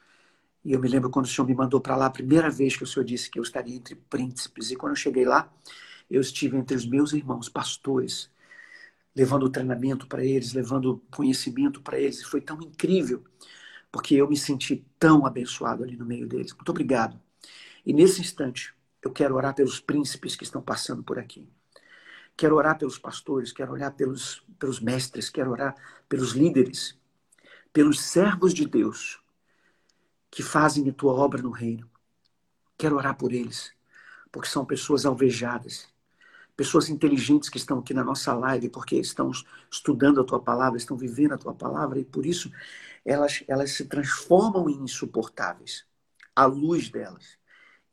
E 0.66 0.74
eu 0.74 0.80
me 0.80 0.88
lembro 0.88 1.10
quando 1.10 1.26
o 1.26 1.30
Senhor 1.30 1.48
me 1.48 1.56
mandou 1.56 1.82
para 1.82 1.96
lá, 1.96 2.06
a 2.08 2.10
primeira 2.10 2.50
vez 2.50 2.78
que 2.78 2.84
o 2.84 2.88
Senhor 2.88 3.06
disse 3.06 3.30
que 3.30 3.40
eu 3.40 3.44
estaria 3.44 3.76
entre 3.76 3.96
príncipes. 3.96 4.72
E 4.72 4.76
quando 4.78 4.94
eu 4.94 4.96
cheguei 4.98 5.26
lá, 5.26 5.52
eu 6.10 6.22
estive 6.22 6.58
entre 6.58 6.76
os 6.78 6.86
meus 6.86 7.14
irmãos, 7.14 7.50
pastores, 7.50 8.32
levando 9.16 9.50
treinamento 9.50 10.08
para 10.08 10.24
eles, 10.26 10.54
levando 10.54 11.04
conhecimento 11.12 11.82
para 11.82 12.00
eles. 12.00 12.22
E 12.22 12.26
foi 12.26 12.42
tão 12.42 12.62
incrível, 12.62 13.24
porque 13.92 14.16
eu 14.16 14.30
me 14.30 14.38
senti 14.38 14.86
tão 15.00 15.26
abençoado 15.26 15.84
ali 15.84 15.98
no 15.98 16.06
meio 16.06 16.28
deles. 16.28 16.54
Muito 16.54 16.70
obrigado. 16.70 17.20
E 17.86 17.94
nesse 17.94 18.22
instante, 18.22 18.74
eu 19.04 19.12
quero 19.12 19.36
orar 19.36 19.54
pelos 19.54 19.80
príncipes 19.80 20.36
que 20.36 20.44
estão 20.44 20.62
passando 20.62 21.04
por 21.04 21.20
aqui. 21.20 21.50
Quero 22.36 22.56
orar 22.56 22.78
pelos 22.78 22.98
pastores, 22.98 23.52
quero 23.52 23.74
orar 23.74 23.94
pelos, 23.94 24.44
pelos 24.58 24.80
mestres, 24.80 25.30
quero 25.30 25.52
orar 25.52 25.76
pelos 26.08 26.32
líderes, 26.32 26.98
pelos 27.72 28.00
servos 28.00 28.54
de 28.54 28.66
Deus 28.66 29.22
que 30.32 30.42
fazem 30.42 30.90
a 30.90 30.94
tua 30.94 31.14
obra 31.14 31.42
no 31.42 31.52
reino. 31.52 31.88
Quero 32.78 32.96
orar 32.96 33.16
por 33.16 33.34
eles, 33.34 33.72
porque 34.32 34.50
são 34.50 34.66
pessoas 34.66 35.06
alvejadas, 35.06 35.88
pessoas 36.56 36.90
inteligentes 36.90 37.50
que 37.50 37.58
estão 37.58 37.80
aqui 37.80 37.94
na 37.94 38.04
nossa 38.04 38.34
live, 38.34 38.70
porque 38.70 38.96
estão 38.96 39.30
estudando 39.70 40.22
a 40.22 40.24
tua 40.24 40.40
palavra, 40.40 40.78
estão 40.78 40.98
vivendo 40.98 41.34
a 41.34 41.38
tua 41.38 41.54
palavra 41.54 42.00
e 42.00 42.06
por 42.06 42.26
isso 42.26 42.52
elas, 43.06 43.44
elas 43.48 43.72
se 43.72 43.86
transformam 43.86 44.70
em 44.70 44.84
insuportáveis 44.84 45.86
à 46.36 46.46
luz 46.46 46.90
delas 46.90 47.38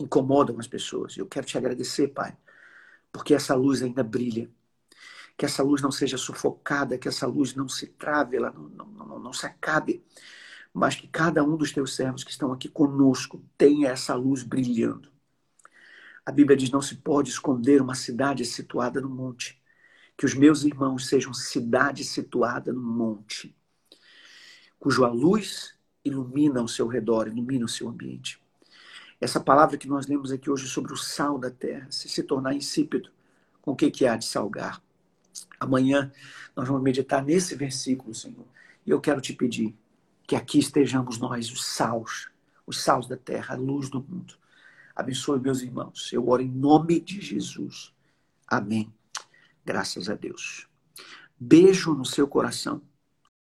incomodam 0.01 0.59
as 0.59 0.67
pessoas. 0.67 1.17
Eu 1.17 1.27
quero 1.27 1.47
te 1.47 1.59
agradecer, 1.59 2.09
Pai, 2.09 2.37
porque 3.13 3.35
essa 3.35 3.55
luz 3.55 3.83
ainda 3.83 4.03
brilha. 4.03 4.51
Que 5.37 5.47
essa 5.47 5.63
luz 5.63 5.83
não 5.83 5.91
seja 5.93 6.19
sufocada, 6.19 6.99
que 6.99 7.09
essa 7.09 7.27
luz 7.27 7.55
não 7.55 7.69
se 7.69 7.87
trave, 7.89 8.37
ela 8.37 8.51
não, 8.53 8.69
não, 8.69 8.87
não, 8.87 9.19
não 9.21 9.33
se 9.33 9.47
acabe. 9.47 10.05
mas 10.73 10.95
que 10.97 11.09
cada 11.09 11.43
um 11.45 11.57
dos 11.57 11.73
teus 11.73 11.95
servos 11.97 12.25
que 12.25 12.31
estão 12.31 12.53
aqui 12.53 12.69
conosco 12.69 13.43
tenha 13.59 13.91
essa 13.91 14.15
luz 14.15 14.43
brilhando. 14.43 15.11
A 16.25 16.33
Bíblia 16.33 16.57
diz: 16.57 16.71
não 16.71 16.83
se 16.83 16.97
pode 16.97 17.31
esconder 17.31 17.81
uma 17.83 17.95
cidade 17.95 18.45
situada 18.45 19.01
no 19.01 19.09
monte. 19.11 19.61
Que 20.17 20.27
os 20.27 20.35
meus 20.35 20.65
irmãos 20.65 21.07
sejam 21.09 21.33
cidade 21.35 22.05
situada 22.05 22.73
no 22.73 22.83
monte, 22.83 23.57
cuja 24.79 25.09
luz 25.09 25.79
ilumina 26.05 26.61
ao 26.61 26.69
seu 26.69 26.87
redor, 26.89 27.29
ilumina 27.29 27.65
o 27.65 27.69
seu 27.69 27.89
ambiente. 27.89 28.41
Essa 29.21 29.39
palavra 29.39 29.77
que 29.77 29.87
nós 29.87 30.07
lemos 30.07 30.33
aqui 30.33 30.49
hoje 30.49 30.67
sobre 30.67 30.93
o 30.93 30.97
sal 30.97 31.39
da 31.39 31.51
terra, 31.51 31.87
se 31.91 32.09
se 32.09 32.23
tornar 32.23 32.55
insípido, 32.55 33.11
com 33.61 33.73
o 33.73 33.77
que, 33.77 33.91
que 33.91 34.07
há 34.07 34.17
de 34.17 34.25
salgar? 34.25 34.83
Amanhã 35.59 36.11
nós 36.57 36.67
vamos 36.67 36.83
meditar 36.83 37.23
nesse 37.23 37.55
versículo, 37.55 38.15
Senhor. 38.15 38.47
E 38.87 38.91
eu 38.91 39.01
quero 39.01 39.21
te 39.21 39.35
pedir 39.35 39.77
que 40.27 40.35
aqui 40.35 40.59
estejamos 40.59 41.19
nós, 41.19 41.51
os 41.51 41.67
sals, 41.67 42.31
os 42.67 42.81
sals 42.81 43.07
da 43.07 43.17
terra, 43.17 43.55
a 43.55 43.59
luz 43.59 43.91
do 43.91 44.03
mundo. 44.03 44.35
Abençoe 44.97 45.39
meus 45.39 45.61
irmãos. 45.61 46.11
Eu 46.13 46.27
oro 46.29 46.43
em 46.43 46.49
nome 46.49 46.99
de 46.99 47.21
Jesus. 47.21 47.93
Amém. 48.47 48.93
Graças 49.65 50.09
a 50.09 50.15
Deus. 50.15 50.67
Beijo 51.39 51.95
no 51.95 52.05
seu 52.05 52.27
coração. 52.27 52.81